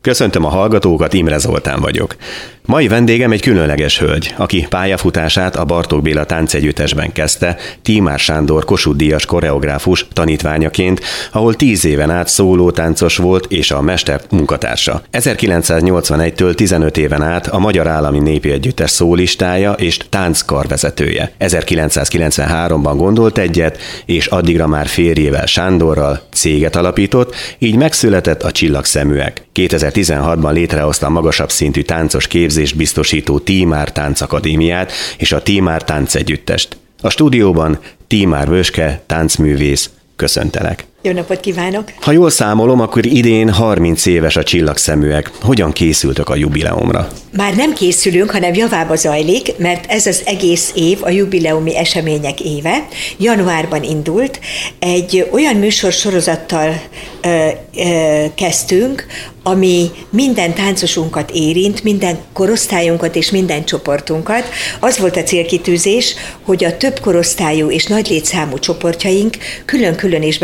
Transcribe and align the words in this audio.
Köszöntöm 0.00 0.44
a 0.44 0.48
hallgatókat, 0.48 1.12
Imre 1.12 1.38
Zoltán 1.38 1.80
vagyok. 1.80 2.16
Mai 2.68 2.88
vendégem 2.88 3.32
egy 3.32 3.40
különleges 3.40 3.98
hölgy, 3.98 4.34
aki 4.36 4.66
pályafutását 4.68 5.56
a 5.56 5.64
Bartók 5.64 6.02
Béla 6.02 6.24
táncegyüttesben 6.24 7.12
kezdte, 7.12 7.56
Tímár 7.82 8.18
Sándor 8.18 8.64
Kossuth 8.64 8.96
Díjas 8.96 9.26
koreográfus 9.26 10.06
tanítványaként, 10.12 11.00
ahol 11.32 11.54
tíz 11.54 11.84
éven 11.84 12.10
át 12.10 12.28
szólótáncos 12.28 13.16
volt 13.16 13.46
és 13.52 13.70
a 13.70 13.80
mester 13.80 14.20
munkatársa. 14.30 15.02
1981-től 15.12 16.54
15 16.54 16.96
éven 16.96 17.22
át 17.22 17.46
a 17.46 17.58
Magyar 17.58 17.86
Állami 17.86 18.18
Népi 18.18 18.50
Együttes 18.50 18.90
szólistája 18.90 19.72
és 19.72 19.98
tánckarvezetője. 20.08 21.32
1993-ban 21.40 22.94
gondolt 22.96 23.38
egyet, 23.38 23.78
és 24.06 24.26
addigra 24.26 24.66
már 24.66 24.86
férjével 24.86 25.46
Sándorral 25.46 26.20
céget 26.32 26.76
alapított, 26.76 27.34
így 27.58 27.76
megszületett 27.76 28.42
a 28.42 28.50
Csillagszeműek. 28.50 29.42
2016-ban 29.54 30.52
létrehozta 30.52 31.06
a 31.06 31.10
magasabb 31.10 31.50
szintű 31.50 31.82
táncos 31.82 32.26
képzést 32.26 32.56
biztosító 32.72 33.38
Tímár 33.38 33.92
Táncakadémiát 33.92 34.92
és 35.18 35.32
a 35.32 35.42
Tímár 35.42 35.84
Táncegyüttest. 35.84 36.76
A 37.00 37.10
stúdióban 37.10 37.78
Tímár 38.06 38.48
Vöske, 38.48 39.02
táncművész, 39.06 39.90
köszöntelek. 40.16 40.86
Jó 41.02 41.12
napot 41.12 41.40
kívánok! 41.40 41.92
Ha 42.00 42.12
jól 42.12 42.30
számolom, 42.30 42.80
akkor 42.80 43.06
idén 43.06 43.50
30 43.50 44.06
éves 44.06 44.36
a 44.36 44.42
csillagszeműek. 44.42 45.30
Hogyan 45.42 45.72
készültök 45.72 46.28
a 46.28 46.36
jubileumra? 46.36 47.08
Már 47.36 47.56
nem 47.56 47.72
készülünk, 47.72 48.30
hanem 48.30 48.54
javába 48.54 48.96
zajlik, 48.96 49.58
mert 49.58 49.90
ez 49.90 50.06
az 50.06 50.22
egész 50.26 50.72
év 50.74 50.98
a 51.02 51.10
jubileumi 51.10 51.76
események 51.76 52.40
éve. 52.40 52.88
Januárban 53.18 53.82
indult. 53.82 54.40
Egy 54.78 55.28
olyan 55.32 55.56
műsorsorozattal 55.56 56.80
ö, 57.22 57.48
ö, 57.76 58.24
kezdtünk, 58.34 59.06
ami 59.42 59.90
minden 60.10 60.54
táncosunkat 60.54 61.30
érint, 61.30 61.82
minden 61.82 62.18
korosztályunkat 62.32 63.16
és 63.16 63.30
minden 63.30 63.64
csoportunkat. 63.64 64.48
Az 64.80 64.98
volt 64.98 65.16
a 65.16 65.22
célkitűzés, 65.22 66.14
hogy 66.42 66.64
a 66.64 66.76
több 66.76 67.00
korosztályú 67.00 67.70
és 67.70 67.86
nagy 67.86 68.08
létszámú 68.08 68.58
csoportjaink 68.58 69.36
külön-külön 69.64 70.22
is 70.22 70.38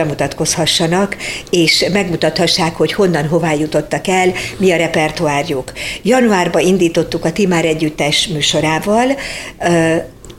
bemutatkozhassanak, 0.44 1.16
és 1.50 1.84
megmutathassák, 1.92 2.76
hogy 2.76 2.92
honnan, 2.92 3.28
hová 3.28 3.52
jutottak 3.52 4.08
el, 4.08 4.32
mi 4.56 4.72
a 4.72 4.76
repertoárjuk. 4.76 5.72
Januárban 6.02 6.62
indítottuk 6.62 7.24
a 7.24 7.32
Timár 7.32 7.64
Együttes 7.64 8.26
műsorával, 8.26 9.16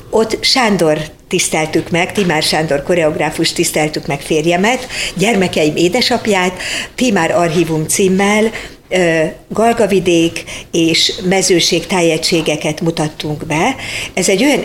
ott 0.09 0.37
Sándor 0.41 0.97
tiszteltük 1.27 1.89
meg, 1.89 2.11
Timár 2.11 2.43
Sándor 2.43 2.83
koreográfus 2.83 3.53
tiszteltük 3.53 4.07
meg 4.07 4.21
férjemet, 4.21 4.87
gyermekeim 5.15 5.75
édesapját, 5.75 6.61
Timár 6.95 7.31
Archívum 7.31 7.87
címmel, 7.87 8.51
Galgavidék 9.49 10.43
és 10.71 11.13
mezőség 11.23 11.87
tájegységeket 11.87 12.81
mutattunk 12.81 13.45
be. 13.45 13.75
Ez 14.13 14.29
egy 14.29 14.43
olyan 14.43 14.63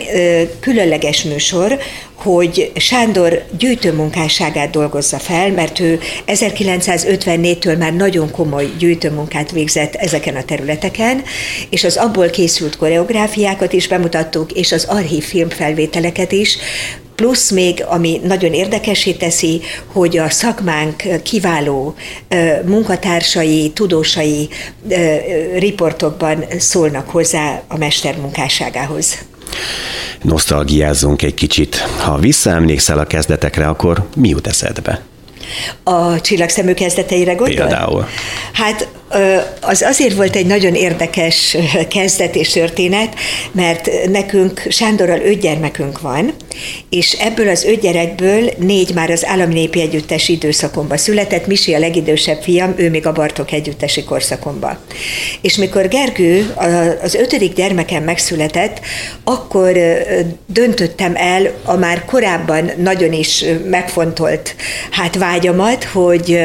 különleges 0.59 1.23
műsor, 1.23 1.79
hogy 2.15 2.71
Sándor 2.75 3.45
gyűjtőmunkásságát 3.57 4.69
dolgozza 4.69 5.17
fel, 5.17 5.51
mert 5.51 5.79
ő 5.79 5.99
1954-től 6.27 7.77
már 7.77 7.93
nagyon 7.93 8.31
komoly 8.31 8.69
gyűjtőmunkát 8.77 9.51
végzett 9.51 9.95
ezeken 9.95 10.35
a 10.35 10.43
területeken, 10.43 11.23
és 11.69 11.83
az 11.83 11.97
abból 11.97 12.29
készült 12.29 12.77
koreográfiákat 12.77 13.73
is 13.73 13.87
bemutattuk, 13.87 14.51
és 14.51 14.71
az 14.71 14.85
archív 14.85 15.23
filmfelvételeket 15.23 16.31
is, 16.31 16.57
plusz 17.21 17.49
még, 17.49 17.83
ami 17.87 18.21
nagyon 18.23 18.53
érdekesé 18.53 19.11
teszi, 19.11 19.61
hogy 19.85 20.17
a 20.17 20.29
szakmánk 20.29 21.03
kiváló 21.23 21.95
munkatársai, 22.65 23.71
tudósai 23.73 24.49
riportokban 25.57 26.45
szólnak 26.59 27.09
hozzá 27.09 27.61
a 27.67 27.77
mester 27.77 28.17
munkásságához. 28.17 29.17
Nosztalgiázzunk 30.21 31.21
egy 31.21 31.33
kicsit. 31.33 31.75
Ha 31.75 32.17
visszaemlékszel 32.17 32.99
a 32.99 33.05
kezdetekre, 33.05 33.67
akkor 33.67 34.07
mi 34.15 34.29
jut 34.29 34.47
eszedbe? 34.47 35.01
A 35.83 36.21
csillagszemű 36.21 36.73
kezdeteire 36.73 37.33
gondol? 37.33 37.55
Például. 37.55 38.07
Hát 38.53 38.87
az 39.61 39.81
azért 39.81 40.15
volt 40.15 40.35
egy 40.35 40.45
nagyon 40.45 40.73
érdekes 40.73 41.57
kezdet 41.89 42.35
és 42.35 42.49
történet, 42.49 43.15
mert 43.51 43.89
nekünk 44.09 44.61
Sándorral 44.69 45.19
öt 45.19 45.39
gyermekünk 45.39 46.01
van, 46.01 46.33
és 46.89 47.11
ebből 47.11 47.49
az 47.49 47.63
öt 47.63 47.79
gyerekből 47.79 48.49
négy 48.57 48.93
már 48.93 49.09
az 49.09 49.25
Állami 49.25 49.53
Népi 49.53 49.81
Együttes 49.81 50.29
időszakomban 50.29 50.97
született, 50.97 51.47
Misi 51.47 51.73
a 51.73 51.79
legidősebb 51.79 52.41
fiam, 52.41 52.73
ő 52.77 52.89
még 52.89 53.07
a 53.07 53.11
Bartok 53.11 53.51
Együttesi 53.51 54.03
korszakomban. 54.03 54.77
És 55.41 55.55
mikor 55.55 55.87
Gergő, 55.87 56.53
az 57.01 57.15
ötödik 57.15 57.53
gyermekem 57.53 58.03
megszületett, 58.03 58.79
akkor 59.23 59.77
döntöttem 60.45 61.13
el 61.15 61.51
a 61.63 61.75
már 61.75 62.05
korábban 62.05 62.71
nagyon 62.77 63.13
is 63.13 63.45
megfontolt 63.69 64.55
hát 64.91 65.15
vágyamat, 65.15 65.83
hogy, 65.83 66.39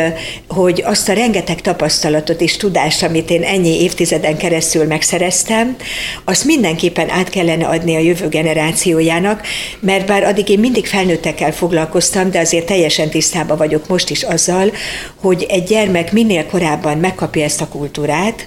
hogy 0.49 0.83
azt 0.85 1.09
a 1.09 1.13
rengeteg 1.13 1.61
tapasztalatot 1.61 2.41
és 2.41 2.56
tudást, 2.57 3.03
amit 3.03 3.31
én 3.31 3.43
ennyi 3.43 3.83
évtizeden 3.83 4.37
keresztül 4.37 4.85
megszereztem, 4.85 5.77
azt 6.25 6.45
mindenképpen 6.45 7.11
át 7.11 7.29
kellene 7.29 7.67
adni 7.67 7.97
a 7.97 7.99
jövő 7.99 8.29
generációjának, 8.29 9.47
mert 9.81 10.07
bár 10.07 10.23
addig 10.23 10.49
én 10.49 10.59
mindig 10.59 10.87
felnőttekkel 10.87 11.53
foglalkoztam, 11.53 12.31
de 12.31 12.39
azért 12.39 12.67
teljesen 12.67 13.11
tisztában 13.11 13.57
vagyok 13.57 13.89
most 13.89 14.11
is 14.11 14.23
azzal, 14.23 14.73
hogy 15.21 15.47
egy 15.49 15.65
gyermek 15.65 16.13
minél 16.13 16.47
korábban 16.47 16.99
megkapja 16.99 17.45
ezt 17.45 17.61
a 17.61 17.69
kultúrát, 17.69 18.47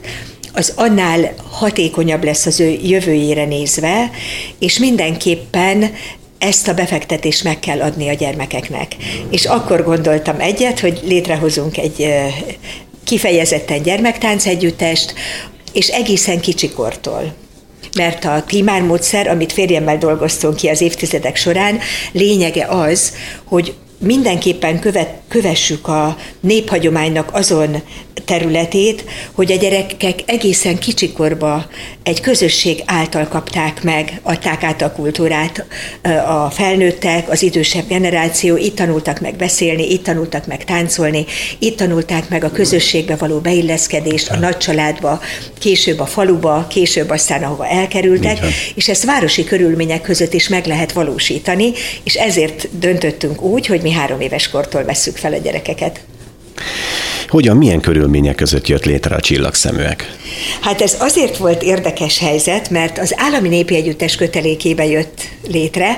az 0.53 0.73
annál 0.75 1.33
hatékonyabb 1.51 2.23
lesz 2.23 2.45
az 2.45 2.59
ő 2.59 2.79
jövőjére 2.83 3.45
nézve, 3.45 4.11
és 4.59 4.79
mindenképpen 4.79 5.91
ezt 6.37 6.67
a 6.67 6.73
befektetést 6.73 7.43
meg 7.43 7.59
kell 7.59 7.81
adni 7.81 8.09
a 8.09 8.13
gyermekeknek. 8.13 8.95
És 9.29 9.45
akkor 9.45 9.83
gondoltam 9.83 10.39
egyet, 10.39 10.79
hogy 10.79 10.99
létrehozunk 11.03 11.77
egy 11.77 12.07
kifejezetten 13.09 13.81
gyermektánc 13.81 14.45
együttest, 14.45 15.13
és 15.73 15.87
egészen 15.87 16.39
kicsikortól. 16.39 17.33
Mert 17.95 18.25
a 18.25 18.43
Timár 18.47 18.81
módszer, 18.81 19.27
amit 19.27 19.51
férjemmel 19.51 19.97
dolgoztunk 19.97 20.55
ki 20.55 20.67
az 20.67 20.81
évtizedek 20.81 21.35
során, 21.35 21.79
lényege 22.11 22.65
az, 22.65 23.13
hogy 23.43 23.73
mindenképpen 23.97 24.79
követ, 24.79 25.13
kövessük 25.27 25.87
a 25.87 26.17
néphagyománynak 26.39 27.29
azon 27.33 27.81
területét, 28.25 29.03
hogy 29.31 29.51
a 29.51 29.55
gyerekek 29.55 30.19
egészen 30.25 30.77
kicsikorba 30.77 31.65
egy 32.03 32.21
közösség 32.21 32.81
által 32.85 33.27
kapták 33.27 33.83
meg, 33.83 34.19
adták 34.23 34.63
át 34.63 34.81
a 34.81 34.91
kultúrát 34.91 35.65
a 36.27 36.49
felnőttek, 36.49 37.29
az 37.29 37.41
idősebb 37.41 37.87
generáció, 37.87 38.57
itt 38.57 38.75
tanultak 38.75 39.19
meg 39.19 39.35
beszélni, 39.35 39.91
itt 39.91 40.03
tanultak 40.03 40.47
meg 40.47 40.63
táncolni, 40.63 41.25
itt 41.59 41.77
tanulták 41.77 42.29
meg 42.29 42.43
a 42.43 42.51
közösségbe 42.51 43.15
való 43.15 43.39
beilleszkedést, 43.39 44.29
a 44.29 44.37
nagycsaládba, 44.37 45.21
később 45.59 45.99
a 45.99 46.05
faluba, 46.05 46.67
később 46.69 47.09
aztán 47.09 47.43
ahova 47.43 47.67
elkerültek, 47.67 48.39
és 48.75 48.89
ezt 48.89 49.05
városi 49.05 49.43
körülmények 49.43 50.01
között 50.01 50.33
is 50.33 50.47
meg 50.47 50.65
lehet 50.65 50.91
valósítani, 50.91 51.71
és 52.03 52.15
ezért 52.15 52.67
döntöttünk 52.79 53.41
úgy, 53.41 53.65
hogy 53.65 53.81
mi 53.81 53.91
három 53.91 54.19
éves 54.19 54.49
kortól 54.49 54.83
vesszük 54.83 55.17
fel 55.17 55.33
a 55.33 55.37
gyerekeket. 55.37 55.99
Hogyan, 57.29 57.57
milyen 57.57 57.81
körülmények 57.81 58.35
között 58.35 58.67
jött 58.67 58.85
létre 58.85 59.15
a 59.15 59.19
csillagszeműek? 59.19 60.17
Hát 60.61 60.81
ez 60.81 60.95
azért 60.99 61.37
volt 61.37 61.63
érdekes 61.63 62.19
helyzet, 62.19 62.69
mert 62.69 62.97
az 62.99 63.13
Állami 63.17 63.47
Népi 63.47 63.75
Együttes 63.75 64.15
kötelékébe 64.15 64.85
jött 64.85 65.21
létre, 65.47 65.97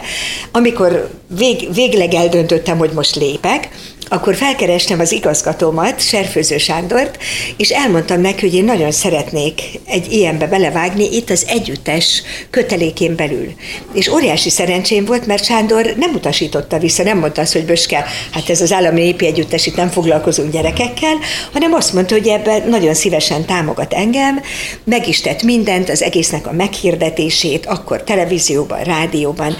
amikor 0.52 1.10
vég, 1.38 1.74
végleg 1.74 2.14
eldöntöttem, 2.14 2.78
hogy 2.78 2.92
most 2.94 3.16
lépek, 3.16 3.70
akkor 4.12 4.36
felkerestem 4.36 5.00
az 5.00 5.12
igazgatómat, 5.12 6.00
Serfőző 6.00 6.58
Sándort, 6.58 7.18
és 7.58 7.70
elmondtam 7.70 8.22
neki, 8.22 8.40
hogy 8.40 8.56
én 8.56 8.64
nagyon 8.64 8.92
szeretnék 8.92 9.62
egy 9.86 10.12
ilyenbe 10.12 10.48
belevágni 10.48 11.16
itt 11.16 11.30
az 11.30 11.46
együttes 11.48 12.24
kötelékén 12.50 13.16
belül. 13.16 13.54
És 13.94 14.08
óriási 14.08 14.50
szerencsém 14.50 15.06
volt, 15.06 15.26
mert 15.26 15.46
Sándor 15.46 15.94
nem 15.98 16.14
utasította 16.14 16.80
vissza, 16.80 17.04
nem 17.04 17.18
mondta 17.18 17.42
azt, 17.42 17.54
hogy 17.54 17.66
Böske, 17.66 18.06
hát 18.32 18.50
ez 18.50 18.62
az 18.62 18.72
állami 18.72 19.02
népi 19.02 19.26
együttes, 19.26 19.66
itt 19.66 19.76
nem 19.76 19.90
foglalkozunk 19.90 20.52
gyerekekkel, 20.52 21.18
hanem 21.54 21.74
azt 21.74 21.94
mondta, 21.94 22.16
hogy 22.16 22.28
ebben 22.28 22.70
nagyon 22.70 22.94
szívesen 22.94 23.46
támogat 23.46 23.94
engem, 23.94 24.42
meg 24.84 25.08
is 25.08 25.22
tett 25.22 25.44
mindent, 25.44 25.90
az 25.90 26.04
egésznek 26.04 26.48
a 26.48 26.54
meghirdetését, 26.54 27.66
akkor 27.66 28.04
televízióban, 28.04 28.84
rádióban, 28.84 29.56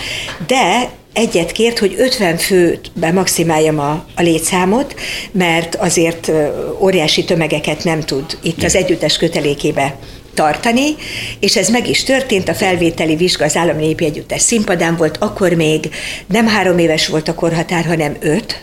de 0.48 1.00
egyet 1.14 1.52
kért, 1.52 1.80
hogy 1.80 1.96
50 1.98 2.38
főbe 2.38 3.12
maximáljam 3.14 3.80
a, 3.80 4.06
a 4.16 4.22
létszámot, 4.22 4.96
mert 5.32 5.76
azért 5.76 6.32
óriási 6.80 7.26
tömegeket 7.26 7.84
nem 7.84 8.00
tud 8.00 8.38
itt 8.44 8.64
az 8.64 8.76
együttes 8.76 9.18
kötelékébe 9.18 9.96
tartani, 10.34 10.96
és 11.40 11.56
ez 11.56 11.70
meg 11.70 11.90
is 11.90 12.04
történt, 12.04 12.50
a 12.50 12.54
felvételi 12.54 13.16
vizsga 13.16 13.46
az 13.46 13.56
Állami 13.56 13.86
Népi 13.86 14.06
Együttes 14.06 14.42
színpadán 14.42 14.96
volt, 14.96 15.18
akkor 15.18 15.54
még 15.54 15.90
nem 16.28 16.48
három 16.48 16.78
éves 16.78 17.08
volt 17.08 17.28
a 17.28 17.34
korhatár, 17.34 17.86
hanem 17.86 18.16
öt, 18.20 18.62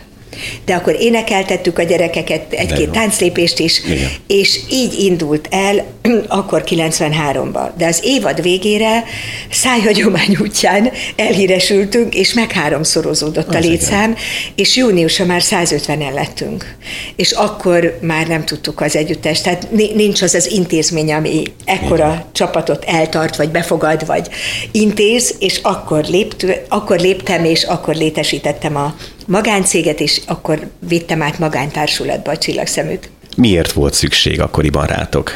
de 0.65 0.73
akkor 0.73 0.95
énekeltettük 0.99 1.79
a 1.79 1.83
gyerekeket, 1.83 2.53
egy-két 2.53 2.89
tánclépést 2.89 3.59
is, 3.59 3.81
Igen. 3.85 4.09
és 4.27 4.59
így 4.71 4.99
indult 4.99 5.47
el 5.51 5.85
akkor 6.27 6.63
93-ban. 6.65 7.69
De 7.77 7.85
az 7.85 8.01
évad 8.03 8.41
végére 8.41 9.03
szájhagyomány 9.51 10.37
útján 10.41 10.91
elhíresültünk, 11.15 12.15
és 12.15 12.33
meg 12.33 12.51
háromszorozódott 12.51 13.55
a 13.55 13.59
létszám, 13.59 14.15
és 14.55 14.75
júniusra 14.75 15.25
már 15.25 15.41
150-en 15.43 16.13
lettünk. 16.13 16.75
És 17.15 17.31
akkor 17.31 17.97
már 18.01 18.27
nem 18.27 18.45
tudtuk 18.45 18.81
az 18.81 18.95
együttest, 18.95 19.43
tehát 19.43 19.71
nincs 19.71 20.21
az 20.21 20.33
az 20.33 20.51
intézmény, 20.51 21.13
ami 21.13 21.43
ekkora 21.65 22.07
Igen. 22.07 22.25
csapatot 22.31 22.83
eltart, 22.83 23.35
vagy 23.35 23.49
befogad, 23.49 24.05
vagy 24.05 24.27
intéz, 24.71 25.35
és 25.39 25.59
akkor, 25.63 26.05
lépt, 26.05 26.45
akkor 26.67 26.99
léptem, 26.99 27.45
és 27.45 27.63
akkor 27.63 27.95
létesítettem 27.95 28.75
a 28.75 28.95
magáncéget, 29.29 29.99
és 29.99 30.21
akkor 30.27 30.69
vittem 30.87 31.21
át 31.21 31.39
magántársulatba 31.39 32.31
a 32.31 32.37
csillagszeműt. 32.37 33.09
Miért 33.35 33.71
volt 33.71 33.93
szükség 33.93 34.41
akkoriban 34.41 34.85
rátok? 34.85 35.31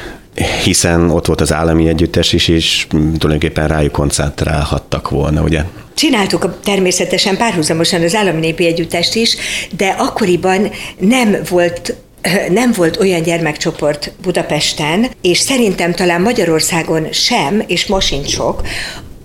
Hiszen 0.63 1.09
ott 1.09 1.25
volt 1.25 1.41
az 1.41 1.53
állami 1.53 1.87
együttes 1.87 2.33
is, 2.33 2.47
és 2.47 2.87
tulajdonképpen 2.89 3.67
rájuk 3.67 3.91
koncentrálhattak 3.91 5.09
volna, 5.09 5.41
ugye? 5.41 5.63
Csináltuk 5.95 6.59
természetesen 6.63 7.37
párhuzamosan 7.37 8.01
az 8.01 8.15
állami 8.15 8.39
népi 8.39 8.65
együttest 8.65 9.15
is, 9.15 9.35
de 9.77 9.87
akkoriban 9.87 10.71
nem 10.97 11.37
volt 11.49 11.95
nem 12.49 12.71
volt 12.75 12.97
olyan 12.99 13.21
gyermekcsoport 13.21 14.11
Budapesten, 14.21 15.07
és 15.21 15.37
szerintem 15.37 15.93
talán 15.93 16.21
Magyarországon 16.21 17.07
sem, 17.11 17.63
és 17.67 17.85
most 17.85 18.07
sincs 18.07 18.29
sok, 18.29 18.61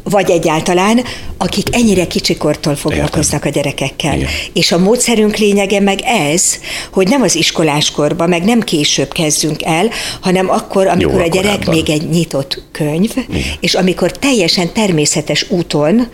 vagy 0.08 0.31
egyáltalán, 0.31 1.05
akik 1.38 1.66
ennyire 1.76 2.06
kicsikortól 2.06 2.76
foglalkoznak 2.76 3.44
Értem. 3.44 3.50
a 3.50 3.55
gyerekekkel. 3.55 4.14
Igen. 4.16 4.28
És 4.52 4.72
a 4.72 4.78
módszerünk 4.78 5.37
lényege 5.37 5.81
meg 5.81 6.00
ez, 6.05 6.58
hogy 6.93 7.08
nem 7.08 7.22
az 7.22 7.34
iskoláskorba, 7.34 8.26
meg 8.26 8.44
nem 8.44 8.60
később 8.60 9.12
kezdünk 9.12 9.62
el, 9.62 9.88
hanem 10.20 10.50
akkor, 10.50 10.87
amikor 10.87 11.12
Jó, 11.12 11.26
a 11.26 11.28
gyerek 11.28 11.50
korábban. 11.50 11.75
még 11.75 11.90
egy 11.90 12.08
nyitott 12.08 12.62
könyv, 12.72 13.10
Igen. 13.28 13.43
és 13.60 13.75
amikor 13.75 14.12
teljesen 14.12 14.72
természetes 14.72 15.50
úton 15.50 16.08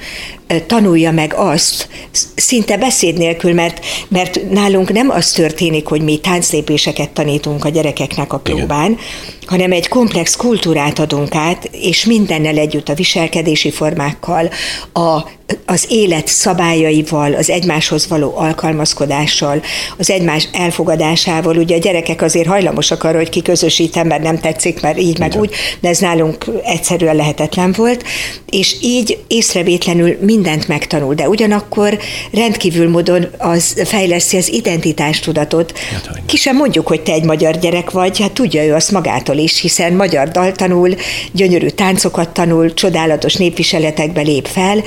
tanulja 0.67 1.13
meg 1.13 1.35
azt, 1.37 1.89
szinte 2.35 2.77
beszéd 2.77 3.17
nélkül, 3.19 3.53
mert, 3.53 3.85
mert 4.09 4.51
nálunk 4.51 4.93
nem 4.93 5.11
az 5.11 5.31
történik, 5.31 5.87
hogy 5.87 6.03
mi 6.03 6.19
tánclépéseket 6.19 7.11
tanítunk 7.11 7.65
a 7.65 7.69
gyerekeknek 7.69 8.33
a 8.33 8.39
próbán, 8.39 8.91
Igen. 8.91 9.05
hanem 9.47 9.73
egy 9.73 9.89
komplex 9.89 10.37
kultúrát 10.37 10.99
adunk 10.99 11.35
át, 11.35 11.69
és 11.73 12.05
mindennel 12.05 12.59
együtt 12.59 12.89
a 12.89 12.95
viselkedési 12.95 13.71
formákkal, 13.71 14.51
a 14.93 15.25
az 15.67 15.87
élet 15.89 16.29
szabályaival, 16.29 17.35
az 17.35 17.51
egymáshoz 17.51 18.09
való 18.09 18.37
alkalmazkodással, 18.37 19.63
az 19.99 20.11
egymás 20.11 20.49
elfogadásával. 20.53 21.57
Ugye 21.57 21.77
a 21.77 21.79
gyerekek 21.79 22.23
azért 22.23 22.47
hajlamosak 22.47 23.05
arra, 23.05 23.17
hogy 23.17 23.29
kiközösítem, 23.29 24.07
mert 24.07 24.23
nem 24.23 24.39
tetszik, 24.39 24.81
mert 24.81 24.99
így 24.99 25.19
meg 25.19 25.35
úgy, 25.37 25.55
de 25.81 25.89
ez 25.89 25.99
nálunk 25.99 26.45
egyszerűen 26.65 27.17
lehetetlen 27.17 27.73
volt, 27.73 28.05
és 28.51 28.77
így 28.81 29.19
észrevétlenül 29.29 30.17
mindent 30.21 30.69
megtanul, 30.69 31.15
de 31.15 31.29
ugyanakkor 31.29 31.99
rendkívül 32.33 32.91
módon 32.91 33.27
az 33.39 33.83
fejleszti 33.85 34.37
az 34.37 34.53
identitástudatot. 34.53 35.79
Hát, 35.79 36.21
Ki 36.27 36.37
sem 36.37 36.57
mondjuk, 36.57 36.87
hogy 36.87 37.01
te 37.01 37.13
egy 37.13 37.25
magyar 37.25 37.59
gyerek 37.59 37.91
vagy, 37.91 38.21
hát 38.21 38.33
tudja 38.33 38.65
ő 38.65 38.75
azt 38.75 38.91
magától 38.91 39.37
is, 39.37 39.61
hiszen 39.61 39.93
magyar 39.93 40.29
dal 40.29 40.53
tanul, 40.53 40.95
gyönyörű 41.33 41.69
táncokat 41.69 42.29
tanul, 42.29 42.75
csodálatos 42.75 43.35
népviseletekbe 43.35 44.21
lép 44.21 44.47
fel, 44.47 44.83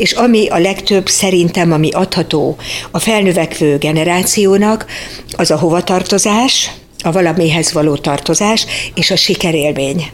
és 0.00 0.12
ami 0.12 0.48
a 0.48 0.58
legtöbb 0.58 1.08
szerintem, 1.08 1.72
ami 1.72 1.90
adható 1.90 2.56
a 2.90 2.98
felnövekvő 2.98 3.78
generációnak, 3.78 4.86
az 5.32 5.50
a 5.50 5.58
hovatartozás, 5.58 6.70
a 7.02 7.12
valamihez 7.12 7.72
való 7.72 7.96
tartozás 7.96 8.66
és 8.94 9.10
a 9.10 9.16
sikerélmény. 9.16 10.10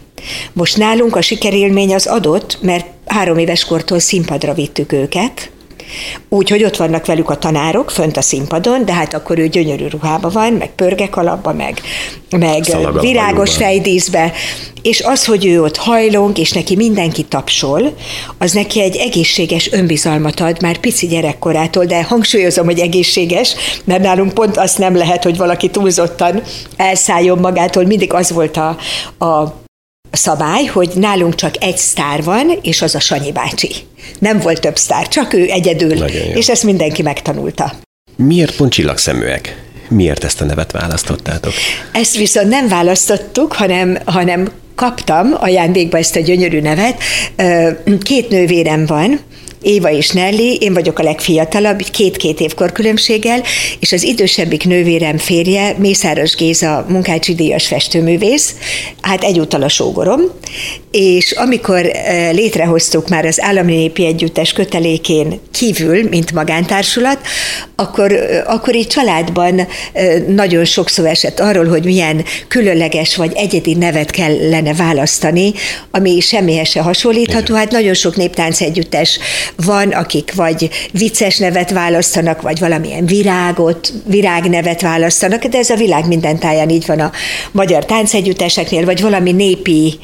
Most 0.53 0.77
nálunk 0.77 1.17
a 1.17 1.21
sikerélmény 1.21 1.95
az 1.95 2.07
adott, 2.07 2.59
mert 2.63 2.87
három 3.07 3.39
éves 3.39 3.65
kortól 3.65 3.99
színpadra 3.99 4.55
vittük 4.55 4.93
őket, 4.93 5.51
Úgyhogy 6.29 6.65
ott 6.65 6.77
vannak 6.77 7.07
velük 7.07 7.31
a 7.31 7.39
tanárok 7.39 7.91
fönt 7.91 8.17
a 8.17 8.23
színpadon, 8.23 8.85
de 8.85 8.93
hát 8.93 9.15
akkor 9.15 9.39
ő 9.39 9.49
gyönyörű 9.49 9.87
ruhába 9.89 10.29
van, 10.29 10.53
meg 10.53 10.71
pörgekalapba, 10.75 11.53
meg, 11.53 11.81
meg 12.31 12.65
virágos 13.01 13.57
fejdíszbe, 13.57 14.33
és 14.83 15.01
az, 15.01 15.25
hogy 15.25 15.47
ő 15.47 15.63
ott 15.63 15.77
hajlong, 15.77 16.39
és 16.39 16.53
neki 16.53 16.77
mindenki 16.77 17.23
tapsol, 17.23 17.97
az 18.39 18.53
neki 18.53 18.81
egy 18.81 18.97
egészséges 18.97 19.73
önbizalmat 19.73 20.41
ad 20.41 20.63
már 20.63 20.79
pici 20.79 21.07
gyerekkorától, 21.07 21.85
de 21.85 22.03
hangsúlyozom, 22.03 22.65
hogy 22.65 22.79
egészséges, 22.79 23.55
mert 23.85 24.03
nálunk 24.03 24.35
pont 24.35 24.57
azt 24.57 24.79
nem 24.79 24.97
lehet, 24.97 25.23
hogy 25.25 25.37
valaki 25.37 25.71
túlzottan 25.71 26.43
elszálljon 26.77 27.39
magától, 27.39 27.85
mindig 27.85 28.13
az 28.13 28.33
volt 28.33 28.57
a, 28.57 28.77
a 29.25 29.65
szabály, 30.11 30.65
hogy 30.65 30.91
nálunk 30.95 31.35
csak 31.35 31.55
egy 31.63 31.77
sztár 31.77 32.23
van, 32.23 32.59
és 32.63 32.83
az 32.83 32.95
a 32.95 33.01
Sanyi 33.01 33.33
bácsi. 33.33 33.71
Nem 34.19 34.39
volt 34.39 34.61
több 34.61 34.77
sztár, 34.77 35.09
csak 35.09 35.35
ő 35.35 35.51
egyedül, 35.51 36.05
és 36.35 36.49
ezt 36.49 36.63
mindenki 36.63 37.03
megtanulta. 37.03 37.73
Miért 38.17 38.57
pont 38.57 38.73
csillagszeműek? 38.73 39.65
Miért 39.89 40.25
ezt 40.25 40.41
a 40.41 40.45
nevet 40.45 40.73
választottátok? 40.73 41.53
Ezt 41.93 42.17
viszont 42.17 42.49
nem 42.49 42.69
választottuk, 42.69 43.53
hanem, 43.53 43.99
hanem 44.05 44.51
kaptam 44.75 45.35
ajándékba 45.41 45.99
ezt 45.99 46.17
a 46.17 46.21
gyönyörű 46.21 46.61
nevet. 46.61 47.03
Két 48.03 48.29
nővérem 48.29 48.87
van, 48.87 49.21
Éva 49.63 49.91
és 49.91 50.11
Nelly, 50.11 50.57
én 50.61 50.75
vagyok 50.75 50.99
a 50.99 51.03
legfiatalabb, 51.03 51.79
két-két 51.79 52.41
évkor 52.41 52.73
különbséggel, 52.73 53.43
és 53.81 53.93
az 53.93 54.03
idősebbik 54.03 54.65
nővérem 54.65 55.19
férje, 55.19 55.75
Mészáros 55.79 56.35
Géza, 56.35 56.87
munkácsi 56.89 57.35
díjas 57.35 57.67
festőművész, 57.67 58.55
hát 59.01 59.25
egyúttal 59.25 59.63
a 59.63 59.69
sógorom, 59.69 60.21
és 60.91 61.33
amikor 61.33 61.87
eh, 61.93 62.33
létrehoztuk 62.33 63.09
már 63.09 63.25
az 63.25 63.43
Állami 63.43 63.75
Népi 63.75 64.07
Együttes 64.07 64.53
kötelékén 64.53 65.41
kívül, 65.53 66.09
mint 66.09 66.33
magántársulat, 66.33 67.19
akkor, 67.77 68.13
akkor 68.47 68.75
így 68.75 68.87
családban 68.87 69.67
nagyon 70.27 70.65
sokszor 70.65 71.07
esett 71.07 71.41
arról, 71.41 71.67
hogy 71.67 71.85
milyen 71.85 72.25
különleges 72.49 73.17
vagy 73.17 73.33
egyedi 73.35 73.75
nevet 73.75 74.11
kellene 74.11 74.75
választani, 74.75 75.53
ami 75.91 76.21
semmihez 76.21 76.69
se 76.69 76.81
hasonlítható. 76.81 77.55
Hát 77.55 77.71
nagyon 77.71 77.95
sok 77.95 78.17
néptánc 78.17 78.61
együttes 78.61 79.19
van, 79.57 79.89
akik 79.89 80.35
vagy 80.35 80.71
vicces 80.93 81.39
nevet 81.39 81.71
választanak, 81.71 82.43
vagy 82.43 82.59
valamilyen 82.59 83.07
virágot, 83.07 83.93
virágnevet 84.07 84.81
választanak, 84.81 85.45
de 85.45 85.59
ez 85.59 85.71
a 85.71 85.77
világ 85.77 86.07
minden 86.07 86.39
táján 86.39 86.69
így 86.69 86.87
van 86.87 87.01
a 87.01 87.13
magyar 87.53 87.85
táncegyütteseknél, 87.85 88.85
vagy 88.85 89.01
valami 89.01 89.33
népi 89.33 89.99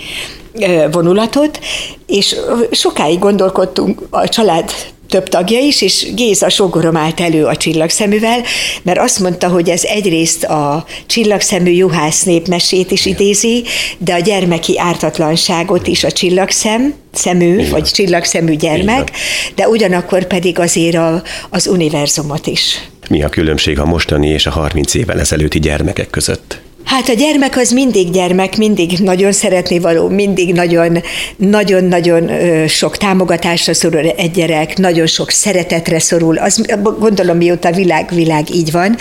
vonulatot, 0.90 1.58
és 2.06 2.36
sokáig 2.70 3.18
gondolkodtunk 3.18 4.02
a 4.10 4.28
család 4.28 4.70
több 5.12 5.28
tagja 5.28 5.58
is, 5.58 5.82
és 5.82 6.06
Géza 6.14 6.48
sógorom 6.48 6.96
állt 6.96 7.20
elő 7.20 7.44
a 7.44 7.56
csillagszeművel, 7.56 8.42
mert 8.82 8.98
azt 8.98 9.18
mondta, 9.18 9.48
hogy 9.48 9.68
ez 9.68 9.84
egyrészt 9.84 10.44
a 10.44 10.84
csillagszemű 11.06 11.70
juhász 11.70 12.22
népmesét 12.22 12.90
is 12.90 13.06
idézi, 13.06 13.64
de 13.98 14.14
a 14.14 14.18
gyermeki 14.18 14.78
ártatlanságot 14.78 15.86
is 15.86 16.04
a 16.04 16.12
csillagszem, 16.12 16.94
szemű, 17.12 17.52
Igen. 17.58 17.70
vagy 17.70 17.82
csillagszemű 17.82 18.54
gyermek, 18.54 19.08
Igen. 19.08 19.20
de 19.54 19.68
ugyanakkor 19.68 20.24
pedig 20.24 20.58
azért 20.58 20.96
a, 20.96 21.22
az 21.50 21.66
univerzumot 21.66 22.46
is. 22.46 22.88
Mi 23.08 23.22
a 23.22 23.28
különbség 23.28 23.78
a 23.78 23.84
mostani 23.84 24.28
és 24.28 24.46
a 24.46 24.50
30 24.50 24.94
évvel 24.94 25.20
ezelőtti 25.20 25.58
gyermekek 25.58 26.10
között? 26.10 26.60
Hát 26.84 27.08
a 27.08 27.12
gyermek 27.12 27.56
az 27.56 27.70
mindig 27.70 28.10
gyermek, 28.10 28.56
mindig 28.56 28.98
nagyon 28.98 29.32
szeretni 29.32 29.78
való, 29.78 30.08
mindig 30.08 30.52
nagyon, 30.54 31.02
nagyon-nagyon 31.36 32.30
sok 32.68 32.96
támogatásra 32.96 33.74
szorul 33.74 34.08
egy 34.08 34.30
gyerek, 34.30 34.78
nagyon 34.78 35.06
sok 35.06 35.30
szeretetre 35.30 35.98
szorul, 35.98 36.38
az 36.38 36.62
gondolom 36.98 37.36
mióta 37.36 37.72
világ, 37.72 38.14
világ 38.14 38.54
így 38.54 38.70
van, 38.70 38.96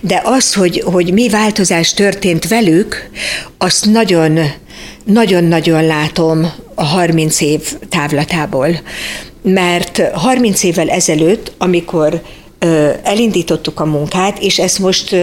de 0.00 0.20
az, 0.24 0.54
hogy, 0.54 0.82
hogy 0.84 1.12
mi 1.12 1.28
változás 1.28 1.94
történt 1.94 2.48
velük, 2.48 3.10
azt 3.58 3.86
nagyon, 3.86 4.38
nagyon-nagyon 5.04 5.86
látom 5.86 6.52
a 6.74 6.84
30 6.84 7.40
év 7.40 7.60
távlatából. 7.88 8.68
Mert 9.42 10.02
30 10.12 10.62
évvel 10.62 10.88
ezelőtt, 10.88 11.52
amikor 11.58 12.22
elindítottuk 13.02 13.80
a 13.80 13.84
munkát, 13.84 14.38
és 14.38 14.58
ezt 14.58 14.78
most 14.78 15.16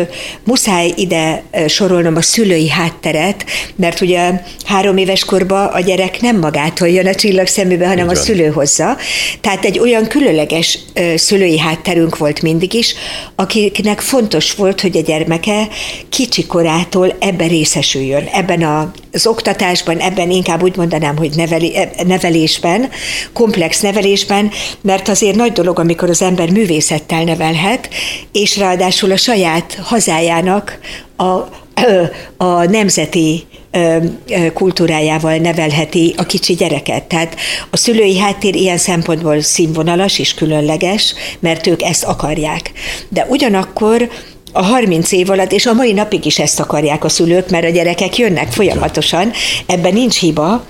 muszáj 0.43 0.93
ide 0.95 1.43
sorolnom 1.67 2.15
a 2.15 2.21
szülői 2.21 2.69
hátteret, 2.69 3.45
mert 3.75 4.01
ugye 4.01 4.41
három 4.65 4.97
éves 4.97 5.25
korban 5.25 5.65
a 5.65 5.79
gyerek 5.79 6.21
nem 6.21 6.39
magától 6.39 6.87
jön 6.87 7.07
a 7.07 7.15
csillagszeműbe, 7.15 7.87
hanem 7.87 8.07
a 8.07 8.15
szülő 8.15 8.47
hozza. 8.47 8.97
Tehát 9.41 9.65
egy 9.65 9.79
olyan 9.79 10.07
különleges 10.07 10.79
szülői 11.15 11.59
hátterünk 11.59 12.17
volt 12.17 12.41
mindig 12.41 12.73
is, 12.73 12.93
akiknek 13.35 13.99
fontos 13.99 14.53
volt, 14.55 14.81
hogy 14.81 14.97
a 14.97 15.01
gyermeke 15.01 15.67
kicsi 16.09 16.45
korától 16.45 17.15
ebben 17.19 17.47
részesüljön, 17.47 18.23
ebben 18.33 18.63
a 18.63 18.91
az 19.13 19.27
oktatásban, 19.27 19.97
ebben 19.97 20.31
inkább 20.31 20.63
úgy 20.63 20.75
mondanám, 20.75 21.17
hogy 21.17 21.31
neveli, 21.35 21.77
e, 21.77 21.91
nevelésben, 22.07 22.89
komplex 23.33 23.79
nevelésben, 23.79 24.51
mert 24.81 25.07
azért 25.07 25.35
nagy 25.35 25.51
dolog, 25.51 25.79
amikor 25.79 26.09
az 26.09 26.21
ember 26.21 26.51
művészettel 26.51 27.23
nevelhet, 27.31 27.89
és 28.31 28.57
ráadásul 28.57 29.11
a 29.11 29.17
saját 29.17 29.79
hazájának 29.83 30.79
a, 31.15 31.23
a 32.37 32.63
nemzeti 32.69 33.45
kultúrájával 34.53 35.37
nevelheti 35.37 36.13
a 36.17 36.23
kicsi 36.23 36.53
gyereket. 36.53 37.03
Tehát 37.03 37.35
a 37.69 37.77
szülői 37.77 38.17
háttér 38.17 38.55
ilyen 38.55 38.77
szempontból 38.77 39.41
színvonalas 39.41 40.19
és 40.19 40.33
különleges, 40.33 41.13
mert 41.39 41.67
ők 41.67 41.81
ezt 41.81 42.03
akarják. 42.03 42.71
De 43.09 43.25
ugyanakkor 43.29 44.09
a 44.51 44.61
30 44.61 45.11
év 45.11 45.29
alatt, 45.29 45.51
és 45.51 45.65
a 45.65 45.73
mai 45.73 45.93
napig 45.93 46.25
is 46.25 46.39
ezt 46.39 46.59
akarják 46.59 47.03
a 47.03 47.09
szülők, 47.09 47.49
mert 47.49 47.65
a 47.65 47.69
gyerekek 47.69 48.17
jönnek 48.17 48.51
folyamatosan, 48.51 49.31
ebben 49.65 49.93
nincs 49.93 50.19
hiba, 50.19 50.65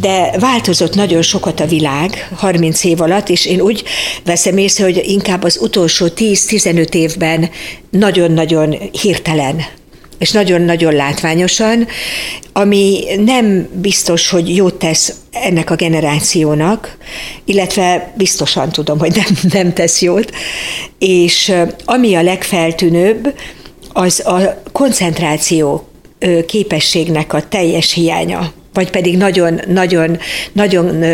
de 0.00 0.30
változott 0.38 0.94
nagyon 0.94 1.22
sokat 1.22 1.60
a 1.60 1.66
világ 1.66 2.28
30 2.36 2.84
év 2.84 3.00
alatt, 3.00 3.28
és 3.28 3.46
én 3.46 3.60
úgy 3.60 3.84
veszem 4.24 4.58
észre, 4.58 4.84
hogy 4.84 5.02
inkább 5.06 5.42
az 5.42 5.58
utolsó 5.60 6.06
10-15 6.16 6.94
évben 6.94 7.50
nagyon-nagyon 7.90 8.76
hirtelen 9.02 9.64
és 10.24 10.30
nagyon-nagyon 10.30 10.94
látványosan, 10.94 11.86
ami 12.52 13.04
nem 13.24 13.68
biztos, 13.72 14.30
hogy 14.30 14.56
jót 14.56 14.74
tesz 14.74 15.14
ennek 15.30 15.70
a 15.70 15.74
generációnak, 15.74 16.96
illetve 17.44 18.12
biztosan 18.16 18.70
tudom, 18.70 18.98
hogy 18.98 19.14
nem, 19.14 19.38
nem 19.62 19.72
tesz 19.72 20.02
jót, 20.02 20.32
és 20.98 21.52
ami 21.84 22.14
a 22.14 22.22
legfeltűnőbb, 22.22 23.34
az 23.92 24.26
a 24.26 24.62
koncentráció 24.72 25.88
képességnek 26.46 27.32
a 27.32 27.48
teljes 27.48 27.92
hiánya, 27.92 28.52
vagy 28.72 28.90
pedig 28.90 29.16
nagyon, 29.16 29.60
nagyon, 29.66 30.18
nagyon 30.52 31.04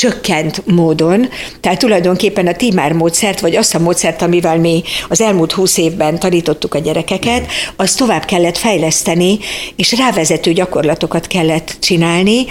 csökkent 0.00 0.62
módon, 0.66 1.28
tehát 1.60 1.78
tulajdonképpen 1.78 2.46
a 2.46 2.54
Timár 2.54 2.92
módszert, 2.92 3.40
vagy 3.40 3.56
azt 3.56 3.74
a 3.74 3.78
módszert, 3.78 4.22
amivel 4.22 4.58
mi 4.58 4.82
az 5.08 5.20
elmúlt 5.20 5.52
húsz 5.52 5.76
évben 5.76 6.18
tanítottuk 6.18 6.74
a 6.74 6.78
gyerekeket, 6.78 7.46
azt 7.76 7.98
tovább 7.98 8.24
kellett 8.24 8.58
fejleszteni, 8.58 9.38
és 9.76 9.98
rávezető 9.98 10.52
gyakorlatokat 10.52 11.26
kellett 11.26 11.76
csinálni, 11.80 12.44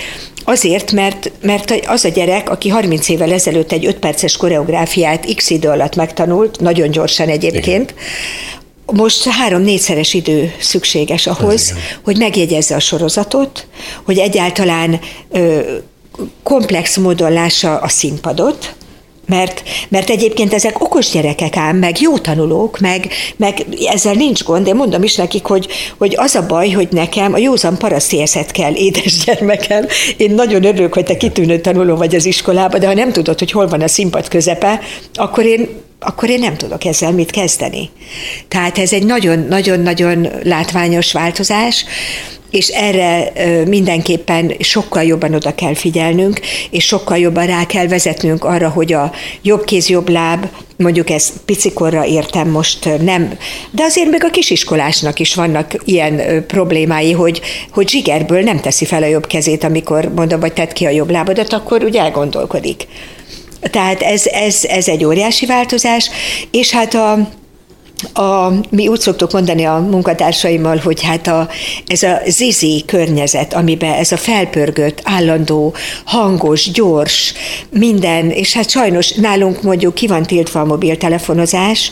Azért, 0.44 0.92
mert, 0.92 1.32
mert 1.42 1.80
az 1.86 2.06
a 2.06 2.10
gyerek, 2.10 2.50
aki 2.50 2.70
30 2.70 3.10
évvel 3.10 3.32
ezelőtt 3.32 3.72
egy 3.72 3.86
5 3.86 3.96
perces 4.00 4.38
koreográfiát 4.38 5.34
x 5.36 5.50
idő 5.50 5.70
alatt 5.70 5.96
megtanult, 5.96 6.60
nagyon 6.60 6.92
gyorsan 6.92 7.28
egyébként, 7.28 7.92
Igen. 7.92 9.00
most 9.02 9.24
három-négyszeres 9.24 10.14
idő 10.14 10.54
szükséges 10.60 11.28
ahhoz, 11.28 11.74
hogy 12.04 12.18
megjegyezze 12.18 12.76
a 12.76 12.80
sorozatot, 12.80 13.68
hogy 14.04 14.18
egyáltalán 14.18 15.00
ö, 15.32 15.60
komplex 16.44 16.98
módon 16.98 17.32
lássa 17.32 17.78
a 17.78 17.88
színpadot, 17.88 18.76
mert, 19.30 19.64
mert 19.90 20.10
egyébként 20.10 20.54
ezek 20.54 20.82
okos 20.82 21.10
gyerekek 21.10 21.58
ám, 21.58 21.78
meg 21.78 22.00
jó 22.00 22.18
tanulók, 22.18 22.80
meg, 22.80 23.08
meg 23.38 23.66
ezzel 23.86 24.14
nincs 24.14 24.44
gond, 24.44 24.66
de 24.66 24.74
mondom 24.74 25.04
is 25.04 25.16
nekik, 25.16 25.46
hogy, 25.46 25.68
hogy 25.98 26.16
az 26.18 26.36
a 26.36 26.46
baj, 26.46 26.70
hogy 26.70 26.88
nekem 26.92 27.34
a 27.34 27.38
józan 27.38 27.78
paraszti 27.78 28.22
eszet 28.22 28.52
kell, 28.52 28.74
édes 28.74 29.24
gyermekem. 29.26 29.86
Én 30.18 30.34
nagyon 30.34 30.64
örülök, 30.64 30.94
hogy 30.94 31.06
te 31.06 31.18
kitűnő 31.18 31.60
tanuló 31.60 31.96
vagy 31.96 32.16
az 32.16 32.26
iskolába, 32.26 32.78
de 32.78 32.88
ha 32.88 32.94
nem 32.94 33.12
tudod, 33.12 33.40
hogy 33.40 33.52
hol 33.52 33.68
van 33.68 33.82
a 33.82 33.88
színpad 33.88 34.28
közepe, 34.28 34.80
akkor 35.14 35.46
én 35.46 35.68
akkor 36.02 36.30
én 36.30 36.40
nem 36.40 36.58
tudok 36.58 36.86
ezzel 36.86 37.12
mit 37.12 37.32
kezdeni. 37.32 37.90
Tehát 38.48 38.78
ez 38.78 38.94
egy 38.94 39.06
nagyon-nagyon-nagyon 39.06 40.28
látványos 40.44 41.12
változás, 41.12 41.86
és 42.52 42.68
erre 42.68 43.32
mindenképpen 43.68 44.54
sokkal 44.60 45.04
jobban 45.04 45.34
oda 45.34 45.56
kell 45.56 45.74
figyelnünk, 45.74 46.40
és 46.70 46.86
sokkal 46.86 47.18
jobban 47.18 47.46
rá 47.46 47.66
kell 47.66 47.88
vezetnünk 47.88 48.44
arra, 48.44 48.70
hogy 48.70 48.94
a 48.94 49.12
jobb 49.42 49.64
kéz, 49.64 49.90
jobb 49.90 50.10
láb, 50.10 50.48
mondjuk 50.78 51.10
ezt 51.10 51.34
picikorra 51.46 52.06
értem 52.06 52.50
most 52.50 52.90
nem, 53.02 53.38
de 53.72 53.84
azért 53.84 54.10
még 54.10 54.24
a 54.24 54.30
kisiskolásnak 54.30 55.20
is 55.20 55.36
vannak 55.36 55.76
ilyen 55.86 56.46
problémái, 56.48 57.12
hogy, 57.12 57.42
hogy 57.72 57.90
zsigerből 57.90 58.42
nem 58.42 58.60
teszi 58.60 58.86
fel 58.86 59.04
a 59.04 59.08
jobb 59.08 59.28
kezét, 59.28 59.64
amikor 59.64 60.12
mondom, 60.16 60.40
hogy 60.40 60.54
tedd 60.54 60.74
ki 60.74 60.86
a 60.86 60.90
jobb 60.90 61.10
lábadat, 61.10 61.54
akkor 61.54 61.84
ugye 61.84 62.02
elgondolkodik. 62.02 62.88
Tehát 63.62 64.02
ez, 64.02 64.26
ez, 64.26 64.66
ez 64.66 64.88
egy 64.88 65.06
óriási 65.06 65.46
változás, 65.46 66.10
és 66.52 66.72
hát 66.72 66.94
a, 66.94 67.30
a, 68.14 68.52
mi 68.70 68.88
úgy 68.88 69.00
szoktuk 69.00 69.32
mondani 69.32 69.64
a 69.64 69.88
munkatársaimmal, 69.90 70.78
hogy 70.78 71.04
hát 71.04 71.28
a, 71.28 71.50
ez 71.88 72.04
a 72.04 72.22
zizi 72.28 72.84
környezet, 72.86 73.54
amiben 73.54 73.94
ez 73.94 74.12
a 74.12 74.18
felpörgött, 74.18 75.02
állandó, 75.04 75.74
hangos, 76.06 76.72
gyors, 76.72 77.34
minden, 77.70 78.30
és 78.30 78.54
hát 78.54 78.70
sajnos 78.70 79.12
nálunk 79.12 79.62
mondjuk 79.62 79.94
ki 79.94 80.08
van 80.08 80.24
tiltva 80.24 80.60
a 80.60 80.66
mobiltelefonozás, 80.66 81.92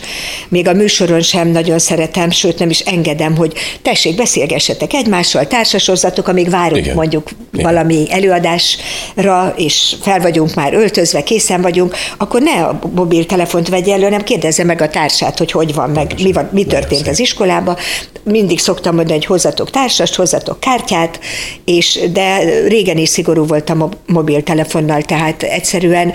még 0.49 0.67
a 0.67 0.73
műsoron 0.73 1.21
sem 1.21 1.47
nagyon 1.47 1.79
szeretem, 1.79 2.29
sőt 2.29 2.59
nem 2.59 2.69
is 2.69 2.79
engedem, 2.79 3.35
hogy 3.37 3.53
tessék, 3.81 4.15
beszélgessetek 4.15 4.93
egymással, 4.93 5.47
társasozzatok, 5.47 6.27
amíg 6.27 6.49
várunk 6.49 6.81
Igen. 6.81 6.95
mondjuk 6.95 7.29
Igen. 7.53 7.73
valami 7.73 8.05
előadásra, 8.09 9.53
és 9.57 9.95
fel 10.01 10.19
vagyunk 10.19 10.53
már 10.53 10.73
öltözve, 10.73 11.23
készen 11.23 11.61
vagyunk, 11.61 11.95
akkor 12.17 12.41
ne 12.41 12.63
a 12.63 12.79
mobiltelefont 12.93 13.69
vegye 13.69 13.93
elő, 13.93 14.03
hanem 14.03 14.23
kérdezze 14.23 14.63
meg 14.63 14.81
a 14.81 14.89
társát, 14.89 15.37
hogy 15.37 15.51
hogy 15.51 15.73
van 15.73 15.93
meg 15.97 16.13
mi, 16.23 16.31
van, 16.31 16.49
mi 16.51 16.65
történt 16.65 17.07
az 17.07 17.19
iskolába. 17.19 17.77
Mindig 18.23 18.59
szoktam 18.59 18.95
mondani, 18.95 19.17
hogy 19.17 19.25
hozzatok 19.25 19.69
társast, 19.69 20.15
hozzatok 20.15 20.59
kártyát, 20.59 21.19
és 21.65 21.99
de 22.11 22.37
régen 22.67 22.97
is 22.97 23.09
szigorú 23.09 23.45
voltam 23.45 23.81
a 23.81 23.89
mobiltelefonnal, 24.05 25.01
tehát 25.01 25.43
egyszerűen 25.43 26.13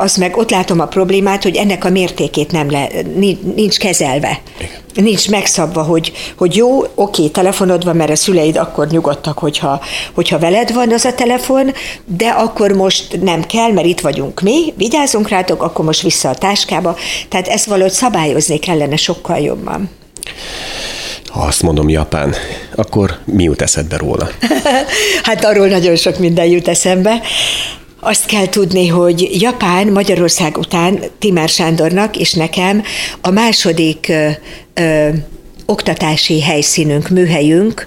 az 0.00 0.16
meg 0.16 0.36
ott 0.36 0.50
látom 0.50 0.80
a 0.80 0.86
problémát, 0.86 1.42
hogy 1.42 1.56
ennek 1.56 1.84
a 1.84 1.90
mértékét 1.90 2.52
nem 2.52 2.70
le, 2.70 2.88
nincs 3.54 3.78
kezelve. 3.78 4.40
Igen 4.58 4.82
nincs 4.94 5.30
megszabva, 5.30 5.82
hogy, 5.82 6.12
hogy 6.36 6.56
jó, 6.56 6.82
oké, 6.94 7.28
telefonod 7.28 7.84
van, 7.84 7.96
mert 7.96 8.10
a 8.10 8.16
szüleid 8.16 8.56
akkor 8.56 8.86
nyugodtak, 8.86 9.38
hogyha, 9.38 9.80
hogyha 10.14 10.38
veled 10.38 10.72
van 10.72 10.92
az 10.92 11.04
a 11.04 11.14
telefon, 11.14 11.72
de 12.04 12.28
akkor 12.28 12.72
most 12.72 13.22
nem 13.22 13.42
kell, 13.42 13.72
mert 13.72 13.86
itt 13.86 14.00
vagyunk 14.00 14.40
mi, 14.40 14.72
vigyázzunk 14.76 15.28
rátok, 15.28 15.62
akkor 15.62 15.84
most 15.84 16.02
vissza 16.02 16.28
a 16.28 16.34
táskába. 16.34 16.96
Tehát 17.28 17.48
ezt 17.48 17.66
valahogy 17.66 17.92
szabályozni 17.92 18.31
kellene 18.58 18.96
sokkal 18.96 19.38
jobban. 19.38 19.90
Ha 21.26 21.40
azt 21.40 21.62
mondom 21.62 21.88
Japán, 21.88 22.34
akkor 22.74 23.18
mi 23.24 23.42
jut 23.42 23.62
eszedbe 23.62 23.96
róla? 23.96 24.28
hát 25.22 25.44
arról 25.44 25.66
nagyon 25.66 25.96
sok 25.96 26.18
minden 26.18 26.46
jut 26.46 26.68
eszembe. 26.68 27.20
Azt 28.00 28.26
kell 28.26 28.48
tudni, 28.48 28.86
hogy 28.86 29.40
Japán 29.40 29.88
Magyarország 29.88 30.58
után 30.58 30.98
Timár 31.18 31.48
Sándornak 31.48 32.16
és 32.16 32.32
nekem 32.32 32.82
a 33.20 33.30
második 33.30 34.06
ö, 34.08 34.28
ö, 34.74 35.08
oktatási 35.66 36.42
helyszínünk, 36.42 37.08
műhelyünk. 37.08 37.86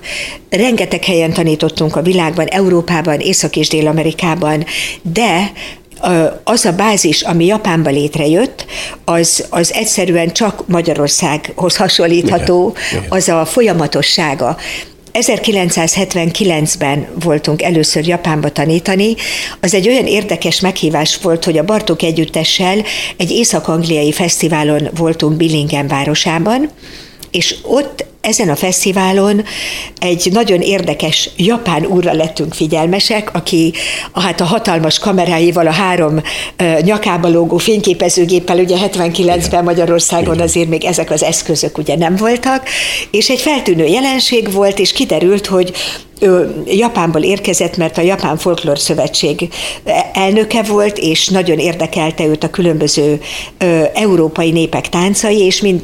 Rengeteg 0.49 1.03
helyen 1.03 1.33
tanítottunk 1.33 1.95
a 1.95 2.01
világban, 2.01 2.45
Európában, 2.45 3.19
Észak- 3.19 3.55
és 3.55 3.67
Dél-Amerikában, 3.67 4.65
de 5.01 5.51
az 6.43 6.65
a 6.65 6.71
bázis, 6.71 7.21
ami 7.21 7.45
Japánba 7.45 7.89
létrejött, 7.89 8.65
az, 9.05 9.45
az 9.49 9.73
egyszerűen 9.73 10.31
csak 10.31 10.67
Magyarországhoz 10.67 11.75
hasonlítható, 11.75 12.75
az 13.09 13.29
a 13.29 13.45
folyamatossága. 13.45 14.57
1979-ben 15.13 17.07
voltunk 17.19 17.61
először 17.61 18.07
Japánba 18.07 18.49
tanítani. 18.49 19.15
Az 19.59 19.73
egy 19.73 19.87
olyan 19.87 20.05
érdekes 20.05 20.59
meghívás 20.59 21.17
volt, 21.17 21.45
hogy 21.45 21.57
a 21.57 21.63
Bartók 21.63 22.01
együttessel 22.01 22.83
egy 23.17 23.31
észak-angliai 23.31 24.11
fesztiválon 24.11 24.89
voltunk 24.95 25.37
Billingen 25.37 25.87
városában, 25.87 26.69
és 27.31 27.55
ott 27.63 28.05
ezen 28.25 28.49
a 28.49 28.55
fesztiválon 28.55 29.43
egy 29.99 30.29
nagyon 30.31 30.61
érdekes 30.61 31.29
japán 31.37 31.85
úrra 31.85 32.13
lettünk 32.13 32.53
figyelmesek, 32.53 33.33
aki 33.33 33.73
hát 34.13 34.41
a 34.41 34.45
hatalmas 34.45 34.99
kameráival, 34.99 35.67
a 35.67 35.71
három 35.71 36.21
nyakába 36.81 37.29
lógó 37.29 37.57
fényképezőgéppel, 37.57 38.59
ugye 38.59 38.77
79-ben 38.87 39.63
Magyarországon 39.63 40.39
azért 40.39 40.69
még 40.69 40.83
ezek 40.83 41.11
az 41.11 41.23
eszközök 41.23 41.77
ugye 41.77 41.95
nem 41.95 42.15
voltak, 42.15 42.67
és 43.11 43.29
egy 43.29 43.41
feltűnő 43.41 43.85
jelenség 43.85 44.51
volt, 44.51 44.79
és 44.79 44.91
kiderült, 44.91 45.45
hogy 45.45 45.73
ő 46.19 46.63
Japánból 46.67 47.21
érkezett, 47.21 47.77
mert 47.77 47.97
a 47.97 48.01
Japán 48.01 48.37
Folklór 48.37 48.79
Szövetség 48.79 49.49
elnöke 50.13 50.63
volt, 50.63 50.97
és 50.97 51.27
nagyon 51.27 51.59
érdekelte 51.59 52.25
őt 52.25 52.43
a 52.43 52.49
különböző 52.49 53.21
ö, 53.57 53.83
európai 53.93 54.51
népek 54.51 54.89
táncai, 54.89 55.39
és 55.39 55.61
mind 55.61 55.81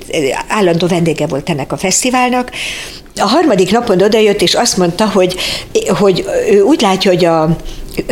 állandó 0.47 0.87
vendége 0.87 1.27
volt 1.27 1.49
ennek 1.49 1.71
a 1.71 1.77
fesztiválnak. 1.77 2.30
A 3.15 3.27
harmadik 3.27 3.71
napon 3.71 4.01
odajött, 4.01 4.41
és 4.41 4.53
azt 4.53 4.77
mondta, 4.77 5.09
hogy, 5.09 5.35
hogy 5.99 6.25
ő 6.51 6.61
úgy 6.61 6.81
látja, 6.81 7.11
hogy 7.11 7.25
a 7.25 7.57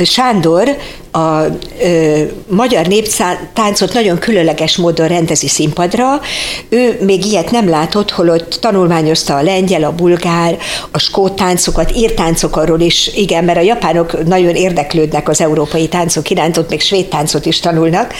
Sándor 0.04 0.78
a 1.12 1.42
ö, 1.82 2.22
magyar 2.48 2.88
néptáncot 2.88 3.94
nagyon 3.94 4.18
különleges 4.18 4.78
módon 4.78 5.08
rendezi 5.08 5.48
színpadra. 5.48 6.22
Ő 6.70 7.00
még 7.06 7.25
ilyet 7.25 7.51
nem 7.51 7.70
látott, 7.70 8.12
holott 8.12 8.58
tanulmányozta 8.62 9.36
a 9.36 9.42
lengyel, 9.42 9.84
a 9.84 9.96
bulgár, 9.96 10.58
a 10.92 11.00
skót 11.00 11.34
táncokat, 11.34 11.96
írt 11.96 12.16
táncokról 12.16 12.80
is, 12.80 13.12
igen, 13.16 13.44
mert 13.44 13.58
a 13.58 13.62
japánok 13.62 14.25
nagyon 14.25 14.56
érdeklődnek 14.56 15.30
az 15.30 15.42
európai 15.42 15.88
táncok 15.88 16.30
iránt, 16.30 16.58
ott 16.58 16.70
még 16.70 16.82
svéd 16.82 17.08
táncot 17.08 17.46
is 17.46 17.60
tanulnak, 17.60 18.13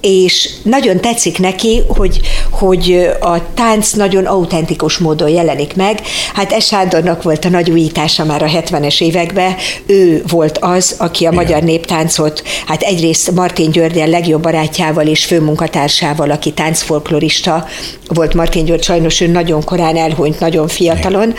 és 0.00 0.50
nagyon 0.62 1.00
tetszik 1.00 1.38
neki, 1.38 1.82
hogy, 1.88 2.20
hogy 2.50 3.10
a 3.20 3.54
tánc 3.54 3.90
nagyon 3.90 4.24
autentikus 4.24 4.98
módon 4.98 5.28
jelenik 5.28 5.76
meg. 5.76 6.00
Hát 6.34 6.62
Sándornak 6.62 7.22
volt 7.22 7.44
a 7.44 7.48
nagy 7.48 7.70
újítása 7.70 8.24
már 8.24 8.42
a 8.42 8.46
70-es 8.46 9.00
években, 9.00 9.54
ő 9.86 10.22
volt 10.28 10.58
az, 10.58 10.94
aki 10.98 11.26
a 11.26 11.30
Igen. 11.30 11.44
magyar 11.44 11.62
néptáncot, 11.84 12.42
hát 12.66 12.82
egyrészt 12.82 13.30
Martin 13.30 13.70
Györgyen 13.70 14.08
legjobb 14.08 14.42
barátjával 14.42 15.06
és 15.06 15.24
főmunkatársával, 15.24 16.30
aki 16.30 16.52
táncfolklorista 16.52 17.66
volt. 18.08 18.34
Martin 18.34 18.64
György, 18.64 18.82
sajnos 18.82 19.20
ő 19.20 19.26
nagyon 19.26 19.64
korán 19.64 19.96
elhunyt, 19.96 20.40
nagyon 20.40 20.68
fiatalon, 20.68 21.34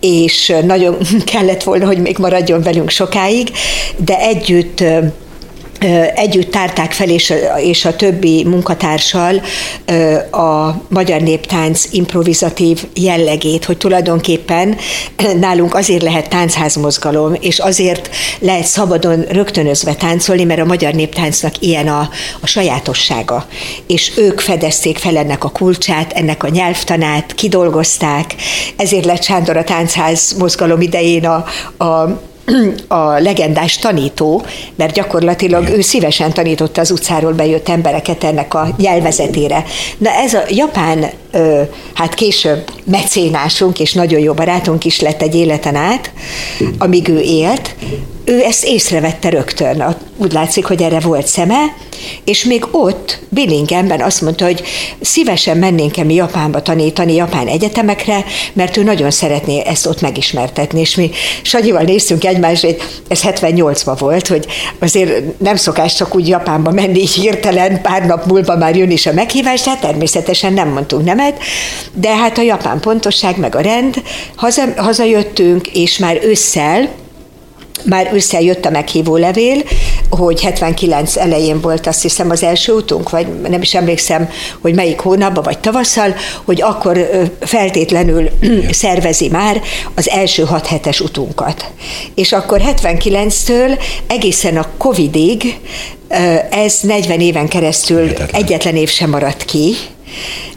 és 0.00 0.52
nagyon 0.64 0.96
kellett 1.32 1.62
volna, 1.62 1.86
hogy 1.86 1.98
még 1.98 2.18
maradjon 2.18 2.62
velünk 2.62 2.90
sokáig, 2.90 3.50
de 3.96 4.18
együtt 4.18 4.84
együtt 6.14 6.50
tárták 6.50 6.92
fel, 6.92 7.08
és, 7.08 7.32
és 7.62 7.84
a 7.84 7.96
többi 7.96 8.44
munkatársal 8.44 9.42
a 10.30 10.74
magyar 10.88 11.20
néptánc 11.20 11.84
improvizatív 11.90 12.84
jellegét, 12.94 13.64
hogy 13.64 13.76
tulajdonképpen 13.76 14.76
nálunk 15.40 15.74
azért 15.74 16.02
lehet 16.02 16.28
táncházmozgalom, 16.28 17.36
és 17.40 17.58
azért 17.58 18.10
lehet 18.38 18.64
szabadon 18.64 19.24
rögtönözve 19.28 19.94
táncolni, 19.94 20.44
mert 20.44 20.60
a 20.60 20.64
magyar 20.64 20.94
néptáncnak 20.94 21.54
ilyen 21.60 21.88
a, 21.88 22.08
a 22.40 22.46
sajátossága. 22.46 23.46
És 23.86 24.12
ők 24.16 24.40
fedezték 24.40 24.98
fel 24.98 25.16
ennek 25.16 25.44
a 25.44 25.48
kulcsát, 25.48 26.12
ennek 26.12 26.42
a 26.42 26.48
nyelvtanát, 26.48 27.34
kidolgozták, 27.34 28.34
ezért 28.76 29.04
lett 29.04 29.22
Sándor 29.22 29.56
a 29.56 29.64
táncház 29.64 30.34
mozgalom 30.38 30.80
idején 30.80 31.26
a, 31.26 31.44
a 31.84 32.20
a 32.88 33.18
legendás 33.18 33.78
tanító, 33.78 34.42
mert 34.74 34.94
gyakorlatilag 34.94 35.68
ő 35.68 35.80
szívesen 35.80 36.32
tanította 36.32 36.80
az 36.80 36.90
utcáról 36.90 37.32
bejött 37.32 37.68
embereket 37.68 38.24
ennek 38.24 38.54
a 38.54 38.74
nyelvezetére. 38.78 39.64
Na 39.98 40.10
ez 40.10 40.34
a 40.34 40.42
japán, 40.48 41.10
hát 41.94 42.14
később 42.14 42.70
mecénásunk 42.84 43.80
és 43.80 43.92
nagyon 43.92 44.20
jó 44.20 44.32
barátunk 44.32 44.84
is 44.84 45.00
lett 45.00 45.22
egy 45.22 45.34
életen 45.34 45.74
át, 45.74 46.12
amíg 46.78 47.08
ő 47.08 47.20
élt, 47.20 47.74
ő 48.24 48.42
ezt 48.42 48.64
észrevette 48.64 49.28
rögtön. 49.28 49.96
Úgy 50.16 50.32
látszik, 50.32 50.64
hogy 50.64 50.82
erre 50.82 51.00
volt 51.00 51.26
szeme, 51.26 51.56
és 52.24 52.44
még 52.44 52.66
ott, 52.70 53.18
Billingenben 53.28 54.00
azt 54.00 54.20
mondta, 54.20 54.44
hogy 54.44 54.62
szívesen 55.00 55.56
mennénk-e 55.56 56.04
mi 56.04 56.14
Japánba 56.14 56.62
tanítani, 56.62 57.14
japán 57.14 57.46
egyetemekre, 57.46 58.24
mert 58.52 58.76
ő 58.76 58.82
nagyon 58.82 59.10
szeretné 59.10 59.62
ezt 59.66 59.86
ott 59.86 60.00
megismertetni. 60.00 60.80
És 60.80 60.94
mi 60.94 61.10
Sanyival 61.42 61.82
néztünk 61.82 62.24
egymásra, 62.24 62.68
ez 63.08 63.20
78-ban 63.22 63.96
volt, 63.98 64.26
hogy 64.26 64.46
azért 64.80 65.38
nem 65.38 65.56
szokás 65.56 65.94
csak 65.94 66.14
úgy 66.14 66.28
Japánba 66.28 66.70
menni 66.70 67.00
így 67.00 67.12
hirtelen, 67.12 67.82
pár 67.82 68.06
nap 68.06 68.26
múlva 68.26 68.56
már 68.56 68.76
jön 68.76 68.90
is 68.90 69.06
a 69.06 69.12
meghívás, 69.12 69.62
tehát 69.62 69.80
természetesen 69.80 70.52
nem 70.52 70.68
mondtunk 70.68 71.04
nemet, 71.04 71.38
de 71.92 72.16
hát 72.16 72.38
a 72.38 72.42
japán 72.42 72.80
pontosság 72.80 73.38
meg 73.38 73.54
a 73.54 73.60
rend, 73.60 74.02
haza, 74.36 74.62
hazajöttünk, 74.76 75.66
és 75.66 75.98
már 75.98 76.18
ősszel, 76.22 76.88
már 77.84 78.10
összejött 78.12 78.64
a 78.64 78.70
meghívó 78.70 79.16
levél, 79.16 79.62
hogy 80.10 80.42
79 80.42 81.16
elején 81.16 81.60
volt 81.60 81.86
azt 81.86 82.02
hiszem 82.02 82.30
az 82.30 82.42
első 82.42 82.72
útunk, 82.72 83.10
vagy 83.10 83.26
nem 83.48 83.62
is 83.62 83.74
emlékszem, 83.74 84.28
hogy 84.60 84.74
melyik 84.74 85.00
hónapban, 85.00 85.42
vagy 85.42 85.58
tavasszal, 85.58 86.14
hogy 86.44 86.62
akkor 86.62 87.10
feltétlenül 87.40 88.28
szervezi 88.70 89.28
már 89.28 89.60
az 89.94 90.08
első 90.08 90.42
hat 90.42 90.66
hetes 90.66 91.00
utunkat. 91.00 91.70
És 92.14 92.32
akkor 92.32 92.60
79-től 92.76 93.80
egészen 94.06 94.56
a 94.56 94.66
Covidig 94.78 95.58
ez 96.50 96.80
40 96.80 97.20
éven 97.20 97.48
keresztül 97.48 98.02
Hihetetlen. 98.02 98.42
egyetlen 98.42 98.76
év 98.76 98.88
sem 98.88 99.10
maradt 99.10 99.44
ki, 99.44 99.74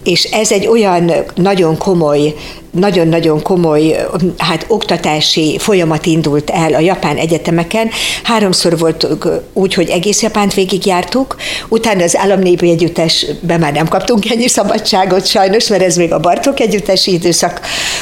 és 0.04 0.24
ez 0.24 0.52
egy 0.52 0.68
olyan 0.68 1.12
nagyon 1.36 1.78
komoly 1.78 2.34
nagyon-nagyon 2.74 3.42
komoly 3.42 3.96
hát, 4.38 4.66
oktatási 4.68 5.58
folyamat 5.60 6.06
indult 6.06 6.50
el 6.50 6.74
a 6.74 6.80
japán 6.80 7.18
egyetemeken. 7.18 7.90
Háromszor 8.24 8.78
volt 8.78 9.08
úgy, 9.54 9.74
hogy 9.74 9.90
egész 9.90 10.22
Japánt 10.22 10.54
végigjártuk, 10.54 11.36
utána 11.70 12.04
az 12.04 12.18
államnépi 12.18 12.70
együttesben 12.70 13.60
már 13.60 13.74
nem 13.74 13.88
kaptunk 13.88 14.30
ennyi 14.32 14.48
szabadságot 14.48 15.26
sajnos, 15.26 15.68
mert 15.68 15.84
ez 15.84 15.96
még 15.96 16.14
a 16.14 16.20
Bartok 16.20 16.60
együttesi 16.60 17.14
időszak 17.14 17.60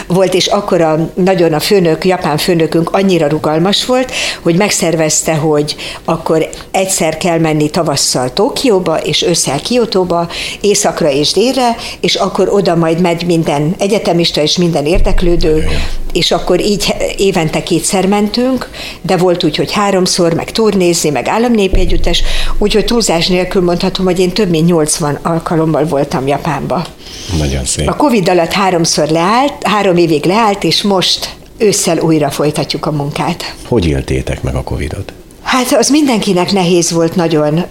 volt, 0.07 0.33
és 0.33 0.47
akkor 0.47 0.81
a, 0.81 1.09
nagyon 1.13 1.53
a 1.53 1.59
főnök, 1.59 2.05
japán 2.05 2.37
főnökünk 2.37 2.89
annyira 2.89 3.27
rugalmas 3.27 3.85
volt, 3.85 4.11
hogy 4.41 4.55
megszervezte, 4.55 5.33
hogy 5.33 5.75
akkor 6.05 6.49
egyszer 6.71 7.17
kell 7.17 7.39
menni 7.39 7.69
tavasszal 7.69 8.33
Tokióba, 8.33 8.97
és 8.97 9.21
ősszel 9.21 9.59
Kiotóba, 9.61 10.29
északra 10.61 11.09
és 11.11 11.31
délre, 11.31 11.75
és 11.99 12.15
akkor 12.15 12.49
oda 12.49 12.75
majd 12.75 13.01
megy 13.01 13.25
minden 13.25 13.75
egyetemista 13.77 14.41
és 14.41 14.57
minden 14.57 14.85
érdeklődő, 14.85 15.67
és 16.13 16.31
akkor 16.31 16.61
így 16.61 16.93
évente 17.17 17.63
kétszer 17.63 18.07
mentünk, 18.07 18.69
de 19.01 19.17
volt 19.17 19.43
úgy, 19.43 19.55
hogy 19.55 19.71
háromszor, 19.71 20.33
meg 20.33 20.51
turnézni, 20.51 21.09
meg 21.09 21.27
államnépi 21.27 21.79
együttes, 21.79 22.23
úgyhogy 22.57 22.85
túlzás 22.85 23.27
nélkül 23.27 23.61
mondhatom, 23.61 24.05
hogy 24.05 24.19
én 24.19 24.31
több 24.31 24.49
mint 24.49 24.67
80 24.67 25.19
alkalommal 25.21 25.85
voltam 25.85 26.27
Japánba. 26.27 26.85
Nagyon 27.37 27.65
szép. 27.65 27.87
A 27.87 27.95
Covid 27.95 28.29
alatt 28.29 28.51
háromszor 28.51 29.07
leállt, 29.07 29.53
három 29.63 29.97
évig 29.97 30.25
leállt, 30.25 30.63
és 30.63 30.81
most 30.81 31.35
ősszel 31.57 31.97
újra 31.97 32.29
folytatjuk 32.29 32.85
a 32.85 32.91
munkát. 32.91 33.55
Hogy 33.67 33.85
éltétek 33.85 34.43
meg 34.43 34.55
a 34.55 34.63
Covidot? 34.63 35.13
Hát 35.51 35.71
az 35.71 35.89
mindenkinek 35.89 36.51
nehéz 36.51 36.91
volt 36.91 37.15
nagyon. 37.15 37.65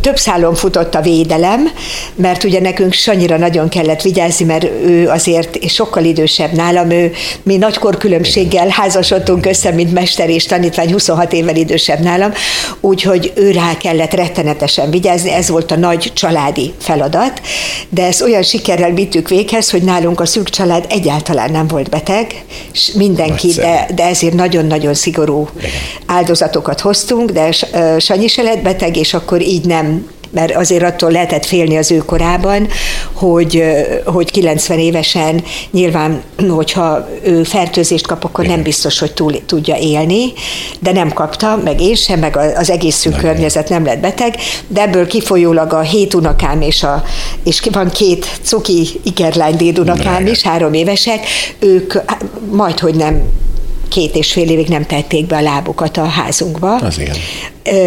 Több 0.00 0.16
szálon 0.16 0.54
futott 0.54 0.94
a 0.94 1.00
védelem, 1.00 1.68
mert 2.14 2.44
ugye 2.44 2.60
nekünk 2.60 2.92
Sanyira 2.92 3.36
nagyon 3.36 3.68
kellett 3.68 4.02
vigyázni, 4.02 4.44
mert 4.44 4.64
ő 4.64 5.08
azért 5.08 5.56
és 5.56 5.72
sokkal 5.72 6.04
idősebb 6.04 6.52
nálam, 6.52 6.90
ő, 6.90 7.12
mi 7.42 7.56
nagykor 7.56 7.96
különbséggel 7.96 8.68
házasodtunk 8.68 9.46
össze, 9.46 9.70
mint 9.70 9.92
mester 9.92 10.28
és 10.28 10.44
tanítvány, 10.44 10.92
26 10.92 11.32
évvel 11.32 11.56
idősebb 11.56 12.00
nálam, 12.00 12.32
úgyhogy 12.80 13.32
ő 13.34 13.50
rá 13.50 13.76
kellett 13.76 14.14
rettenetesen 14.14 14.90
vigyázni, 14.90 15.32
ez 15.32 15.48
volt 15.48 15.70
a 15.70 15.76
nagy 15.76 16.12
családi 16.14 16.74
feladat, 16.78 17.40
de 17.88 18.06
ezt 18.06 18.22
olyan 18.22 18.42
sikerrel 18.42 18.90
vittük 18.90 19.28
véghez, 19.28 19.70
hogy 19.70 19.82
nálunk 19.82 20.20
a 20.20 20.26
szűk 20.26 20.48
család 20.48 20.86
egyáltalán 20.88 21.50
nem 21.50 21.66
volt 21.66 21.90
beteg, 21.90 22.44
és 22.72 22.90
mindenki, 22.94 23.52
de, 23.52 23.88
de 23.94 24.04
ezért 24.04 24.34
nagyon-nagyon 24.34 24.94
szigorú 24.94 25.48
áldozatokat 26.06 26.80
hoztunk, 26.80 27.25
vagyunk, 27.26 27.56
de 27.72 27.98
Sanyi 28.00 28.26
se 28.26 28.42
lett 28.42 28.62
beteg, 28.62 28.96
és 28.96 29.14
akkor 29.14 29.42
így 29.42 29.64
nem 29.64 30.14
mert 30.30 30.56
azért 30.56 30.82
attól 30.82 31.10
lehetett 31.10 31.46
félni 31.46 31.76
az 31.76 31.90
ő 31.90 31.96
korában, 31.96 32.68
hogy, 33.12 33.62
hogy 34.04 34.30
90 34.30 34.78
évesen 34.78 35.42
nyilván, 35.70 36.22
hogyha 36.48 37.08
ő 37.22 37.42
fertőzést 37.42 38.06
kap, 38.06 38.24
akkor 38.24 38.46
nem 38.46 38.62
biztos, 38.62 38.98
hogy 38.98 39.12
túl 39.12 39.44
tudja 39.46 39.76
élni, 39.76 40.32
de 40.80 40.92
nem 40.92 41.12
kapta, 41.12 41.60
meg 41.64 41.80
én 41.80 41.94
sem, 41.94 42.18
meg 42.18 42.36
az 42.36 42.70
egész 42.70 42.96
szűk 42.96 43.16
környezet 43.16 43.68
nem 43.68 43.84
lett 43.84 44.00
beteg, 44.00 44.36
de 44.68 44.82
ebből 44.82 45.06
kifolyólag 45.06 45.72
a 45.72 45.80
hét 45.80 46.14
unokám 46.14 46.60
és, 46.60 46.82
a, 46.82 47.02
és 47.44 47.62
van 47.72 47.90
két 47.90 48.26
cuki 48.42 48.88
ikerlány 49.04 49.56
dédunokám 49.56 50.26
is, 50.26 50.42
három 50.42 50.72
évesek, 50.72 51.26
ők 51.58 51.94
majd, 52.50 52.78
hogy 52.78 52.94
nem 52.94 53.22
két 53.88 54.14
és 54.14 54.32
fél 54.32 54.50
évig 54.50 54.68
nem 54.68 54.86
tették 54.86 55.26
be 55.26 55.36
a 55.36 55.40
lábukat 55.40 55.96
a 55.96 56.04
házunkba. 56.04 56.76
Az 56.76 56.98
igen. 56.98 57.16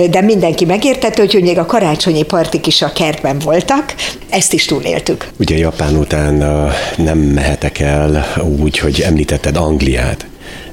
De 0.10 0.22
mindenki 0.22 0.66
megértette, 0.66 1.22
hogy 1.22 1.42
még 1.42 1.58
a 1.58 1.66
karácsonyi 1.66 2.24
partik 2.24 2.68
is 2.68 2.82
a 2.82 2.92
kertben 2.92 3.40
voltak, 3.40 3.96
ezt 4.30 4.54
is 4.54 4.66
túléltük. 4.66 5.28
Ugye 5.40 5.58
Japán 5.58 5.96
után 5.96 6.64
nem 6.98 7.18
mehetek 7.18 7.80
el 7.80 8.26
úgy, 8.60 8.78
hogy 8.78 9.02
említetted 9.02 9.58
Angliát, 9.58 10.26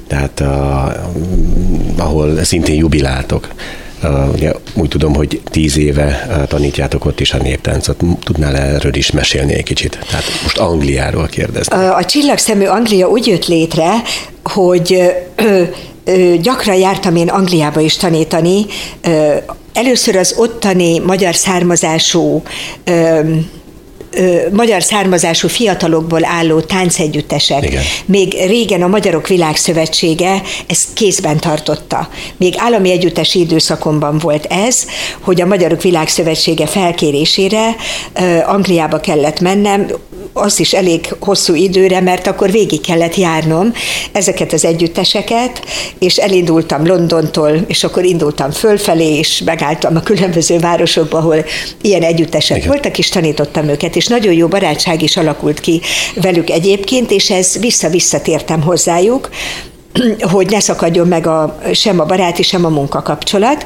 tehát 0.07 0.43
ahol 1.97 2.43
szintén 2.43 2.75
jubiláltok. 2.75 3.47
Uh, 4.03 4.33
ugye 4.33 4.51
úgy 4.73 4.87
tudom, 4.87 5.15
hogy 5.15 5.41
tíz 5.49 5.77
éve 5.77 6.45
tanítjátok 6.49 7.05
ott 7.05 7.19
is 7.19 7.33
a 7.33 7.37
néptáncot. 7.37 7.97
Tudnál 8.23 8.55
erről 8.55 8.95
is 8.95 9.11
mesélni 9.11 9.53
egy 9.53 9.63
kicsit? 9.63 9.99
Tehát 10.09 10.23
most 10.43 10.57
Angliáról 10.57 11.27
kérdeztem. 11.27 11.93
A 11.93 12.03
csillagszemű 12.03 12.65
Anglia 12.65 13.07
úgy 13.07 13.27
jött 13.27 13.47
létre, 13.47 13.91
hogy 14.43 15.13
ö, 15.35 15.61
ö, 16.03 16.35
gyakran 16.41 16.75
jártam 16.75 17.15
én 17.15 17.27
Angliába 17.27 17.79
is 17.79 17.97
tanítani. 17.97 18.65
Ö, 19.01 19.35
először 19.73 20.15
az 20.15 20.33
ottani 20.37 20.99
magyar 20.99 21.35
származású 21.35 22.43
magyar 24.51 24.83
származású 24.83 25.47
fiatalokból 25.47 26.25
álló 26.25 26.59
táncegyüttesek. 26.59 27.65
Igen. 27.65 27.83
Még 28.05 28.33
régen 28.47 28.81
a 28.81 28.87
Magyarok 28.87 29.27
Világszövetsége 29.27 30.41
ezt 30.67 30.93
kézben 30.93 31.39
tartotta. 31.39 32.09
Még 32.37 32.53
állami 32.57 32.91
együttesi 32.91 33.39
időszakomban 33.39 34.17
volt 34.17 34.45
ez, 34.45 34.85
hogy 35.19 35.41
a 35.41 35.45
Magyarok 35.45 35.81
Világszövetsége 35.81 36.65
felkérésére 36.65 37.75
Angliába 38.45 38.99
kellett 38.99 39.39
mennem, 39.39 39.87
az 40.37 40.59
is 40.59 40.73
elég 40.73 41.15
hosszú 41.19 41.55
időre, 41.55 42.01
mert 42.01 42.27
akkor 42.27 42.51
végig 42.51 42.81
kellett 42.81 43.15
járnom 43.15 43.73
ezeket 44.11 44.53
az 44.53 44.65
együtteseket, 44.65 45.61
és 45.99 46.15
elindultam 46.15 46.87
Londontól, 46.87 47.51
és 47.67 47.83
akkor 47.83 48.03
indultam 48.03 48.51
fölfelé, 48.51 49.17
és 49.17 49.41
megálltam 49.45 49.95
a 49.95 49.99
különböző 50.01 50.59
városokba, 50.59 51.17
ahol 51.17 51.45
ilyen 51.81 52.03
együttesek 52.03 52.57
Igen. 52.57 52.69
voltak, 52.69 52.97
és 52.97 53.09
tanítottam 53.09 53.67
őket, 53.67 53.95
és 53.95 54.07
nagyon 54.07 54.33
jó 54.33 54.47
barátság 54.47 55.01
is 55.01 55.17
alakult 55.17 55.59
ki 55.59 55.81
velük 56.15 56.49
egyébként, 56.49 57.11
és 57.11 57.29
ez 57.29 57.59
vissza-visszatértem 57.59 58.61
hozzájuk, 58.61 59.29
hogy 60.33 60.49
ne 60.49 60.59
szakadjon 60.59 61.07
meg 61.07 61.27
a, 61.27 61.59
sem 61.73 61.99
a 61.99 62.05
baráti, 62.05 62.43
sem 62.43 62.65
a 62.65 62.69
munkakapcsolat 62.69 63.65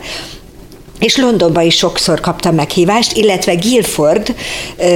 és 1.02 1.18
Londonban 1.18 1.64
is 1.64 1.76
sokszor 1.76 2.20
kaptam 2.20 2.56
meghívást, 2.56 3.18
illetve 3.18 3.56
Guildford 3.56 4.36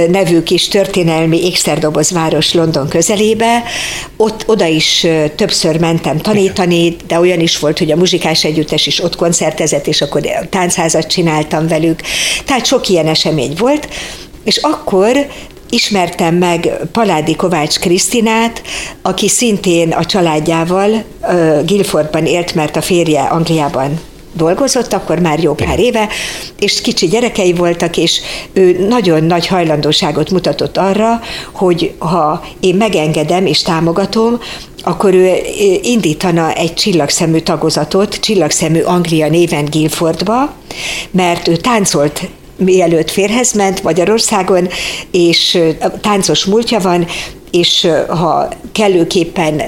nevű 0.08 0.42
kis 0.42 0.68
történelmi 0.68 1.44
ékszerdobozváros 1.44 2.54
London 2.54 2.88
közelébe, 2.88 3.62
ott 4.16 4.42
oda 4.46 4.66
is 4.66 5.06
többször 5.36 5.80
mentem 5.80 6.18
tanítani, 6.18 6.96
de 7.06 7.18
olyan 7.18 7.40
is 7.40 7.58
volt, 7.58 7.78
hogy 7.78 7.90
a 7.90 7.96
muzsikás 7.96 8.44
együttes 8.44 8.86
is 8.86 9.02
ott 9.02 9.16
koncertezett, 9.16 9.86
és 9.86 10.00
akkor 10.02 10.20
táncházat 10.50 11.06
csináltam 11.06 11.68
velük. 11.68 12.00
Tehát 12.44 12.66
sok 12.66 12.88
ilyen 12.88 13.06
esemény 13.06 13.54
volt, 13.58 13.88
és 14.44 14.56
akkor 14.56 15.26
ismertem 15.70 16.34
meg 16.34 16.70
Paládi 16.92 17.36
Kovács 17.36 17.78
Krisztinát, 17.78 18.62
aki 19.02 19.28
szintén 19.28 19.92
a 19.92 20.04
családjával 20.04 21.04
Guildfordban 21.66 22.26
élt, 22.26 22.54
mert 22.54 22.76
a 22.76 22.82
férje 22.82 23.22
Angliában 23.22 24.00
dolgozott, 24.36 24.92
akkor 24.92 25.18
már 25.18 25.42
jó 25.42 25.54
pár 25.54 25.78
éve, 25.78 26.08
és 26.58 26.80
kicsi 26.80 27.06
gyerekei 27.06 27.52
voltak, 27.52 27.96
és 27.96 28.20
ő 28.52 28.86
nagyon 28.88 29.24
nagy 29.24 29.46
hajlandóságot 29.46 30.30
mutatott 30.30 30.76
arra, 30.76 31.20
hogy 31.52 31.92
ha 31.98 32.44
én 32.60 32.74
megengedem 32.74 33.46
és 33.46 33.62
támogatom, 33.62 34.38
akkor 34.82 35.14
ő 35.14 35.32
indítana 35.82 36.52
egy 36.52 36.74
csillagszemű 36.74 37.38
tagozatot, 37.38 38.20
csillagszemű 38.20 38.80
Anglia 38.80 39.28
néven 39.28 39.64
Guildfordba, 39.70 40.52
mert 41.10 41.48
ő 41.48 41.56
táncolt 41.56 42.28
mielőtt 42.56 43.10
férhez 43.10 43.52
ment 43.52 43.82
Magyarországon, 43.82 44.68
és 45.10 45.58
táncos 46.00 46.44
múltja 46.44 46.78
van, 46.78 47.06
és 47.56 47.88
ha 48.08 48.48
kellőképpen 48.72 49.62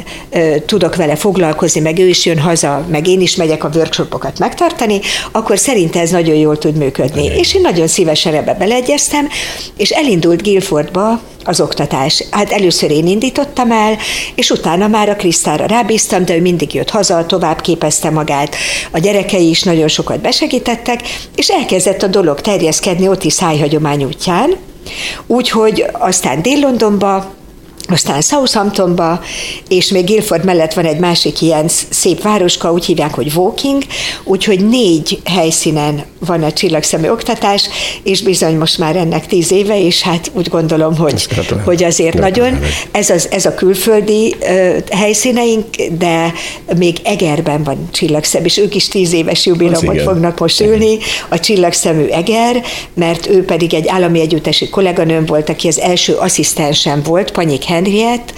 tudok 0.66 0.96
vele 0.96 1.16
foglalkozni, 1.16 1.80
meg 1.80 1.98
ő 1.98 2.08
is 2.08 2.24
jön 2.24 2.38
haza, 2.38 2.84
meg 2.90 3.06
én 3.06 3.20
is 3.20 3.36
megyek 3.36 3.64
a 3.64 3.70
workshopokat 3.74 4.38
megtartani, 4.38 5.00
akkor 5.32 5.58
szerinte 5.58 6.00
ez 6.00 6.10
nagyon 6.10 6.34
jól 6.34 6.58
tud 6.58 6.76
működni. 6.76 7.24
Okay. 7.24 7.38
És 7.38 7.54
én 7.54 7.60
nagyon 7.60 7.86
szívesen 7.86 8.34
ebbe 8.34 8.54
beleegyeztem, 8.54 9.28
és 9.76 9.90
elindult 9.90 10.42
Guildfordba 10.42 11.20
az 11.44 11.60
oktatás. 11.60 12.24
Hát 12.30 12.52
először 12.52 12.90
én 12.90 13.06
indítottam 13.06 13.72
el, 13.72 13.96
és 14.34 14.50
utána 14.50 14.88
már 14.88 15.08
a 15.08 15.16
Krisztára 15.16 15.66
rábíztam, 15.66 16.24
de 16.24 16.36
ő 16.36 16.40
mindig 16.40 16.74
jött 16.74 16.90
haza, 16.90 17.26
tovább 17.26 17.60
képezte 17.60 18.10
magát. 18.10 18.56
A 18.90 18.98
gyerekei 18.98 19.48
is 19.48 19.62
nagyon 19.62 19.88
sokat 19.88 20.20
besegítettek, 20.20 21.00
és 21.34 21.48
elkezdett 21.48 22.02
a 22.02 22.06
dolog 22.06 22.40
terjeszkedni 22.40 23.08
ott 23.08 23.24
is 23.24 23.32
szájhagyomány 23.32 24.04
útján, 24.04 24.56
Úgyhogy 25.26 25.84
aztán 25.92 26.42
Dél-Londonba 26.42 27.34
aztán 27.90 28.20
Southamptonba, 28.20 29.20
és 29.68 29.88
még 29.88 30.04
Guildford 30.04 30.44
mellett 30.44 30.72
van 30.72 30.84
egy 30.84 30.98
másik 30.98 31.40
ilyen 31.40 31.68
szép 31.90 32.22
városka, 32.22 32.72
úgy 32.72 32.84
hívják, 32.84 33.14
hogy 33.14 33.32
Walking, 33.34 33.82
úgyhogy 34.24 34.68
négy 34.68 35.20
helyszínen 35.24 36.04
van 36.18 36.42
a 36.42 36.52
csillagszemű 36.52 37.08
oktatás, 37.08 37.68
és 38.02 38.22
bizony 38.22 38.56
most 38.56 38.78
már 38.78 38.96
ennek 38.96 39.26
tíz 39.26 39.52
éve, 39.52 39.80
és 39.80 40.02
hát 40.02 40.30
úgy 40.34 40.48
gondolom, 40.48 40.96
hogy, 40.96 41.28
hogy 41.64 41.84
azért 41.84 42.18
nagyon. 42.18 42.60
Ez, 42.90 43.10
az, 43.10 43.28
ez 43.30 43.46
a 43.46 43.54
külföldi 43.54 44.36
uh, 44.40 44.76
helyszíneink, 44.90 45.64
de 45.98 46.32
még 46.78 46.96
Egerben 47.04 47.62
van 47.62 47.88
csillagszem, 47.90 48.44
és 48.44 48.56
ők 48.58 48.74
is 48.74 48.88
tíz 48.88 49.12
éves 49.12 49.46
jubileumot 49.46 50.02
fognak 50.02 50.38
most 50.38 50.60
ülni, 50.60 50.98
a 51.28 51.40
csillagszemű 51.40 52.06
Eger, 52.06 52.62
mert 52.94 53.28
ő 53.28 53.44
pedig 53.44 53.74
egy 53.74 53.88
állami 53.88 54.20
együttesi 54.20 54.68
kolléganőm 54.68 55.24
volt, 55.26 55.48
aki 55.48 55.68
az 55.68 55.80
első 55.80 56.14
asszisztensem 56.14 57.02
volt, 57.02 57.30
Panyik 57.30 57.64
Henriett, 57.78 58.32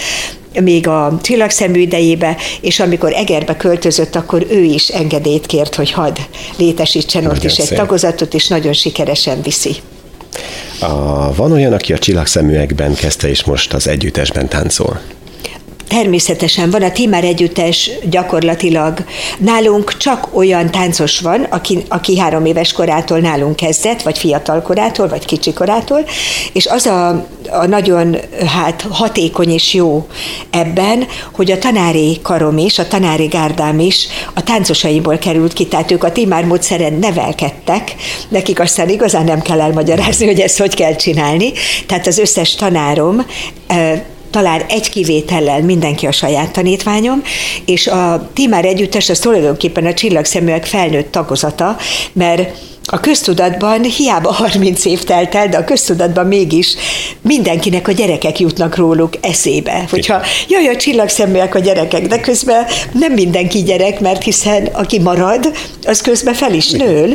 még 0.61 0.88
a 0.88 1.18
csillagszemű 1.22 1.81
idejébe, 1.81 2.37
és 2.61 2.81
amikor 2.81 3.12
Egerbe 3.12 3.57
költözött, 3.57 4.16
akkor 4.16 4.46
ő 4.50 4.62
is 4.62 4.88
engedélyt 4.88 5.46
kért, 5.46 5.74
hogy 5.74 5.90
hadd 5.90 6.16
létesítsen 6.57 7.26
ott 7.26 7.44
is 7.44 7.57
egy 7.57 7.76
tagozatot, 7.76 8.35
és 8.35 8.46
nagyon 8.46 8.72
sikeresen 8.72 9.42
viszi. 9.42 9.76
A, 10.81 11.35
van 11.35 11.53
olyan, 11.53 11.72
aki 11.72 11.92
a 11.92 11.98
csillagszeműekben 11.98 12.94
kezdte, 12.94 13.29
és 13.29 13.44
most 13.44 13.72
az 13.72 13.88
együttesben 13.88 14.48
táncol? 14.48 15.00
Természetesen 15.90 16.70
van 16.70 16.83
a 16.83 16.92
Timár 16.92 17.24
együttes 17.24 17.90
gyakorlatilag. 18.11 19.05
Nálunk 19.38 19.96
csak 19.96 20.29
olyan 20.33 20.70
táncos 20.70 21.20
van, 21.20 21.42
aki, 21.42 21.79
aki 21.88 22.18
három 22.18 22.44
éves 22.44 22.72
korától 22.72 23.18
nálunk 23.18 23.57
kezdett, 23.57 24.03
vagy 24.03 24.18
fiatal 24.18 24.62
korától, 24.62 25.09
vagy 25.09 25.24
kicsi 25.24 25.53
korától, 25.53 26.05
és 26.53 26.66
az 26.66 26.87
a, 26.87 27.09
a 27.50 27.66
nagyon 27.66 28.16
hát, 28.46 28.87
hatékony 28.90 29.50
és 29.50 29.74
jó 29.74 30.07
ebben, 30.50 31.07
hogy 31.33 31.50
a 31.50 31.59
tanári 31.59 32.18
karom 32.22 32.59
is, 32.59 32.79
a 32.79 32.88
tanári 32.88 33.26
gárdám 33.26 33.79
is 33.79 34.07
a 34.35 34.42
táncosaiból 34.42 35.18
került 35.18 35.53
ki, 35.53 35.66
tehát 35.66 35.90
ők 35.90 36.05
a 36.05 36.12
Timár 36.12 36.44
módszeren 36.44 36.92
nevelkedtek, 36.92 37.94
nekik 38.29 38.61
aztán 38.61 38.88
igazán 38.88 39.24
nem 39.24 39.42
kell 39.42 39.61
elmagyarázni, 39.61 40.26
hogy 40.26 40.40
ezt 40.40 40.59
hogy 40.59 40.74
kell 40.74 40.94
csinálni, 40.94 41.53
tehát 41.87 42.07
az 42.07 42.18
összes 42.18 42.55
tanárom 42.55 43.26
talán 44.31 44.62
egy 44.69 44.90
kivétellel 44.90 45.62
mindenki 45.62 46.07
a 46.07 46.12
saját 46.12 46.53
tanítványom, 46.53 47.23
és 47.64 47.87
a 47.87 48.31
Timár 48.33 48.64
együttes 48.64 49.09
az 49.09 49.19
tulajdonképpen 49.19 49.87
a 49.87 49.95
csillagszeműek 49.95 50.64
felnőtt 50.64 51.12
tagozata, 51.12 51.77
mert 52.12 52.69
a 52.92 53.00
köztudatban 53.00 53.83
hiába 53.83 54.33
30 54.33 54.85
év 54.85 55.05
telt 55.05 55.35
el, 55.35 55.48
de 55.48 55.57
a 55.57 55.64
köztudatban 55.64 56.26
mégis 56.26 56.74
mindenkinek 57.22 57.88
a 57.88 57.92
gyerekek 57.92 58.40
jutnak 58.40 58.76
róluk 58.76 59.12
eszébe. 59.20 59.85
Hogyha 59.90 60.20
jaj, 60.48 60.68
a 60.68 60.76
csillagszeműek 60.76 61.55
a 61.55 61.59
gyerekek, 61.59 62.07
de 62.07 62.20
közben 62.20 62.64
nem 62.92 63.12
mindenki 63.12 63.62
gyerek, 63.62 64.00
mert 64.00 64.22
hiszen 64.22 64.68
aki 64.72 64.98
marad, 64.98 65.53
az 65.87 66.00
közben 66.00 66.35
fel 66.35 66.55
is 66.55 66.70
nől. 66.70 67.14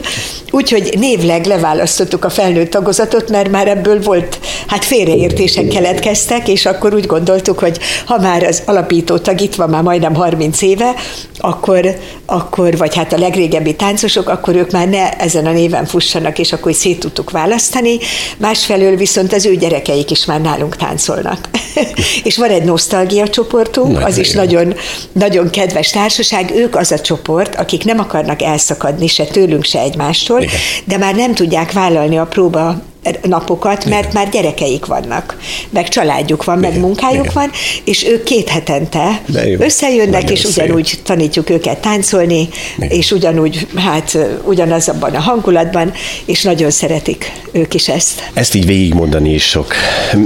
Úgyhogy 0.52 0.96
névleg 1.00 1.46
leválasztottuk 1.46 2.26
a 2.26 2.30
felnőtt 2.30 2.70
tagozatot, 2.70 3.30
mert 3.30 3.50
már 3.50 3.68
ebből 3.68 4.02
volt, 4.02 4.40
hát 4.68 4.86
félreértések 4.86 5.68
keletkeztek, 5.68 6.48
és 6.48 6.66
akkor 6.66 6.94
úgy 6.94 7.06
gondoltuk, 7.06 7.60
hogy 7.60 7.80
ha 8.06 8.18
már 8.18 8.44
az 8.44 8.62
alapító 8.66 9.18
tag 9.18 9.42
itt 9.42 9.56
van 9.56 9.70
már 9.70 9.82
majdnem 9.82 10.16
30 10.16 10.62
éve, 10.62 10.94
akkor, 11.38 11.96
akkor 12.26 12.78
vagy 12.78 12.96
hát 12.96 13.14
a 13.14 13.18
legrégebbi 13.18 13.76
táncosok, 13.76 14.30
akkor 14.30 14.56
ők 14.56 14.72
már 14.72 14.90
ne 14.90 15.12
ezen 15.12 15.46
a 15.46 15.52
néven 15.66 15.86
fussanak, 15.86 16.40
és 16.40 16.54
akkor 16.54 16.74
szét 16.74 17.00
tudtuk 17.00 17.32
választani. 17.32 17.98
Másfelől 18.38 18.96
viszont 18.96 19.34
az 19.34 19.46
ő 19.46 19.56
gyerekeik 19.56 20.12
is 20.12 20.26
már 20.26 20.42
nálunk 20.42 20.76
táncolnak. 20.76 21.50
és 22.24 22.38
van 22.38 22.50
egy 22.50 22.64
nosztalgia 22.64 23.28
csoportunk, 23.28 23.94
Nagy 23.94 24.04
az 24.04 24.18
is 24.18 24.32
nagyon, 24.32 24.74
nagyon 25.12 25.50
kedves 25.50 25.90
társaság. 25.90 26.52
Ők 26.56 26.76
az 26.76 26.92
a 26.92 27.00
csoport, 27.00 27.56
akik 27.56 27.84
nem 27.84 28.00
akarnak 28.00 28.42
elszakadni 28.42 29.08
se 29.08 29.24
tőlünk, 29.24 29.64
se 29.64 29.80
egymástól, 29.80 30.42
Igen. 30.42 30.56
de 30.86 30.98
már 30.98 31.16
nem 31.16 31.34
tudják 31.34 31.72
vállalni 31.72 32.18
a 32.18 32.26
próba 32.26 32.82
napokat, 33.22 33.86
mert 33.86 34.12
Igen. 34.12 34.14
már 34.14 34.30
gyerekeik 34.30 34.86
vannak, 34.86 35.38
meg 35.70 35.88
családjuk 35.90 36.44
van, 36.44 36.58
Igen. 36.58 36.72
meg 36.72 36.80
munkájuk 36.80 37.24
Igen. 37.24 37.34
van, 37.34 37.52
és 37.84 38.06
ők 38.08 38.24
két 38.24 38.50
hetente 38.50 39.22
összejönnek, 39.60 40.22
Nagyon 40.22 40.36
és 40.36 40.44
ugyanúgy 40.44 40.86
szép. 40.86 41.04
tanítjuk 41.04 41.50
őket 41.50 41.78
táncolni, 41.78 42.50
Igen. 42.78 42.90
és 42.90 43.12
ugyanúgy, 43.12 43.68
hát 43.76 44.18
ugyanaz 44.44 44.90
abban 44.90 45.16
a 45.16 45.20
hangulatban, 45.20 45.94
és 46.26 46.42
nagyon 46.42 46.72
szeretik 46.72 47.32
ők 47.52 47.74
is 47.74 47.88
ezt. 47.88 48.30
Ezt 48.34 48.56
így 48.56 48.66
végigmondani 48.66 49.34
is 49.34 49.44
sok. 49.44 49.74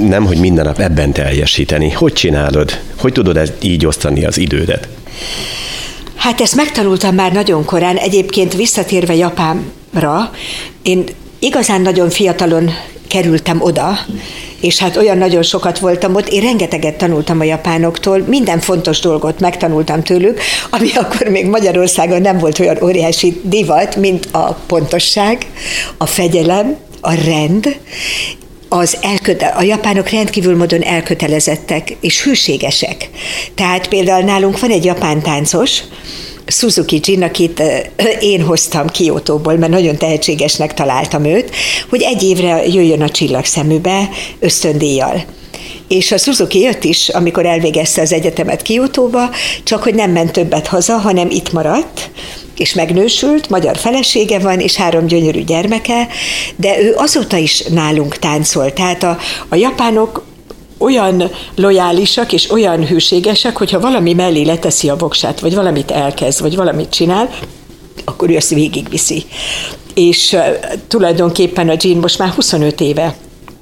Nem, 0.07 0.25
hogy 0.25 0.37
minden 0.37 0.65
nap 0.65 0.79
ebben 0.79 1.11
teljesíteni. 1.11 1.89
Hogy 1.89 2.13
csinálod? 2.13 2.79
Hogy 2.99 3.11
tudod 3.13 3.37
ezt 3.37 3.53
így 3.61 3.85
osztani 3.85 4.25
az 4.25 4.37
idődet? 4.37 4.87
Hát 6.15 6.41
ezt 6.41 6.55
megtanultam 6.55 7.15
már 7.15 7.31
nagyon 7.31 7.65
korán. 7.65 7.95
Egyébként 7.95 8.55
visszatérve 8.55 9.15
Japánra, 9.15 10.31
én 10.81 11.03
igazán 11.39 11.81
nagyon 11.81 12.09
fiatalon 12.09 12.71
kerültem 13.07 13.61
oda, 13.61 13.99
és 14.61 14.77
hát 14.77 14.97
olyan 14.97 15.17
nagyon 15.17 15.43
sokat 15.43 15.79
voltam 15.79 16.15
ott, 16.15 16.27
én 16.27 16.41
rengeteget 16.41 16.97
tanultam 16.97 17.39
a 17.39 17.43
japánoktól, 17.43 18.17
minden 18.27 18.59
fontos 18.59 18.99
dolgot 18.99 19.39
megtanultam 19.39 20.03
tőlük, 20.03 20.39
ami 20.69 20.89
akkor 21.01 21.27
még 21.27 21.45
Magyarországon 21.45 22.21
nem 22.21 22.37
volt 22.37 22.59
olyan 22.59 22.77
óriási 22.83 23.41
divat, 23.43 23.95
mint 23.95 24.27
a 24.31 24.57
pontosság, 24.67 25.45
a 25.97 26.05
fegyelem, 26.05 26.77
a 27.01 27.13
rend, 27.13 27.79
az 28.69 28.97
elköte, 29.01 29.47
a 29.47 29.61
japánok 29.61 30.09
rendkívül 30.09 30.57
módon 30.57 30.81
elkötelezettek 30.81 31.97
és 31.99 32.23
hűségesek. 32.23 33.09
Tehát 33.55 33.87
például 33.87 34.23
nálunk 34.23 34.59
van 34.59 34.69
egy 34.69 34.85
japán 34.85 35.21
táncos, 35.21 35.81
Suzuki 36.49 36.99
Jin, 37.03 37.23
akit 37.23 37.63
én 38.19 38.41
hoztam 38.41 38.87
Kiotóból, 38.87 39.55
mert 39.55 39.71
nagyon 39.71 39.97
tehetségesnek 39.97 40.73
találtam 40.73 41.25
őt, 41.25 41.55
hogy 41.89 42.01
egy 42.01 42.23
évre 42.23 42.67
jöjjön 42.67 43.01
a 43.01 43.09
csillagszeműbe 43.09 44.09
ösztöndíjjal. 44.39 45.23
És 45.87 46.11
a 46.11 46.17
Suzuki 46.17 46.59
jött 46.59 46.83
is, 46.83 47.09
amikor 47.09 47.45
elvégezte 47.45 48.01
az 48.01 48.13
egyetemet 48.13 48.61
Kiotóba, 48.61 49.29
csak 49.63 49.83
hogy 49.83 49.95
nem 49.95 50.11
ment 50.11 50.31
többet 50.31 50.67
haza, 50.67 50.97
hanem 50.97 51.29
itt 51.29 51.51
maradt, 51.51 52.09
és 52.57 52.73
megnősült, 52.73 53.49
magyar 53.49 53.77
felesége 53.77 54.39
van, 54.39 54.59
és 54.59 54.75
három 54.75 55.05
gyönyörű 55.05 55.43
gyermeke, 55.43 56.07
de 56.55 56.81
ő 56.81 56.93
azóta 56.95 57.37
is 57.37 57.61
nálunk 57.61 58.17
táncol. 58.17 58.73
Tehát 58.73 59.03
a, 59.03 59.17
a 59.49 59.55
japánok 59.55 60.23
olyan 60.79 61.31
lojálisak 61.55 62.33
és 62.33 62.51
olyan 62.51 62.87
hűségesek, 62.87 63.57
hogyha 63.57 63.79
valami 63.79 64.13
mellé 64.13 64.41
leteszi 64.41 64.89
a 64.89 64.95
voksát, 64.95 65.39
vagy 65.39 65.55
valamit 65.55 65.91
elkezd, 65.91 66.41
vagy 66.41 66.55
valamit 66.55 66.89
csinál, 66.89 67.29
akkor 68.05 68.29
ő 68.29 68.35
ezt 68.35 68.49
végigviszi. 68.49 69.25
És 69.93 70.37
tulajdonképpen 70.87 71.69
a 71.69 71.75
Jean 71.79 71.97
most 71.97 72.19
már 72.19 72.29
25 72.29 72.81
éve 72.81 73.15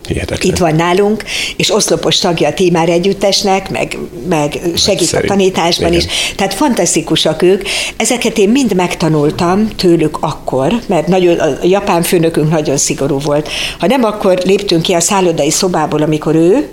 Hihetetlen. 0.07 0.51
Itt 0.51 0.57
van 0.57 0.75
nálunk, 0.75 1.23
és 1.55 1.73
oszlopos 1.73 2.17
tagja 2.17 2.47
a 2.47 2.53
Tímár 2.53 2.89
Együttesnek, 2.89 3.69
meg, 3.69 3.97
meg 4.29 4.59
segít 4.75 5.07
Szerint. 5.07 5.31
a 5.31 5.35
tanításban 5.35 5.93
Igen. 5.93 5.99
is. 5.99 6.33
Tehát 6.35 6.53
fantasztikusak 6.53 7.41
ők. 7.41 7.61
Ezeket 7.97 8.37
én 8.37 8.49
mind 8.49 8.75
megtanultam 8.75 9.67
tőlük 9.75 10.17
akkor, 10.19 10.73
mert 10.87 11.07
nagyon, 11.07 11.39
a 11.39 11.57
japán 11.63 12.03
főnökünk 12.03 12.49
nagyon 12.49 12.77
szigorú 12.77 13.19
volt. 13.19 13.49
Ha 13.79 13.87
nem 13.87 14.03
akkor 14.03 14.39
léptünk 14.43 14.81
ki 14.81 14.93
a 14.93 14.99
szállodai 14.99 15.49
szobából, 15.49 16.01
amikor 16.01 16.35
ő 16.35 16.67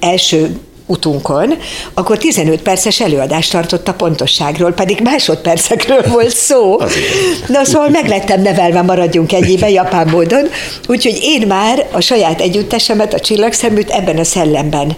első 0.00 0.60
utunkon, 0.86 1.54
akkor 1.94 2.18
15 2.18 2.62
perces 2.62 3.00
előadást 3.00 3.50
tartott 3.50 3.88
a 3.88 3.94
pontosságról, 3.94 4.72
pedig 4.72 5.00
másodpercekről 5.00 6.02
volt 6.08 6.36
szó. 6.36 6.76
Na 7.48 7.64
szóval 7.64 7.88
meglettem 7.88 8.42
nevelve, 8.42 8.82
maradjunk 8.82 9.32
egyébe 9.32 9.70
japán 9.70 10.08
módon, 10.08 10.48
úgyhogy 10.88 11.18
én 11.22 11.46
már 11.46 11.86
a 11.92 12.00
saját 12.00 12.40
együttesemet, 12.40 13.14
a 13.14 13.20
csillagszeműt 13.20 13.90
ebben 13.90 14.18
a 14.18 14.24
szellemben 14.24 14.96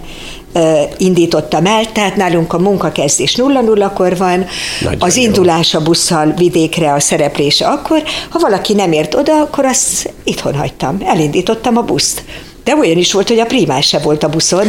indítottam 0.97 1.65
el, 1.65 1.91
tehát 1.91 2.15
nálunk 2.15 2.53
a 2.53 2.59
munkakezdés 2.59 3.35
0-0-kor 3.37 4.17
van, 4.17 4.45
Nagyon 4.81 5.01
az 5.01 5.17
jó. 5.17 5.23
indulás 5.23 5.73
a 5.73 5.81
busszal 5.81 6.33
vidékre, 6.37 6.93
a 6.93 6.99
szereplése 6.99 7.67
akkor, 7.67 8.03
ha 8.29 8.39
valaki 8.39 8.73
nem 8.73 8.91
ért 8.91 9.15
oda, 9.15 9.41
akkor 9.41 9.65
azt 9.65 10.13
itthon 10.23 10.55
hagytam, 10.55 10.97
elindítottam 11.05 11.77
a 11.77 11.81
buszt. 11.81 12.23
De 12.69 12.75
olyan 12.75 12.97
is 12.97 13.13
volt, 13.13 13.27
hogy 13.27 13.39
a 13.39 13.45
primás 13.45 13.87
se 13.87 13.99
volt 13.99 14.23
a 14.23 14.29
buszon, 14.29 14.67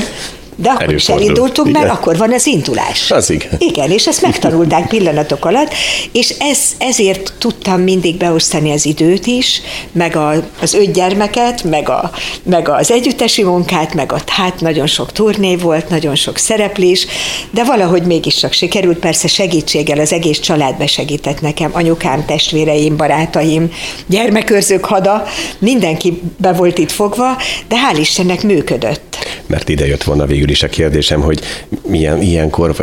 de 0.60 0.70
akkor 0.70 0.94
is 0.94 1.08
elindultunk, 1.08 1.72
mert 1.72 1.90
akkor 1.90 2.16
van 2.16 2.32
az 2.32 2.46
indulás. 2.46 3.10
Az 3.10 3.30
igen. 3.30 3.50
Igen, 3.58 3.90
és 3.90 4.06
ezt 4.06 4.22
megtanulták 4.22 4.88
pillanatok 4.88 5.44
alatt, 5.44 5.72
és 6.12 6.34
ez, 6.38 6.58
ezért 6.78 7.32
tudtam 7.38 7.80
mindig 7.80 8.16
beosztani 8.16 8.72
az 8.72 8.86
időt 8.86 9.26
is, 9.26 9.60
meg 9.92 10.16
a, 10.16 10.32
az 10.60 10.74
öt 10.74 10.92
gyermeket, 10.92 11.64
meg, 11.64 11.88
a, 11.88 12.10
meg 12.42 12.68
az 12.68 12.90
együttesi 12.90 13.42
munkát, 13.42 13.94
meg 13.94 14.12
a, 14.12 14.18
hát 14.26 14.60
nagyon 14.60 14.86
sok 14.86 15.12
turné 15.12 15.56
volt, 15.56 15.88
nagyon 15.88 16.14
sok 16.14 16.36
szereplés, 16.38 17.06
de 17.50 17.64
valahogy 17.64 18.02
mégis 18.02 18.34
csak 18.34 18.52
sikerült, 18.52 18.98
persze 18.98 19.28
segítséggel 19.28 19.98
az 19.98 20.12
egész 20.12 20.38
család 20.38 20.76
besegített 20.76 21.40
nekem, 21.40 21.70
anyukám, 21.72 22.24
testvéreim, 22.24 22.96
barátaim, 22.96 23.72
gyermekőrzők 24.06 24.84
hada, 24.84 25.24
mindenki 25.58 26.20
be 26.36 26.52
volt 26.52 26.78
itt 26.78 26.92
fogva, 26.92 27.36
de 27.68 27.76
hál' 27.76 27.98
Istennek 27.98 28.42
működött. 28.42 29.29
Mert 29.46 29.68
ide 29.68 29.86
jött 29.86 30.02
volna 30.02 30.26
végül 30.26 30.48
is 30.48 30.62
a 30.62 30.68
kérdésem, 30.68 31.20
hogy 31.20 31.40
milyen, 31.86 32.22
ilyenkor, 32.22 32.74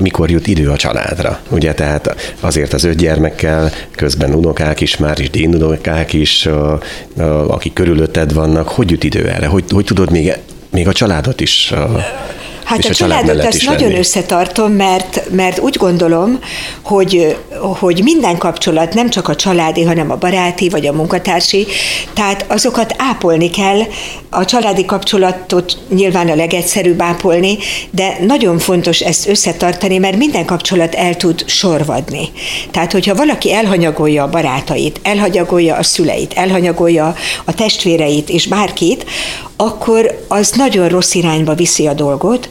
mikor 0.00 0.30
jut 0.30 0.46
idő 0.46 0.70
a 0.70 0.76
családra. 0.76 1.40
Ugye, 1.48 1.74
tehát 1.74 2.34
azért 2.40 2.72
az 2.72 2.84
öt 2.84 2.96
gyermekkel, 2.96 3.72
közben 3.90 4.34
unokák 4.34 4.80
is 4.80 4.96
már, 4.96 5.20
és 5.20 5.30
dénunokák 5.30 6.12
is, 6.12 6.48
akik 7.46 7.72
körülötted 7.72 8.32
vannak, 8.32 8.68
hogy 8.68 8.90
jut 8.90 9.04
idő 9.04 9.28
erre? 9.28 9.46
Hogy, 9.46 9.64
hogy 9.70 9.84
tudod 9.84 10.10
még, 10.10 10.32
még 10.70 10.88
a 10.88 10.92
családot 10.92 11.40
is 11.40 11.72
Hát 12.66 12.78
és 12.78 12.84
a, 12.84 12.90
a 12.90 12.94
családot 12.94 13.44
azt 13.44 13.64
nagyon 13.64 13.88
lenni. 13.88 13.98
összetartom, 13.98 14.72
mert, 14.72 15.22
mert 15.30 15.58
úgy 15.58 15.76
gondolom, 15.76 16.38
hogy, 16.82 17.36
hogy 17.58 18.00
minden 18.02 18.38
kapcsolat 18.38 18.94
nem 18.94 19.10
csak 19.10 19.28
a 19.28 19.36
családi, 19.36 19.82
hanem 19.82 20.10
a 20.10 20.16
baráti 20.16 20.68
vagy 20.68 20.86
a 20.86 20.92
munkatársi, 20.92 21.66
tehát 22.12 22.44
azokat 22.48 22.94
ápolni 22.98 23.50
kell, 23.50 23.80
a 24.30 24.44
családi 24.44 24.84
kapcsolatot 24.84 25.78
nyilván 25.88 26.28
a 26.28 26.34
legegyszerűbb 26.34 27.02
ápolni, 27.02 27.58
de 27.90 28.16
nagyon 28.26 28.58
fontos 28.58 29.00
ezt 29.00 29.28
összetartani, 29.28 29.98
mert 29.98 30.16
minden 30.16 30.44
kapcsolat 30.44 30.94
el 30.94 31.16
tud 31.16 31.48
sorvadni. 31.48 32.28
Tehát, 32.70 32.92
hogyha 32.92 33.14
valaki 33.14 33.52
elhanyagolja 33.52 34.22
a 34.22 34.28
barátait, 34.28 35.00
elhanyagolja 35.02 35.76
a 35.76 35.82
szüleit, 35.82 36.32
elhanyagolja 36.32 37.14
a 37.44 37.54
testvéreit 37.54 38.28
és 38.28 38.46
bárkit, 38.46 39.04
akkor 39.56 40.24
az 40.28 40.50
nagyon 40.50 40.88
rossz 40.88 41.14
irányba 41.14 41.54
viszi 41.54 41.86
a 41.86 41.94
dolgot, 41.94 42.48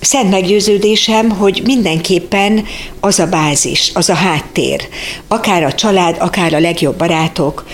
szent 0.00 0.30
meggyőződésem, 0.30 1.30
hogy 1.30 1.62
mindenképpen 1.64 2.64
az 3.00 3.18
a 3.18 3.26
bázis, 3.26 3.90
az 3.94 4.08
a 4.08 4.14
háttér, 4.14 4.88
akár 5.28 5.62
a 5.62 5.72
család, 5.72 6.16
akár 6.18 6.54
a 6.54 6.60
legjobb 6.60 6.96
barátok, 6.96 7.64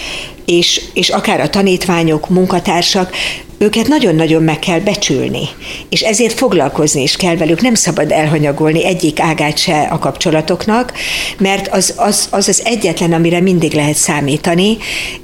és, 0.44 0.82
és 0.92 1.08
akár 1.08 1.40
a 1.40 1.50
tanítványok, 1.50 2.28
munkatársak, 2.28 3.14
őket 3.62 3.88
nagyon-nagyon 3.88 4.42
meg 4.42 4.58
kell 4.58 4.78
becsülni, 4.78 5.48
és 5.88 6.00
ezért 6.00 6.38
foglalkozni 6.38 7.02
is 7.02 7.16
kell 7.16 7.36
velük, 7.36 7.60
nem 7.60 7.74
szabad 7.74 8.10
elhanyagolni 8.10 8.84
egyik 8.84 9.20
ágát 9.20 9.58
se 9.58 9.80
a 9.90 9.98
kapcsolatoknak, 9.98 10.92
mert 11.38 11.68
az 11.68 11.94
az, 11.96 12.28
az, 12.30 12.48
az 12.48 12.62
egyetlen, 12.64 13.12
amire 13.12 13.40
mindig 13.40 13.72
lehet 13.72 13.96
számítani, 13.96 14.76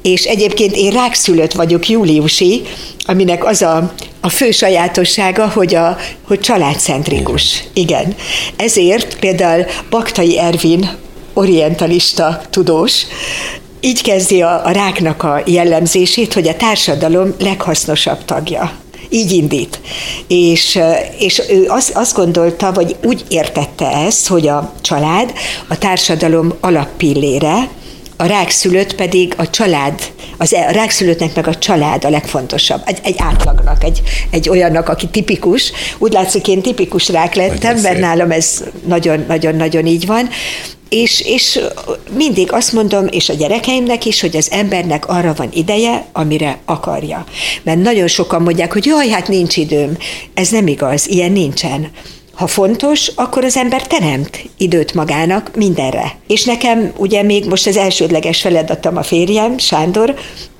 és 0.02 0.24
egyébként 0.24 0.76
én 0.76 0.90
rákszülött 0.90 1.52
vagyok 1.52 1.88
júliusi, 1.88 2.62
aminek 3.04 3.44
az 3.44 3.62
a, 3.62 3.92
a 4.20 4.28
fő 4.28 4.50
sajátossága, 4.50 5.48
hogy, 5.48 5.74
a, 5.74 5.96
hogy 6.22 6.40
családcentrikus. 6.40 7.64
Igen. 7.72 8.14
Ezért 8.56 9.18
például 9.18 9.64
Baktai 9.90 10.38
Ervin, 10.38 10.90
orientalista 11.34 12.40
tudós, 12.50 13.02
így 13.86 14.02
kezdi 14.02 14.42
a, 14.42 14.64
a 14.64 14.70
ráknak 14.70 15.22
a 15.22 15.42
jellemzését, 15.44 16.32
hogy 16.32 16.48
a 16.48 16.56
társadalom 16.56 17.34
leghasznosabb 17.38 18.24
tagja. 18.24 18.72
Így 19.08 19.32
indít. 19.32 19.80
És, 20.26 20.78
és 21.18 21.42
ő 21.50 21.64
azt, 21.68 21.90
azt 21.96 22.16
gondolta, 22.16 22.72
vagy 22.72 22.96
úgy 23.04 23.24
értette 23.28 23.90
ezt, 23.90 24.28
hogy 24.28 24.48
a 24.48 24.72
család 24.80 25.32
a 25.68 25.78
társadalom 25.78 26.54
alappillére, 26.60 27.68
a 28.16 28.26
rákszülött 28.26 28.94
pedig 28.94 29.34
a 29.36 29.50
család, 29.50 30.00
az, 30.36 30.54
e, 30.54 30.66
a 30.68 30.70
rákszülöttnek 30.70 31.34
meg 31.34 31.46
a 31.46 31.54
család 31.54 32.04
a 32.04 32.10
legfontosabb. 32.10 32.82
Egy, 32.84 32.98
egy 33.02 33.14
átlagnak, 33.18 33.84
egy, 33.84 34.02
egy 34.30 34.48
olyannak, 34.48 34.88
aki 34.88 35.08
tipikus. 35.08 35.72
Úgy 35.98 36.12
látszik, 36.12 36.48
én 36.48 36.62
tipikus 36.62 37.08
rák 37.08 37.34
lettem, 37.34 37.78
mert 37.78 37.98
nálam 37.98 38.30
ez 38.30 38.64
nagyon-nagyon-nagyon 38.86 39.86
így 39.86 40.06
van. 40.06 40.28
És, 40.88 41.20
és 41.20 41.60
mindig 42.16 42.52
azt 42.52 42.72
mondom, 42.72 43.06
és 43.10 43.28
a 43.28 43.34
gyerekeimnek 43.34 44.04
is, 44.04 44.20
hogy 44.20 44.36
az 44.36 44.50
embernek 44.50 45.08
arra 45.08 45.34
van 45.36 45.48
ideje, 45.52 46.06
amire 46.12 46.58
akarja. 46.64 47.24
Mert 47.62 47.82
nagyon 47.82 48.06
sokan 48.06 48.42
mondják, 48.42 48.72
hogy 48.72 48.86
jaj, 48.86 49.08
hát 49.08 49.28
nincs 49.28 49.56
időm. 49.56 49.96
Ez 50.34 50.48
nem 50.48 50.66
igaz, 50.66 51.06
ilyen 51.08 51.32
nincsen. 51.32 51.90
Ha 52.36 52.46
fontos, 52.46 53.10
akkor 53.14 53.44
az 53.44 53.56
ember 53.56 53.86
teremt 53.86 54.48
időt 54.56 54.94
magának 54.94 55.50
mindenre. 55.54 56.16
És 56.26 56.44
nekem 56.44 56.92
ugye 56.96 57.22
még 57.22 57.44
most 57.44 57.66
az 57.66 57.76
elsődleges 57.76 58.40
feladatom 58.40 58.96
a 58.96 59.02
férjem, 59.02 59.58
Sándor, 59.58 60.14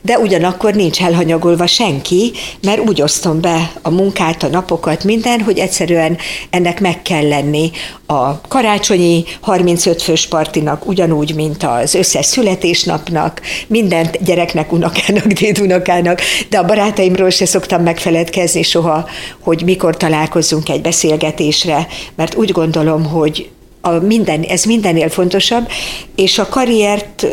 de 0.06 0.18
ugyanakkor 0.18 0.74
nincs 0.74 1.02
elhanyagolva 1.02 1.66
senki, 1.66 2.32
mert 2.62 2.80
úgy 2.80 3.02
osztom 3.02 3.40
be 3.40 3.72
a 3.82 3.90
munkát, 3.90 4.42
a 4.42 4.48
napokat, 4.48 5.04
minden, 5.04 5.40
hogy 5.40 5.58
egyszerűen 5.58 6.16
ennek 6.50 6.80
meg 6.80 7.02
kell 7.02 7.28
lenni. 7.28 7.70
A 8.06 8.40
karácsonyi 8.40 9.24
35 9.40 10.02
fős 10.02 10.26
partinak, 10.26 10.86
ugyanúgy, 10.86 11.34
mint 11.34 11.62
az 11.62 11.94
összes 11.94 12.26
születésnapnak, 12.26 13.40
minden 13.66 14.10
gyereknek, 14.20 14.72
unokának, 14.72 15.26
dédunokának, 15.26 16.20
de 16.48 16.58
a 16.58 16.64
barátaimról 16.64 17.30
se 17.30 17.46
szoktam 17.46 17.82
megfeledkezni 17.82 18.62
soha, 18.62 19.08
hogy 19.40 19.62
mikor 19.64 19.96
találkozzunk 19.96 20.68
egy 20.68 20.80
beszélgetésre, 20.80 21.86
mert 22.14 22.34
úgy 22.34 22.50
gondolom, 22.50 23.04
hogy 23.04 23.50
a 23.80 23.90
minden, 23.90 24.42
ez 24.42 24.64
mindennél 24.64 25.08
fontosabb, 25.08 25.68
és 26.14 26.38
a 26.38 26.48
karriert 26.48 27.26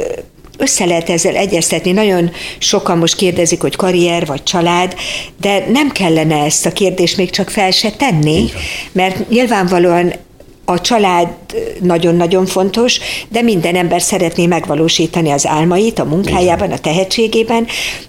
össze 0.58 0.86
lehet 0.86 1.10
ezzel 1.10 1.36
egyeztetni. 1.36 1.92
Nagyon 1.92 2.32
sokan 2.58 2.98
most 2.98 3.16
kérdezik, 3.16 3.62
hogy 3.62 3.76
karrier 3.76 4.26
vagy 4.26 4.44
család, 4.44 4.96
de 5.42 5.66
nem 5.72 5.92
kellene 5.92 6.44
ezt 6.44 6.66
a 6.66 6.72
kérdést 6.72 7.18
még 7.18 7.30
csak 7.30 7.50
fel 7.50 7.72
se 7.72 7.92
tenni, 7.92 8.50
mert 8.92 9.30
nyilvánvalóan 9.30 10.14
a 10.66 10.82
család 10.82 11.28
nagyon-nagyon 11.82 12.46
fontos, 12.46 13.00
de 13.30 13.42
minden 13.42 13.76
ember 13.76 14.02
szeretné 14.02 14.46
megvalósítani 14.46 15.32
az 15.32 15.48
álmait 15.48 16.00
a 16.00 16.06
munkájában, 16.06 16.72
a 16.72 16.78
tehetségében, 16.78 17.68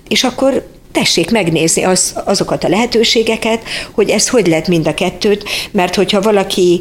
és 0.09 0.25
akkor 0.25 0.67
tessék 0.93 1.31
megnézni 1.31 1.83
az, 1.83 2.15
azokat 2.25 2.65
a 2.65 2.69
lehetőségeket, 2.69 3.63
hogy 3.93 4.11
ez 4.11 4.29
hogy 4.29 4.47
lehet 4.47 4.69
mind 4.69 4.87
a 4.87 4.95
kettőt, 4.95 5.45
mert 5.71 5.95
hogyha 5.95 6.21
valaki 6.21 6.81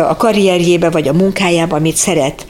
a 0.00 0.16
karrierjébe 0.16 0.90
vagy 0.90 1.08
a 1.08 1.12
munkájába, 1.12 1.76
amit 1.76 1.96
szeret, 1.96 2.46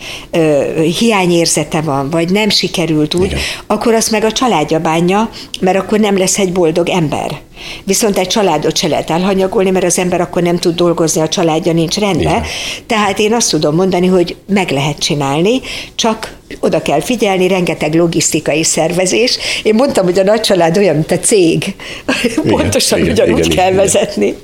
hiányérzete 0.98 1.80
van, 1.80 2.10
vagy 2.10 2.30
nem 2.30 2.48
sikerült 2.48 3.14
úgy, 3.14 3.24
Igen. 3.24 3.38
akkor 3.66 3.94
azt 3.94 4.10
meg 4.10 4.24
a 4.24 4.32
családja 4.32 4.78
bánja, 4.78 5.30
mert 5.60 5.78
akkor 5.78 6.00
nem 6.00 6.18
lesz 6.18 6.38
egy 6.38 6.52
boldog 6.52 6.88
ember. 6.88 7.40
Viszont 7.84 8.18
egy 8.18 8.26
családot 8.26 8.76
se 8.76 8.88
lehet 8.88 9.10
elhanyagolni, 9.10 9.70
mert 9.70 9.84
az 9.84 9.98
ember 9.98 10.20
akkor 10.20 10.42
nem 10.42 10.58
tud 10.58 10.74
dolgozni, 10.74 11.20
a 11.20 11.28
családja 11.28 11.72
nincs 11.72 11.98
rendben. 11.98 12.36
Igen. 12.36 12.42
Tehát 12.86 13.18
én 13.18 13.32
azt 13.32 13.50
tudom 13.50 13.74
mondani, 13.74 14.06
hogy 14.06 14.36
meg 14.48 14.70
lehet 14.70 14.98
csinálni, 14.98 15.60
csak 15.94 16.34
oda 16.60 16.82
kell 16.82 17.00
figyelni, 17.00 17.48
rengeteg 17.48 17.94
logisztikai 17.94 18.64
szervezés. 18.64 19.38
Én 19.62 19.74
mondtam, 19.74 20.04
hogy 20.04 20.18
a 20.18 20.22
nagy 20.22 20.40
család 20.40 20.76
olyan, 20.76 20.94
mint 20.94 21.10
a 21.10 21.18
cég. 21.18 21.74
Igen, 22.22 22.44
Pontosan 22.46 22.98
igen, 22.98 23.12
ugyanúgy 23.12 23.44
igen, 23.44 23.56
kell 23.56 23.72
igen. 23.72 23.76
vezetni. 23.76 24.34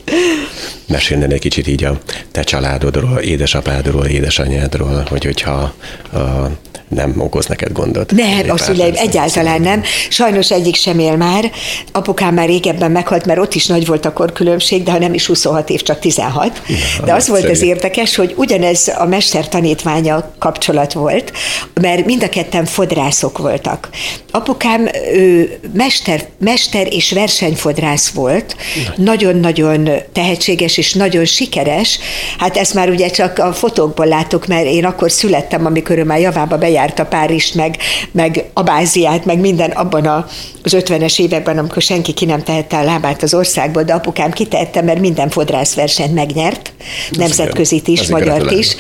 Mesélnél 0.86 1.32
egy 1.32 1.40
kicsit 1.40 1.66
így 1.66 1.84
a 1.84 2.00
te 2.32 2.42
családodról, 2.42 3.18
édesapádról, 3.18 4.04
édesanyádról, 4.04 5.06
hogy 5.10 5.24
hogyha 5.24 5.74
a 6.12 6.50
nem 6.88 7.14
okoz 7.18 7.46
neked 7.46 7.72
gondot. 7.72 8.12
Nem, 8.12 8.50
a 8.50 8.58
szüleim 8.58 8.94
egyáltalán 8.96 9.60
nem. 9.60 9.82
Sajnos 10.08 10.50
egyik 10.50 10.74
sem 10.74 10.98
él 10.98 11.16
már. 11.16 11.50
Apukám 11.92 12.34
már 12.34 12.46
régebben 12.46 12.90
meghalt, 12.90 13.26
mert 13.26 13.38
ott 13.38 13.54
is 13.54 13.66
nagy 13.66 13.86
volt 13.86 14.04
a 14.04 14.12
korkülönbség, 14.12 14.82
de 14.82 14.90
ha 14.90 14.98
nem 14.98 15.14
is 15.14 15.26
26 15.26 15.70
év, 15.70 15.82
csak 15.82 15.98
16. 15.98 16.62
Ja, 16.66 17.04
de 17.04 17.14
az 17.14 17.28
volt 17.28 17.48
az 17.48 17.62
érdekes, 17.62 18.16
hogy 18.16 18.34
ugyanez 18.36 18.92
a 18.98 19.04
mester 19.04 19.48
tanítványa 19.48 20.32
kapcsolat 20.38 20.92
volt, 20.92 21.32
mert 21.80 22.04
mind 22.04 22.22
a 22.22 22.28
ketten 22.28 22.64
fodrászok 22.64 23.38
voltak. 23.38 23.88
Apukám 24.30 24.88
ő 25.14 25.58
mester, 25.72 26.24
mester 26.38 26.92
és 26.92 27.12
versenyfodrász 27.12 28.08
volt, 28.08 28.56
nagyon-nagyon 28.96 29.90
tehetséges 30.12 30.76
és 30.76 30.92
nagyon 30.92 31.24
sikeres. 31.24 31.98
Hát 32.38 32.56
ezt 32.56 32.74
már 32.74 32.88
ugye 32.88 33.08
csak 33.08 33.38
a 33.38 33.52
fotókból 33.52 34.06
látok, 34.06 34.46
mert 34.46 34.66
én 34.66 34.84
akkor 34.84 35.10
születtem, 35.10 35.66
amikor 35.66 35.98
ő 35.98 36.04
már 36.04 36.20
javába 36.20 36.58
bejár 36.58 36.77
bejárta 36.78 37.04
Párizst, 37.04 37.54
meg, 37.54 37.76
meg 38.12 38.44
Abáziát, 38.52 39.24
meg 39.24 39.38
minden 39.38 39.70
abban 39.70 40.06
a, 40.06 40.26
az 40.62 40.76
50-es 40.76 41.20
években, 41.20 41.58
amikor 41.58 41.82
senki 41.82 42.12
ki 42.12 42.24
nem 42.24 42.42
tehette 42.42 42.76
a 42.76 42.84
lábát 42.84 43.22
az 43.22 43.34
országból, 43.34 43.82
de 43.82 43.92
apukám 43.92 44.30
kitehette, 44.30 44.82
mert 44.82 45.00
minden 45.00 45.28
fodrászversenyt 45.28 46.14
megnyert, 46.14 46.72
nemzetközit 47.10 47.88
is, 47.88 48.08
magyart 48.08 48.50
is, 48.50 48.76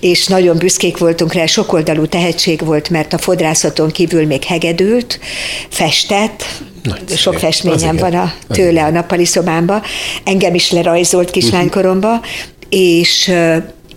és 0.00 0.26
nagyon 0.26 0.56
büszkék 0.56 0.98
voltunk 0.98 1.32
rá, 1.32 1.46
sokoldalú 1.46 2.06
tehetség 2.06 2.64
volt, 2.64 2.90
mert 2.90 3.12
a 3.12 3.18
fodrászaton 3.18 3.90
kívül 3.90 4.26
még 4.26 4.44
hegedült, 4.44 5.18
festett, 5.68 6.44
Nagy 6.82 7.16
sok 7.16 7.38
festményem 7.38 7.96
van 7.96 8.14
a, 8.14 8.32
tőle 8.48 8.84
a 8.84 8.90
nappali 8.90 9.24
szobámba, 9.24 9.82
engem 10.24 10.54
is 10.54 10.70
lerajzolt 10.70 11.30
kislánykoromba, 11.30 12.20
és 12.68 13.32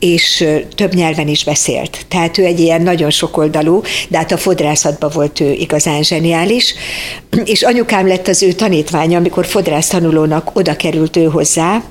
és 0.01 0.45
több 0.75 0.93
nyelven 0.93 1.27
is 1.27 1.43
beszélt. 1.43 2.05
Tehát 2.07 2.37
ő 2.37 2.45
egy 2.45 2.59
ilyen 2.59 2.81
nagyon 2.81 3.09
sokoldalú, 3.09 3.81
de 4.07 4.17
hát 4.17 4.31
a 4.31 4.37
fodrászatban 4.37 5.09
volt 5.13 5.39
ő 5.39 5.51
igazán 5.51 6.03
zseniális, 6.03 6.73
és 7.53 7.61
anyukám 7.61 8.07
lett 8.07 8.27
az 8.27 8.43
ő 8.43 8.51
tanítványa, 8.51 9.17
amikor 9.17 9.45
fodrász 9.45 9.87
tanulónak 9.87 10.49
oda 10.53 10.75
került 10.75 11.17
ő 11.17 11.25
hozzá, 11.25 11.83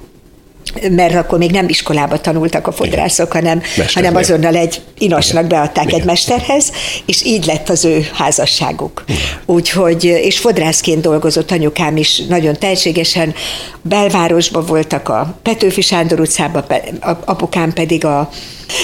mert 0.90 1.14
akkor 1.14 1.38
még 1.38 1.50
nem 1.50 1.68
iskolába 1.68 2.20
tanultak 2.20 2.66
a 2.66 2.72
fodrászok, 2.72 3.32
hanem, 3.32 3.62
hanem 3.94 4.16
azonnal 4.16 4.54
egy 4.54 4.80
inosnak 4.98 5.46
beadták 5.46 5.84
Igen. 5.84 6.00
egy 6.00 6.06
mesterhez, 6.06 6.72
és 7.06 7.24
így 7.24 7.46
lett 7.46 7.68
az 7.68 7.84
ő 7.84 8.06
házasságuk. 8.14 9.04
Úgyhogy, 9.46 10.04
és 10.04 10.38
fodrászként 10.38 11.00
dolgozott 11.00 11.50
anyukám 11.50 11.96
is 11.96 12.22
nagyon 12.28 12.58
tehetségesen, 12.58 13.34
belvárosban 13.82 14.64
voltak 14.64 15.08
a 15.08 15.38
Petőfi 15.42 15.80
Sándor 15.80 16.20
utcában, 16.20 16.64
apukám 17.24 17.72
pedig 17.72 18.04
a 18.04 18.30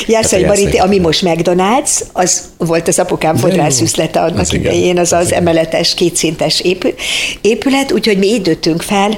Jászai 0.06 0.44
Barinti, 0.44 0.76
ami 0.76 0.98
most 0.98 1.22
McDonald's, 1.24 2.00
az 2.12 2.42
volt 2.58 2.88
az 2.88 2.98
apukám 2.98 3.36
fodrászüzlete 3.36 4.20
annak 4.20 4.52
idején, 4.52 4.98
az 4.98 5.12
az 5.12 5.32
emeletes, 5.32 5.94
kétszintes 5.94 6.62
épület, 7.40 7.92
úgyhogy 7.92 8.18
mi 8.18 8.26
így 8.26 8.58
fel, 8.78 9.16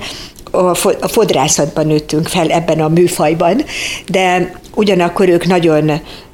a 1.00 1.08
fodrászatban 1.08 1.86
nőttünk 1.86 2.26
fel 2.26 2.50
ebben 2.50 2.80
a 2.80 2.88
műfajban, 2.88 3.64
de 4.06 4.52
ugyanakkor 4.74 5.28
ők 5.28 5.46
nagyon 5.46 5.90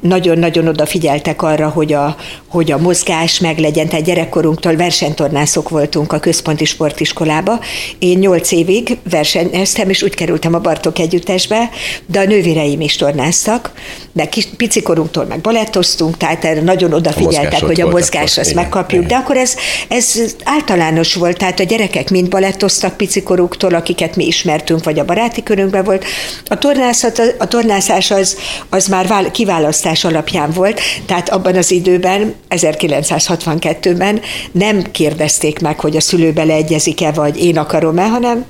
nagyon-nagyon 0.09 0.69
odafigyeltek 0.69 1.43
arra, 1.43 1.69
hogy 1.69 1.93
a, 1.93 2.17
hogy 2.49 2.73
a 2.73 2.79
mozgás 2.79 3.38
meglegyen, 3.38 3.88
tehát 3.88 4.05
gyerekkorunktól 4.05 4.77
versenytornászok 4.77 5.69
voltunk 5.69 6.12
a 6.12 6.19
központi 6.19 6.64
sportiskolába. 6.64 7.61
Én 7.99 8.19
nyolc 8.19 8.53
évig 8.53 8.99
versenyeztem, 9.11 9.88
és 9.90 10.03
úgy 10.03 10.14
kerültem 10.14 10.55
a 10.55 10.59
Bartok 10.59 10.99
együttesbe, 10.99 11.71
de 12.07 12.21
a 12.21 12.25
nővéreim 12.25 12.81
is 12.81 12.97
tornáztak, 12.97 13.73
de 14.12 14.29
kis, 14.29 14.49
picikorunktól 14.57 15.25
meg 15.25 15.40
balettoztunk, 15.40 16.17
tehát 16.17 16.45
erre 16.45 16.61
nagyon 16.61 16.93
odafigyeltek, 16.93 17.62
a 17.62 17.67
hogy 17.67 17.81
a 17.81 17.88
mozgás 17.90 18.38
azt 18.38 18.55
megkapjuk, 18.55 19.05
igen. 19.05 19.19
de 19.19 19.25
akkor 19.25 19.37
ez, 19.37 19.55
ez 19.88 20.37
általános 20.45 21.14
volt, 21.14 21.38
tehát 21.38 21.61
a 21.61 21.64
gyerekek 21.64 22.11
mind 22.11 22.29
balettoztak 22.29 22.97
picikorunktól, 22.97 23.75
akiket 23.75 24.17
mi 24.17 24.27
ismertünk, 24.27 24.85
vagy 24.85 24.99
a 24.99 25.05
baráti 25.05 25.43
körünkben 25.43 25.85
volt. 25.85 26.05
A, 26.47 26.59
tornászat, 26.59 27.35
a 27.38 27.49
tornászás 27.49 28.11
az, 28.11 28.37
az 28.69 28.87
már 28.87 29.31
kiválasztás 29.31 29.93
kutatás 29.94 30.04
alapján 30.04 30.50
volt, 30.50 30.80
tehát 31.07 31.28
abban 31.28 31.57
az 31.57 31.70
időben, 31.70 32.35
1962-ben 32.50 34.20
nem 34.52 34.83
kérdezték 34.90 35.61
meg, 35.61 35.80
hogy 35.80 35.96
a 35.96 36.00
szülő 36.00 36.33
beleegyezik-e, 36.33 37.12
vagy 37.12 37.44
én 37.44 37.59
akarom-e, 37.59 38.09
hanem 38.09 38.44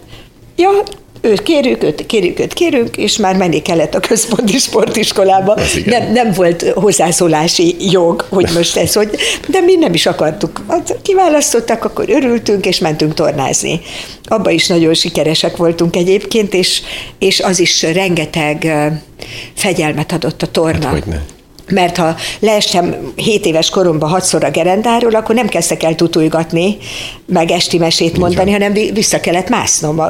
ja, 0.57 0.71
őt 1.25 1.43
kérjük, 1.43 1.83
őt 1.83 2.07
kérjük, 2.07 2.41
őt 2.41 2.53
kérünk, 2.53 2.97
és 2.97 3.17
már 3.17 3.37
menni 3.37 3.63
kellett 3.63 3.95
a 3.95 4.01
központi 4.01 4.59
sportiskolába. 4.59 5.59
Nem, 5.85 6.13
nem 6.13 6.33
volt 6.33 6.63
hozzászólási 6.75 7.77
jog, 7.91 8.27
hogy 8.29 8.51
most 8.57 8.77
ez, 8.77 8.95
hogy, 8.95 9.11
de 9.49 9.61
mi 9.61 9.75
nem 9.75 9.95
is 9.95 10.07
akartuk. 10.07 10.65
Hát 10.69 10.97
kiválasztottak, 11.03 11.85
akkor 11.85 12.05
örültünk, 12.09 12.67
és 12.67 12.79
mentünk 12.79 13.15
tornázni. 13.15 13.81
Abba 14.25 14.51
is 14.51 14.67
nagyon 14.67 14.95
sikeresek 14.95 15.57
voltunk 15.57 15.97
egyébként, 15.97 16.55
és, 16.55 16.83
és 17.19 17.41
az 17.41 17.59
is 17.59 17.83
rengeteg 17.83 18.73
fegyelmet 19.55 20.13
adott 20.13 20.43
a 20.43 20.47
torna. 20.47 20.87
Hát, 20.87 21.05
mert 21.71 21.97
ha 21.97 22.17
leestem 22.39 23.13
7 23.17 23.47
éves 23.47 23.71
koromban 23.71 24.09
hatszor 24.11 24.45
a 24.45 24.51
gerendáról, 24.51 25.15
akkor 25.15 25.35
nem 25.35 25.49
kezdtek 25.49 25.83
el 25.83 25.95
tutulgatni, 25.95 26.77
meg 27.27 27.51
esti 27.51 27.79
mesét 27.79 28.19
mondani, 28.19 28.51
hanem 28.51 28.73
vissza 28.73 29.21
kellett 29.21 29.49
másznom. 29.49 30.03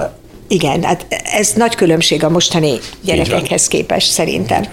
Igen, 0.48 0.82
hát 0.82 1.06
ez 1.24 1.52
nagy 1.56 1.74
különbség 1.74 2.24
a 2.24 2.30
mostani 2.30 2.78
gyerekekhez 3.04 3.68
képest 3.68 4.10
szerintem. 4.10 4.64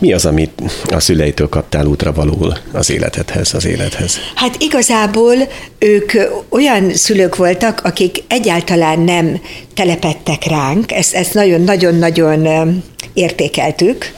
Mi 0.00 0.12
az, 0.12 0.26
amit 0.26 0.62
a 0.86 1.00
szüleitől 1.00 1.48
kaptál 1.48 1.86
útra 1.86 2.12
valóul 2.12 2.56
az 2.72 2.90
életedhez, 2.90 3.54
az 3.54 3.64
élethez? 3.64 4.18
Hát 4.34 4.56
igazából 4.58 5.34
ők 5.78 6.12
olyan 6.48 6.94
szülők 6.94 7.36
voltak, 7.36 7.80
akik 7.84 8.22
egyáltalán 8.28 9.00
nem 9.00 9.40
telepettek 9.74 10.44
ránk, 10.44 10.92
ezt, 10.92 11.14
ezt 11.14 11.34
nagyon-nagyon-nagyon 11.34 12.82
értékeltük, 13.12 14.12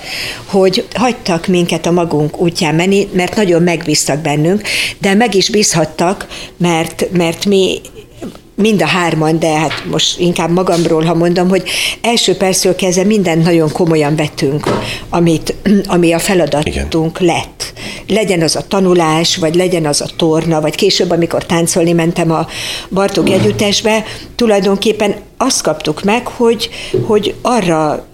hogy 0.44 0.86
hagytak 0.94 1.46
minket 1.46 1.86
a 1.86 1.90
magunk 1.90 2.40
útján 2.40 2.74
menni, 2.74 3.08
mert 3.12 3.36
nagyon 3.36 3.62
megbíztak 3.62 4.18
bennünk, 4.18 4.62
de 4.98 5.14
meg 5.14 5.34
is 5.34 5.50
bízhattak, 5.50 6.26
mert, 6.56 7.06
mert 7.12 7.44
mi 7.44 7.80
mind 8.60 8.82
a 8.82 8.86
hárman, 8.86 9.38
de 9.38 9.58
hát 9.58 9.84
most 9.90 10.18
inkább 10.18 10.50
magamról, 10.50 11.02
ha 11.02 11.14
mondom, 11.14 11.48
hogy 11.48 11.62
első 12.00 12.36
percről 12.36 12.74
kezdve 12.74 13.04
mindent 13.04 13.44
nagyon 13.44 13.72
komolyan 13.72 14.16
vettünk, 14.16 14.68
amit, 15.08 15.54
ami 15.86 16.12
a 16.12 16.18
feladatunk 16.18 17.20
Igen. 17.20 17.34
lett. 17.34 17.72
Legyen 18.08 18.42
az 18.42 18.56
a 18.56 18.66
tanulás, 18.68 19.36
vagy 19.36 19.54
legyen 19.54 19.86
az 19.86 20.00
a 20.00 20.08
torna, 20.16 20.60
vagy 20.60 20.74
később, 20.74 21.10
amikor 21.10 21.46
táncolni 21.46 21.92
mentem 21.92 22.30
a 22.30 22.46
Bartók 22.90 23.30
együttesbe, 23.30 24.04
tulajdonképpen 24.36 25.14
azt 25.36 25.62
kaptuk 25.62 26.02
meg, 26.02 26.26
hogy, 26.26 26.70
hogy 27.06 27.34
arra 27.42 28.08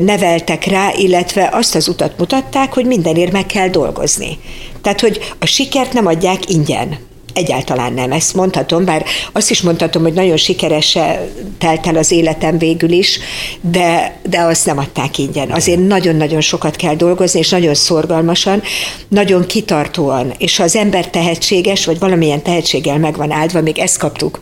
neveltek 0.00 0.64
rá, 0.64 0.92
illetve 0.96 1.48
azt 1.52 1.74
az 1.74 1.88
utat 1.88 2.18
mutatták, 2.18 2.72
hogy 2.72 2.86
mindenért 2.86 3.32
meg 3.32 3.46
kell 3.46 3.68
dolgozni. 3.68 4.38
Tehát, 4.82 5.00
hogy 5.00 5.34
a 5.38 5.46
sikert 5.46 5.92
nem 5.92 6.06
adják 6.06 6.50
ingyen. 6.50 6.98
Egyáltalán 7.40 7.92
nem, 7.92 8.12
ezt 8.12 8.34
mondhatom, 8.34 8.84
bár 8.84 9.04
azt 9.32 9.50
is 9.50 9.60
mondhatom, 9.60 10.02
hogy 10.02 10.12
nagyon 10.12 10.36
sikerese 10.36 11.28
telt 11.58 11.86
el 11.86 11.96
az 11.96 12.10
életem 12.10 12.58
végül 12.58 12.90
is, 12.90 13.18
de, 13.60 14.20
de 14.28 14.40
azt 14.40 14.66
nem 14.66 14.78
adták 14.78 15.18
ingyen. 15.18 15.50
Azért 15.50 15.86
nagyon-nagyon 15.86 16.40
sokat 16.40 16.76
kell 16.76 16.94
dolgozni, 16.94 17.38
és 17.38 17.48
nagyon 17.48 17.74
szorgalmasan, 17.74 18.62
nagyon 19.08 19.46
kitartóan, 19.46 20.32
és 20.38 20.56
ha 20.56 20.62
az 20.62 20.76
ember 20.76 21.10
tehetséges, 21.10 21.84
vagy 21.84 21.98
valamilyen 21.98 22.42
tehetséggel 22.42 22.98
meg 22.98 23.16
van 23.16 23.30
áldva, 23.30 23.60
még 23.60 23.78
ezt 23.78 23.98
kaptuk 23.98 24.40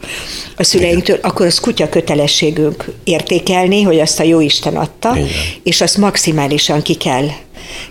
a 0.57 0.65
szüleinktől, 0.65 1.19
akkor 1.23 1.47
az 1.47 1.61
kutya 1.61 1.89
kötelességünk 1.89 2.93
értékelni, 3.05 3.83
hogy 3.83 4.01
azt 4.01 4.21
a 4.21 4.23
jó 4.23 4.41
Isten 4.41 4.77
adta, 4.77 5.13
Igen. 5.17 5.29
és 5.63 5.81
azt 5.81 5.97
maximálisan 5.97 6.83
ki 6.83 6.95
kell, 6.95 7.27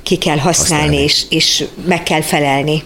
ki 0.03 0.17
kell 0.17 0.37
használni, 0.37 0.85
használni. 0.85 1.03
És, 1.03 1.23
és 1.29 1.65
meg 1.85 2.03
kell 2.03 2.21
felelni. 2.21 2.83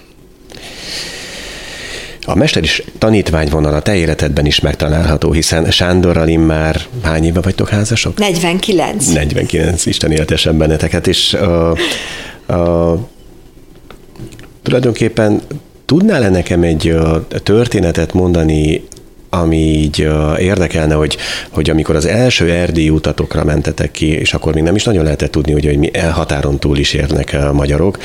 A 2.25 2.35
mester 2.35 2.63
is 2.63 2.83
tanítványvonal 2.97 3.73
a 3.73 3.81
te 3.81 3.95
életedben 3.95 4.45
is 4.45 4.59
megtalálható, 4.59 5.31
hiszen 5.31 5.71
Sándorral 5.71 6.27
immár 6.27 6.81
hány 7.03 7.23
éve 7.23 7.41
vagytok 7.41 7.69
házasok? 7.69 8.17
49. 8.17 9.07
49, 9.07 9.85
Isten 9.85 10.11
éltesen 10.11 10.57
benneteket, 10.57 11.07
és 11.07 11.33
a, 11.33 11.69
a, 12.53 12.97
tulajdonképpen 14.61 15.41
tudnál-e 15.85 16.29
nekem 16.29 16.63
egy 16.63 16.95
történetet 17.43 18.13
mondani 18.13 18.83
ami 19.33 19.57
így 19.57 20.07
érdekelne, 20.37 20.93
hogy, 20.93 21.17
hogy 21.49 21.69
amikor 21.69 21.95
az 21.95 22.05
első 22.05 22.51
erdélyi 22.51 22.89
utatokra 22.89 23.43
mentetek 23.43 23.91
ki, 23.91 24.07
és 24.07 24.33
akkor 24.33 24.53
még 24.53 24.63
nem 24.63 24.75
is 24.75 24.83
nagyon 24.83 25.03
lehetett 25.03 25.31
tudni, 25.31 25.51
hogy, 25.51 25.65
hogy 25.65 25.77
mi 25.77 25.91
határon 25.97 26.59
túl 26.59 26.77
is 26.77 26.93
érnek 26.93 27.33
a 27.33 27.53
magyarok, 27.53 27.97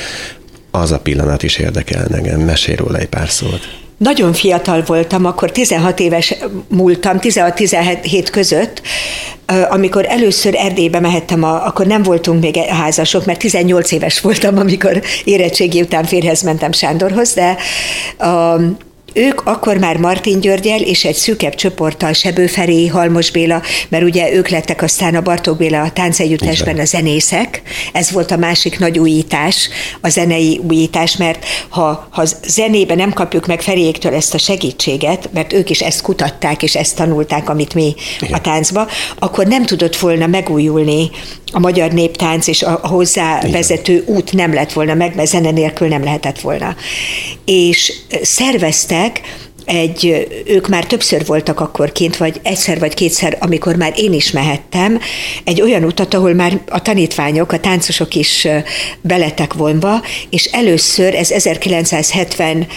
az 0.71 0.91
a 0.91 0.99
pillanat 0.99 1.43
is 1.43 1.57
érdekel 1.57 2.05
engem. 2.05 2.39
Mesélj 2.39 2.77
róla 2.77 2.97
egy 2.97 3.07
pár 3.07 3.29
szót. 3.29 3.86
Nagyon 3.97 4.33
fiatal 4.33 4.83
voltam, 4.85 5.25
akkor 5.25 5.51
16 5.51 5.99
éves 5.99 6.35
múltam, 6.67 7.17
16-17 7.21 8.27
között, 8.31 8.81
amikor 9.69 10.05
először 10.09 10.55
Erdélybe 10.55 10.99
mehettem, 10.99 11.43
a, 11.43 11.65
akkor 11.65 11.85
nem 11.85 12.03
voltunk 12.03 12.41
még 12.41 12.57
házasok, 12.57 13.25
mert 13.25 13.39
18 13.39 13.91
éves 13.91 14.19
voltam, 14.19 14.57
amikor 14.57 15.01
érettségi 15.23 15.81
után 15.81 16.03
férhez 16.03 16.41
mentem 16.41 16.71
Sándorhoz, 16.71 17.33
de 17.33 17.57
a, 18.25 18.59
ők 19.17 19.41
akkor 19.45 19.77
már 19.77 19.97
Martin 19.97 20.39
Györgyel 20.39 20.81
és 20.81 21.05
egy 21.05 21.15
szűkebb 21.15 21.55
csoporttal 21.55 22.13
Sebő 22.13 22.47
Feré, 22.47 22.87
Halmos 22.87 23.31
Béla, 23.31 23.61
mert 23.89 24.03
ugye 24.03 24.33
ők 24.33 24.47
lettek 24.47 24.81
aztán 24.81 25.15
a 25.15 25.21
Bartók 25.21 25.57
Béla 25.57 25.81
a 25.81 25.91
táncegyüttesben 25.91 26.79
a 26.79 26.85
zenészek. 26.85 27.61
Ez 27.93 28.11
volt 28.11 28.31
a 28.31 28.37
másik 28.37 28.79
nagy 28.79 28.99
újítás, 28.99 29.69
a 30.01 30.09
zenei 30.09 30.61
újítás, 30.69 31.17
mert 31.17 31.45
ha, 31.69 32.07
ha 32.11 32.25
zenébe 32.47 32.95
nem 32.95 33.13
kapjuk 33.13 33.45
meg 33.45 33.61
Feréjéktől 33.61 34.13
ezt 34.13 34.33
a 34.33 34.37
segítséget, 34.37 35.29
mert 35.33 35.53
ők 35.53 35.69
is 35.69 35.81
ezt 35.81 36.01
kutatták 36.01 36.63
és 36.63 36.75
ezt 36.75 36.95
tanulták, 36.95 37.49
amit 37.49 37.73
mi 37.73 37.95
Igen. 38.21 38.33
a 38.33 38.41
táncba, 38.41 38.87
akkor 39.19 39.47
nem 39.47 39.65
tudott 39.65 39.95
volna 39.95 40.27
megújulni 40.27 41.09
a 41.51 41.59
magyar 41.59 41.91
néptánc 41.91 42.47
és 42.47 42.63
a 42.63 42.79
hozzá 42.81 43.41
vezető 43.51 44.03
út 44.05 44.33
nem 44.33 44.53
lett 44.53 44.73
volna 44.73 44.93
meg, 44.93 45.15
mert 45.15 45.29
zene 45.29 45.51
nélkül 45.51 45.87
nem 45.87 46.03
lehetett 46.03 46.39
volna. 46.39 46.75
És 47.45 47.93
szerveztek 48.21 49.21
egy, 49.65 50.27
ők 50.45 50.67
már 50.67 50.85
többször 50.85 51.25
voltak 51.25 51.59
akkor 51.59 51.91
kint, 51.91 52.17
vagy 52.17 52.39
egyszer 52.43 52.79
vagy 52.79 52.93
kétszer, 52.93 53.37
amikor 53.39 53.75
már 53.75 53.93
én 53.95 54.13
is 54.13 54.31
mehettem, 54.31 54.99
egy 55.43 55.61
olyan 55.61 55.83
utat, 55.83 56.13
ahol 56.13 56.33
már 56.33 56.59
a 56.69 56.81
tanítványok, 56.81 57.51
a 57.51 57.59
táncosok 57.59 58.15
is 58.15 58.47
beletek 59.01 59.53
vonva, 59.53 60.01
és 60.29 60.45
először, 60.45 61.15
ez 61.15 61.31
1970 61.31 62.67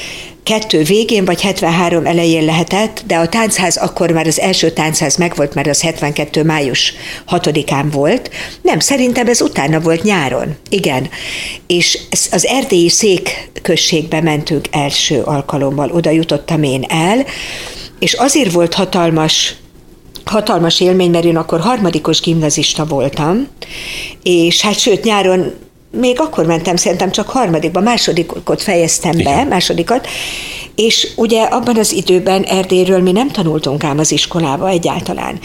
kettő 0.51 0.82
végén, 0.82 1.24
vagy 1.24 1.40
73 1.40 2.07
elején 2.07 2.44
lehetett, 2.44 3.03
de 3.07 3.16
a 3.16 3.28
táncház 3.28 3.76
akkor 3.76 4.11
már 4.11 4.26
az 4.26 4.40
első 4.40 4.70
táncház 4.70 5.16
megvolt, 5.16 5.55
mert 5.55 5.68
az 5.68 5.80
72 5.80 6.42
május 6.42 6.94
6-án 7.28 7.84
volt. 7.92 8.30
Nem, 8.62 8.78
szerintem 8.78 9.26
ez 9.26 9.40
utána 9.40 9.80
volt 9.80 10.03
nyáron. 10.03 10.57
Igen. 10.68 11.09
És 11.66 11.98
az 12.30 12.46
erdélyi 12.46 12.88
székközségbe 12.88 14.20
mentünk 14.20 14.68
első 14.70 15.22
alkalommal, 15.22 15.90
oda 15.90 16.11
jutottam 16.11 16.62
én 16.62 16.84
el, 16.88 17.24
és 17.98 18.12
azért 18.12 18.53
volt 18.53 18.74
hatalmas 18.74 19.55
hatalmas 20.24 20.80
élmény, 20.80 21.11
mert 21.11 21.24
én 21.24 21.36
akkor 21.36 21.61
harmadikos 21.61 22.20
gimnazista 22.20 22.86
voltam, 22.86 23.48
és 24.22 24.61
hát 24.61 24.78
sőt 24.78 25.05
nyáron 25.05 25.53
még 25.91 26.20
akkor 26.20 26.47
mentem, 26.47 26.76
szerintem 26.76 27.11
csak 27.11 27.28
harmadikban, 27.28 27.82
másodikot 27.82 28.62
fejeztem 28.62 29.12
be, 29.12 29.20
Igen. 29.20 29.47
másodikat, 29.47 30.07
és 30.74 31.09
ugye 31.16 31.43
abban 31.43 31.76
az 31.76 31.93
időben 31.93 32.43
Erdélyről 32.43 33.01
mi 33.03 33.12
nem 33.12 33.28
tanultunk 33.28 33.84
ám 33.84 33.99
az 33.99 34.12
iskolába 34.12 34.68
egyáltalán. 34.68 35.38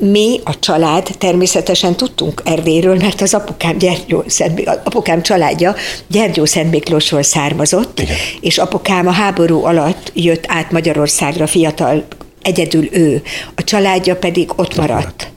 Mi, 0.00 0.40
a 0.44 0.58
család, 0.58 1.10
természetesen 1.18 1.96
tudtunk 1.96 2.42
Erdélyről, 2.44 2.96
mert 2.96 3.20
az 3.20 3.34
apukám, 3.34 3.78
Gyergyó, 3.78 4.24
Szent, 4.26 4.68
apukám 4.84 5.22
családja 5.22 5.74
Gyergyó 6.06 6.44
Szent 6.44 6.70
Miklósról 6.70 7.22
származott, 7.22 8.00
Igen. 8.00 8.16
és 8.40 8.58
apukám 8.58 9.06
a 9.06 9.10
háború 9.10 9.64
alatt 9.64 10.10
jött 10.14 10.44
át 10.48 10.70
Magyarországra 10.70 11.46
fiatal, 11.46 12.06
egyedül 12.42 12.88
ő, 12.92 13.22
a 13.54 13.64
családja 13.64 14.16
pedig 14.16 14.50
ott 14.56 14.76
maradt 14.76 15.30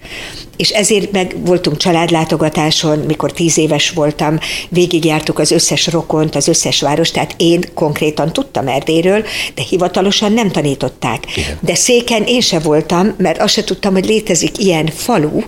és 0.61 0.69
ezért 0.69 1.11
meg 1.11 1.35
voltunk 1.45 1.77
családlátogatáson, 1.77 2.99
mikor 2.99 3.31
tíz 3.31 3.57
éves 3.57 3.89
voltam, 3.89 4.39
végigjártuk 4.69 5.39
az 5.39 5.51
összes 5.51 5.87
rokont, 5.87 6.35
az 6.35 6.47
összes 6.47 6.81
város, 6.81 7.11
tehát 7.11 7.33
én 7.37 7.63
konkrétan 7.73 8.33
tudtam 8.33 8.67
Erdélyről, 8.67 9.23
de 9.55 9.61
hivatalosan 9.69 10.33
nem 10.33 10.51
tanították. 10.51 11.37
Igen. 11.37 11.57
De 11.61 11.75
széken 11.75 12.23
én 12.23 12.41
se 12.41 12.59
voltam, 12.59 13.13
mert 13.17 13.41
azt 13.41 13.53
se 13.53 13.63
tudtam, 13.63 13.93
hogy 13.93 14.05
létezik 14.05 14.57
ilyen 14.57 14.87
falu, 14.87 15.41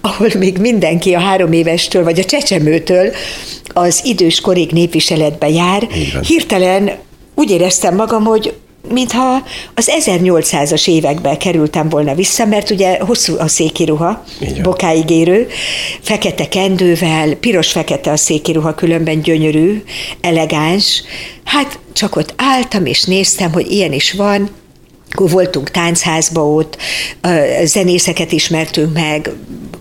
ahol 0.00 0.28
még 0.38 0.58
mindenki 0.58 1.14
a 1.14 1.20
három 1.20 1.52
évestől, 1.52 2.04
vagy 2.04 2.18
a 2.18 2.24
csecsemőtől 2.24 3.10
az 3.66 4.00
idős 4.04 4.40
korig 4.40 4.70
népviseletbe 4.70 5.48
jár. 5.48 5.88
Igen. 5.94 6.22
Hirtelen 6.22 6.90
úgy 7.34 7.50
éreztem 7.50 7.94
magam, 7.94 8.24
hogy 8.24 8.54
mintha 8.90 9.42
az 9.74 9.90
1800-as 10.00 10.88
években 10.88 11.38
kerültem 11.38 11.88
volna 11.88 12.14
vissza, 12.14 12.44
mert 12.44 12.70
ugye 12.70 12.98
hosszú 13.00 13.38
a 13.38 13.48
székiruha, 13.48 14.24
bokáig 14.62 15.10
érő, 15.10 15.46
fekete 16.00 16.48
kendővel, 16.48 17.34
piros-fekete 17.34 18.10
a 18.10 18.16
székiruha, 18.16 18.74
különben 18.74 19.20
gyönyörű, 19.20 19.82
elegáns. 20.20 21.02
Hát 21.44 21.78
csak 21.92 22.16
ott 22.16 22.34
álltam 22.36 22.86
és 22.86 23.04
néztem, 23.04 23.52
hogy 23.52 23.70
ilyen 23.70 23.92
is 23.92 24.12
van, 24.12 24.50
akkor 25.10 25.30
voltunk 25.30 25.70
táncházba 25.70 26.46
ott, 26.46 26.76
zenészeket 27.64 28.32
ismertünk 28.32 28.92
meg, 28.92 29.30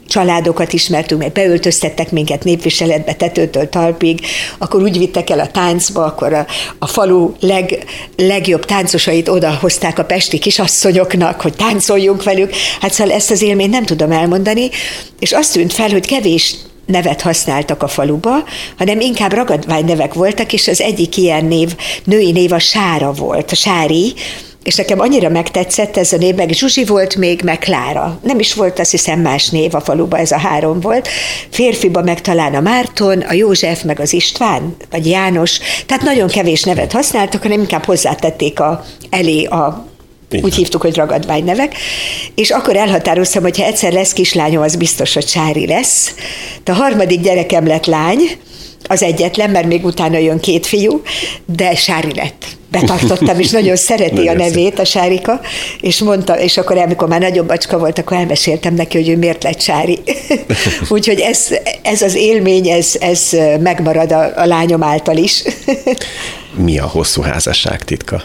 családokat 0.07 0.73
ismertünk 0.73 1.21
meg, 1.21 1.31
beöltöztettek 1.31 2.11
minket 2.11 2.43
népviseletbe 2.43 3.13
tetőtől 3.13 3.69
talpig, 3.69 4.19
akkor 4.57 4.81
úgy 4.81 4.97
vittek 4.97 5.29
el 5.29 5.39
a 5.39 5.51
táncba, 5.51 6.05
akkor 6.05 6.33
a, 6.33 6.45
a 6.79 6.87
falu 6.87 7.31
leg, 7.39 7.83
legjobb 8.17 8.65
táncosait 8.65 9.29
odahozták 9.29 9.99
a 9.99 10.05
pesti 10.05 10.39
kisasszonyoknak, 10.39 11.41
hogy 11.41 11.53
táncoljunk 11.53 12.23
velük. 12.23 12.53
Hát 12.81 12.93
szóval 12.93 13.13
ezt 13.13 13.31
az 13.31 13.41
élményt 13.41 13.71
nem 13.71 13.85
tudom 13.85 14.11
elmondani, 14.11 14.69
és 15.19 15.31
azt 15.31 15.53
tűnt 15.53 15.73
fel, 15.73 15.89
hogy 15.89 16.07
kevés 16.07 16.55
nevet 16.85 17.21
használtak 17.21 17.83
a 17.83 17.87
faluba, 17.87 18.43
hanem 18.77 18.99
inkább 18.99 19.33
ragadvány 19.33 19.85
nevek 19.85 20.13
voltak, 20.13 20.53
és 20.53 20.67
az 20.67 20.81
egyik 20.81 21.17
ilyen 21.17 21.45
név, 21.45 21.75
női 22.03 22.31
név 22.31 22.51
a 22.51 22.59
Sára 22.59 23.11
volt, 23.11 23.51
a 23.51 23.55
Sári, 23.55 24.13
és 24.67 24.75
nekem 24.75 24.99
annyira 24.99 25.29
megtetszett 25.29 25.97
ez 25.97 26.13
a 26.13 26.17
név, 26.17 26.35
meg 26.35 26.49
Zsuzsi 26.49 26.85
volt 26.85 27.15
még, 27.15 27.41
meg 27.43 27.59
Klára. 27.59 28.19
Nem 28.23 28.39
is 28.39 28.53
volt 28.53 28.79
azt 28.79 28.91
hiszem 28.91 29.19
más 29.19 29.49
név 29.49 29.75
a 29.75 29.81
faluban, 29.81 30.19
ez 30.19 30.31
a 30.31 30.37
három 30.37 30.79
volt. 30.79 31.07
Férfiba 31.49 32.01
meg 32.01 32.21
talán 32.21 32.55
a 32.55 32.59
Márton, 32.59 33.19
a 33.19 33.33
József, 33.33 33.83
meg 33.83 33.99
az 33.99 34.13
István, 34.13 34.75
vagy 34.91 35.07
János. 35.07 35.59
Tehát 35.85 36.03
nagyon 36.03 36.27
kevés 36.27 36.63
nevet 36.63 36.91
használtak, 36.91 37.41
hanem 37.41 37.59
inkább 37.59 37.85
hozzátették 37.85 38.59
a, 38.59 38.83
elé 39.09 39.43
a 39.43 39.85
igen. 40.29 40.45
Úgy 40.45 40.55
hívtuk, 40.55 40.81
hogy 40.81 41.01
nevek. 41.43 41.75
És 42.35 42.49
akkor 42.49 42.75
elhatároztam, 42.75 43.43
hogy 43.43 43.57
ha 43.57 43.63
egyszer 43.63 43.93
lesz 43.93 44.13
kislányom, 44.13 44.61
az 44.61 44.75
biztos, 44.75 45.13
hogy 45.13 45.27
Sári 45.27 45.67
lesz. 45.67 46.13
De 46.63 46.71
a 46.71 46.75
harmadik 46.75 47.21
gyerekem 47.21 47.67
lett 47.67 47.85
lány, 47.85 48.19
az 48.87 49.03
egyetlen, 49.03 49.49
mert 49.49 49.67
még 49.67 49.85
utána 49.85 50.17
jön 50.17 50.39
két 50.39 50.65
fiú, 50.65 51.01
de 51.45 51.75
Sári 51.75 52.13
lett. 52.15 52.45
Betartottam, 52.71 53.39
és 53.39 53.49
nagyon 53.49 53.75
szereti 53.75 54.27
a 54.27 54.33
nevét, 54.33 54.79
a 54.79 54.85
Sárika, 54.85 55.41
és 55.81 55.99
mondta, 55.99 56.39
és 56.39 56.57
akkor 56.57 56.77
amikor 56.77 57.07
már 57.07 57.19
nagyobb 57.19 57.47
bacska 57.47 57.77
volt, 57.77 57.99
akkor 57.99 58.17
elmeséltem 58.17 58.73
neki, 58.73 58.97
hogy 58.97 59.09
ő 59.09 59.17
miért 59.17 59.43
lett 59.43 59.61
Sári. 59.61 59.99
Úgyhogy 60.89 61.19
ez, 61.19 61.47
ez 61.81 62.01
az 62.01 62.15
élmény, 62.15 62.67
ez, 62.67 62.91
ez 62.99 63.29
megmarad 63.59 64.11
a, 64.11 64.31
a 64.35 64.45
lányom 64.45 64.83
által 64.83 65.17
is. 65.17 65.43
Mi 66.55 66.79
a 66.79 66.85
hosszú 66.87 67.21
házasság 67.21 67.83
titka? 67.83 68.23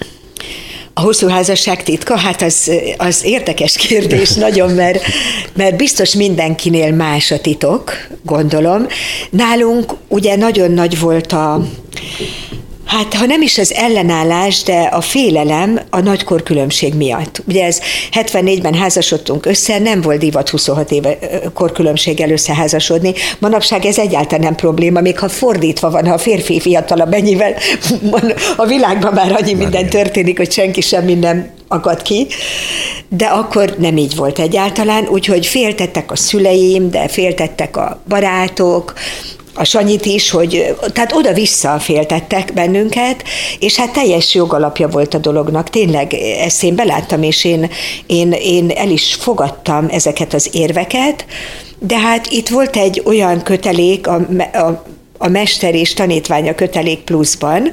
A 0.95 1.01
hosszú 1.01 1.29
házasság 1.29 1.83
titka? 1.83 2.17
Hát 2.17 2.43
az, 2.43 2.71
az 2.97 3.25
érdekes 3.25 3.77
kérdés 3.77 4.31
nagyon, 4.47 4.71
mert, 4.71 5.05
mert 5.55 5.77
biztos 5.77 6.15
mindenkinél 6.15 6.93
más 6.93 7.31
a 7.31 7.41
titok, 7.41 7.93
gondolom. 8.23 8.87
Nálunk 9.31 9.93
ugye 10.09 10.37
nagyon 10.37 10.71
nagy 10.71 10.99
volt 10.99 11.33
a, 11.33 11.67
Hát, 12.85 13.15
ha 13.15 13.27
nem 13.27 13.43
is 13.43 13.59
az 13.59 13.73
ellenállás, 13.73 14.63
de 14.63 14.81
a 14.81 15.01
félelem 15.01 15.81
a 15.91 16.01
nagy 16.01 16.25
korkülönbség 16.25 16.95
miatt. 16.95 17.43
Ugye 17.47 17.65
ez 17.65 17.81
74-ben 18.13 18.75
házasodtunk 18.75 19.47
össze, 19.47 19.79
nem 19.79 20.01
volt 20.01 20.19
divat 20.19 20.49
26 20.49 20.91
éve 20.91 21.19
korkülönbséggel 21.55 22.31
összeházasodni. 22.31 23.13
Manapság 23.39 23.85
ez 23.85 23.99
egyáltalán 23.99 24.45
nem 24.45 24.55
probléma, 24.55 25.01
még 25.01 25.19
ha 25.19 25.29
fordítva 25.29 25.91
van, 25.91 26.07
ha 26.07 26.13
a 26.15 26.19
férfi 26.19 26.61
fiatalabb 26.61 27.11
mennyivel, 27.11 27.55
a 28.57 28.67
világban 28.67 29.13
már 29.13 29.33
annyi 29.33 29.55
minden 29.55 29.89
történik, 29.89 30.37
hogy 30.37 30.53
senki 30.53 30.81
semmi 30.81 31.15
nem 31.15 31.51
akad 31.69 32.03
ki, 32.03 32.27
de 33.09 33.25
akkor 33.25 33.75
nem 33.79 33.97
így 33.97 34.17
volt 34.17 34.39
egyáltalán, 34.39 35.07
úgyhogy 35.09 35.47
féltettek 35.47 36.11
a 36.11 36.17
szüleim, 36.17 36.91
de 36.91 37.09
féltettek 37.09 37.77
a 37.77 38.03
barátok, 38.09 38.93
a 39.55 39.65
Sanyit 39.65 40.07
is, 40.07 40.31
hogy 40.31 40.77
tehát 40.93 41.13
oda-vissza 41.13 41.79
féltettek 41.79 42.53
bennünket, 42.53 43.23
és 43.59 43.77
hát 43.77 43.93
teljes 43.93 44.35
jogalapja 44.35 44.89
volt 44.89 45.15
a 45.15 45.19
dolognak. 45.19 45.71
Tényleg 45.71 46.15
ezt 46.15 46.63
én 46.63 46.75
beláttam, 46.75 47.23
és 47.23 47.45
én, 47.45 47.71
én, 48.07 48.33
én 48.33 48.71
el 48.71 48.91
is 48.91 49.15
fogadtam 49.15 49.87
ezeket 49.91 50.35
az 50.35 50.49
érveket, 50.53 51.27
de 51.79 51.99
hát 51.99 52.27
itt 52.31 52.49
volt 52.49 52.77
egy 52.77 53.03
olyan 53.05 53.43
kötelék 53.43 54.07
a, 54.07 54.15
a 54.53 54.85
a 55.23 55.29
mester 55.29 55.75
és 55.75 55.95
tanítványa 55.95 56.55
kötelék 56.55 56.99
pluszban, 56.99 57.73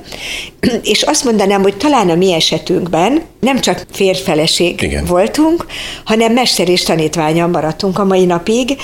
és 0.84 1.02
azt 1.02 1.24
mondanám, 1.24 1.62
hogy 1.62 1.78
talán 1.78 2.10
a 2.10 2.16
mi 2.16 2.34
esetünkben 2.34 3.22
nem 3.40 3.60
csak 3.60 3.86
férfeleség 3.92 4.82
Igen. 4.82 5.06
voltunk, 5.06 5.66
hanem 6.06 6.34
mester 6.34 6.70
és 6.70 6.84
tanítványa 6.84 7.48
maradtunk 7.48 8.00
a 8.00 8.04
mai 8.04 8.26
napig, 8.26 8.78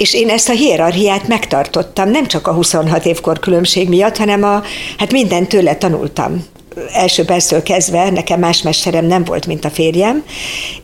és 0.00 0.14
én 0.14 0.28
ezt 0.28 0.48
a 0.48 0.52
hierarchiát 0.52 1.28
megtartottam, 1.28 2.10
nem 2.10 2.26
csak 2.26 2.46
a 2.46 2.52
26 2.52 3.04
évkor 3.04 3.38
különbség 3.38 3.88
miatt, 3.88 4.16
hanem 4.16 4.42
a, 4.42 4.62
hát 4.98 5.12
minden 5.12 5.46
tőle 5.46 5.76
tanultam 5.76 6.44
első 6.92 7.24
perctől 7.24 7.62
kezdve 7.62 8.10
nekem 8.10 8.40
más 8.40 8.62
mesterem 8.62 9.04
nem 9.04 9.24
volt, 9.24 9.46
mint 9.46 9.64
a 9.64 9.70
férjem, 9.70 10.24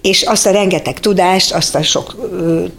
és 0.03 0.23
azt 0.23 0.47
a 0.47 0.51
rengeteg 0.51 1.01
tudást, 1.01 1.53
azt 1.53 1.75
a 1.75 1.83
sok 1.83 2.17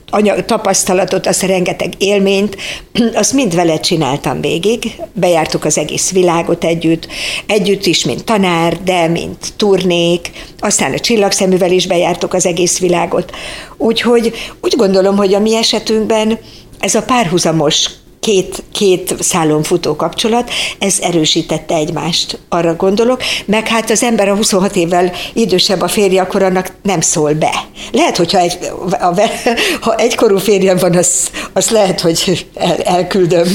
anyag, 0.09 0.45
tapasztalatot, 0.45 1.27
azt 1.27 1.43
a 1.43 1.47
rengeteg 1.47 1.93
élményt, 1.97 2.57
azt 3.13 3.33
mind 3.33 3.55
vele 3.55 3.79
csináltam 3.79 4.41
végig. 4.41 5.01
Bejártuk 5.13 5.65
az 5.65 5.77
egész 5.77 6.11
világot 6.11 6.63
együtt, 6.63 7.07
együtt 7.45 7.85
is, 7.85 8.05
mint 8.05 8.23
tanár, 8.23 8.77
de 8.83 9.07
mint 9.07 9.53
turnék, 9.57 10.31
aztán 10.59 10.93
a 10.93 10.99
csillagszeművel 10.99 11.71
is 11.71 11.87
bejártuk 11.87 12.33
az 12.33 12.45
egész 12.45 12.79
világot. 12.79 13.31
Úgyhogy 13.77 14.33
úgy 14.61 14.75
gondolom, 14.75 15.17
hogy 15.17 15.33
a 15.33 15.39
mi 15.39 15.55
esetünkben 15.55 16.39
ez 16.79 16.95
a 16.95 17.03
párhuzamos 17.03 17.89
két, 18.27 18.63
két 18.71 19.15
szálon 19.19 19.63
futó 19.63 19.95
kapcsolat, 19.95 20.49
ez 20.79 20.97
erősítette 21.01 21.75
egymást, 21.75 22.39
arra 22.49 22.75
gondolok, 22.75 23.21
meg 23.45 23.67
hát 23.67 23.89
az 23.89 24.03
ember 24.03 24.29
a 24.29 24.35
26 24.35 24.75
évvel 24.75 25.11
idősebb 25.33 25.81
a 25.81 25.87
férje, 25.87 26.21
akkor 26.21 26.43
annak 26.43 26.71
nem 26.83 27.01
szól 27.01 27.33
be. 27.33 27.51
Lehet, 27.91 28.17
hogyha 28.17 28.39
egy, 28.39 28.57
a, 28.89 29.21
ha 29.81 29.95
egykorú 29.95 30.37
férjem 30.37 30.77
van, 30.77 30.95
az, 30.95 31.31
az 31.53 31.69
lehet, 31.69 32.01
hogy 32.01 32.47
el, 32.55 32.77
elküldöm 32.77 33.47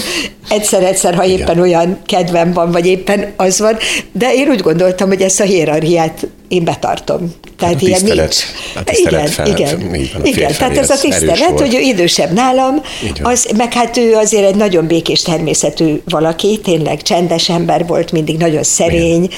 egyszer-egyszer, 0.48 1.14
ha 1.14 1.24
éppen 1.24 1.40
Igen. 1.42 1.58
olyan 1.58 1.98
kedvem 2.06 2.52
van, 2.52 2.70
vagy 2.70 2.86
éppen 2.86 3.32
az 3.36 3.58
van, 3.58 3.76
de 4.12 4.34
én 4.34 4.48
úgy 4.48 4.60
gondoltam, 4.60 5.08
hogy 5.08 5.22
ezt 5.22 5.40
a 5.40 5.44
hierarchiát 5.44 6.26
én 6.52 6.64
betartom. 6.64 7.34
Tehát 7.58 7.74
a 7.74 7.78
ilyen 7.80 8.00
nincs. 8.02 8.36
A 8.74 8.84
tisztelet 8.84 9.20
igen, 9.20 9.26
fel, 9.26 9.46
igen, 9.46 9.78
van, 9.78 10.22
a 10.22 10.26
igen. 10.26 10.52
Tehát 10.58 10.76
ez 10.76 10.90
a 10.90 10.98
tisztelet, 11.00 11.60
hogy 11.60 11.74
ő 11.74 11.80
idősebb 11.80 12.32
nálam, 12.32 12.82
az, 13.22 13.48
meg 13.56 13.72
hát 13.72 13.96
ő 13.96 14.14
azért 14.14 14.46
egy 14.46 14.54
nagyon 14.54 14.86
békés 14.86 15.22
természetű 15.22 16.00
valaki, 16.04 16.60
tényleg 16.62 17.02
csendes 17.02 17.48
ember 17.48 17.86
volt, 17.86 18.12
mindig 18.12 18.36
nagyon 18.36 18.62
szerény, 18.62 19.28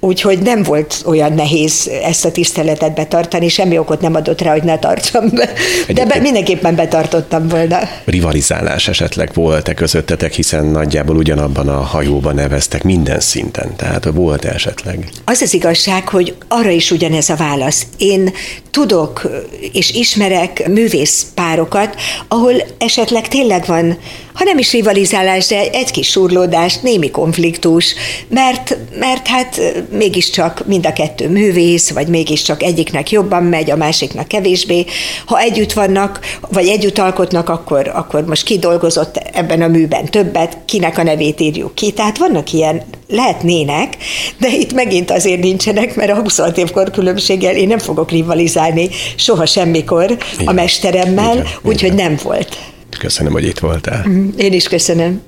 úgyhogy 0.00 0.38
nem 0.38 0.62
volt 0.62 1.02
olyan 1.06 1.32
nehéz 1.32 1.90
ezt 2.02 2.24
a 2.24 2.30
tiszteletet 2.30 2.94
betartani, 2.94 3.48
semmi 3.48 3.78
okot 3.78 4.00
nem 4.00 4.14
adott 4.14 4.40
rá, 4.40 4.52
hogy 4.52 4.62
ne 4.62 4.78
tartsam 4.78 5.28
be. 5.34 5.48
De 5.88 6.04
be, 6.04 6.18
mindenképpen 6.20 6.74
betartottam 6.74 7.48
volna. 7.48 7.78
Rivalizálás 8.04 8.88
esetleg 8.88 9.30
volt-e 9.34 9.74
közöttetek, 9.74 10.32
hiszen 10.32 10.64
nagyjából 10.64 11.16
ugyanabban 11.16 11.68
a 11.68 11.80
hajóban 11.80 12.34
neveztek 12.34 12.82
minden 12.82 13.20
szinten, 13.20 13.76
tehát 13.76 14.08
volt 14.14 14.44
esetleg? 14.44 15.08
Az 15.24 15.40
az 15.40 15.54
igazság, 15.54 16.08
hogy 16.08 16.34
arra 16.52 16.70
is 16.70 16.90
ugyanez 16.90 17.30
a 17.30 17.36
válasz. 17.36 17.86
Én 17.96 18.32
tudok 18.70 19.28
és 19.72 19.90
ismerek 19.90 20.68
művész 20.68 21.26
párokat, 21.34 21.96
ahol 22.28 22.54
esetleg 22.78 23.28
tényleg 23.28 23.66
van, 23.66 23.98
ha 24.32 24.44
nem 24.44 24.58
is 24.58 24.72
rivalizálás, 24.72 25.46
de 25.46 25.70
egy 25.70 25.90
kis 25.90 26.08
surlódás, 26.08 26.78
némi 26.78 27.10
konfliktus, 27.10 27.94
mert, 28.28 28.76
mert 28.98 29.26
hát 29.26 29.60
mégiscsak 29.90 30.66
mind 30.66 30.86
a 30.86 30.92
kettő 30.92 31.28
művész, 31.28 31.90
vagy 31.90 32.08
mégiscsak 32.08 32.62
egyiknek 32.62 33.10
jobban 33.10 33.42
megy, 33.42 33.70
a 33.70 33.76
másiknak 33.76 34.28
kevésbé. 34.28 34.84
Ha 35.26 35.38
együtt 35.38 35.72
vannak, 35.72 36.20
vagy 36.50 36.68
együtt 36.68 36.98
alkotnak, 36.98 37.48
akkor, 37.48 37.90
akkor 37.94 38.24
most 38.24 38.44
kidolgozott 38.44 39.16
ebben 39.16 39.62
a 39.62 39.68
műben 39.68 40.04
többet, 40.04 40.58
kinek 40.64 40.98
a 40.98 41.02
nevét 41.02 41.40
írjuk 41.40 41.74
ki. 41.74 41.92
Tehát 41.92 42.18
vannak 42.18 42.52
ilyen, 42.52 42.82
lehetnének, 43.12 43.96
de 44.38 44.48
itt 44.48 44.72
megint 44.72 45.10
azért 45.10 45.40
nincsenek, 45.40 45.96
mert 45.96 46.10
a 46.10 46.20
26 46.20 46.58
évkor 46.58 46.90
különbséggel 46.90 47.56
én 47.56 47.66
nem 47.66 47.78
fogok 47.78 48.10
rivalizálni 48.10 48.88
soha 49.16 49.46
semmikor 49.46 50.16
Igen. 50.34 50.46
a 50.46 50.52
mesteremmel, 50.52 51.46
úgyhogy 51.62 51.94
nem 51.94 52.18
volt. 52.22 52.71
Köszönöm, 52.98 53.32
hogy 53.32 53.44
itt 53.44 53.58
voltál. 53.58 54.06
Én 54.36 54.52
is 54.52 54.68
köszönöm. 54.68 55.22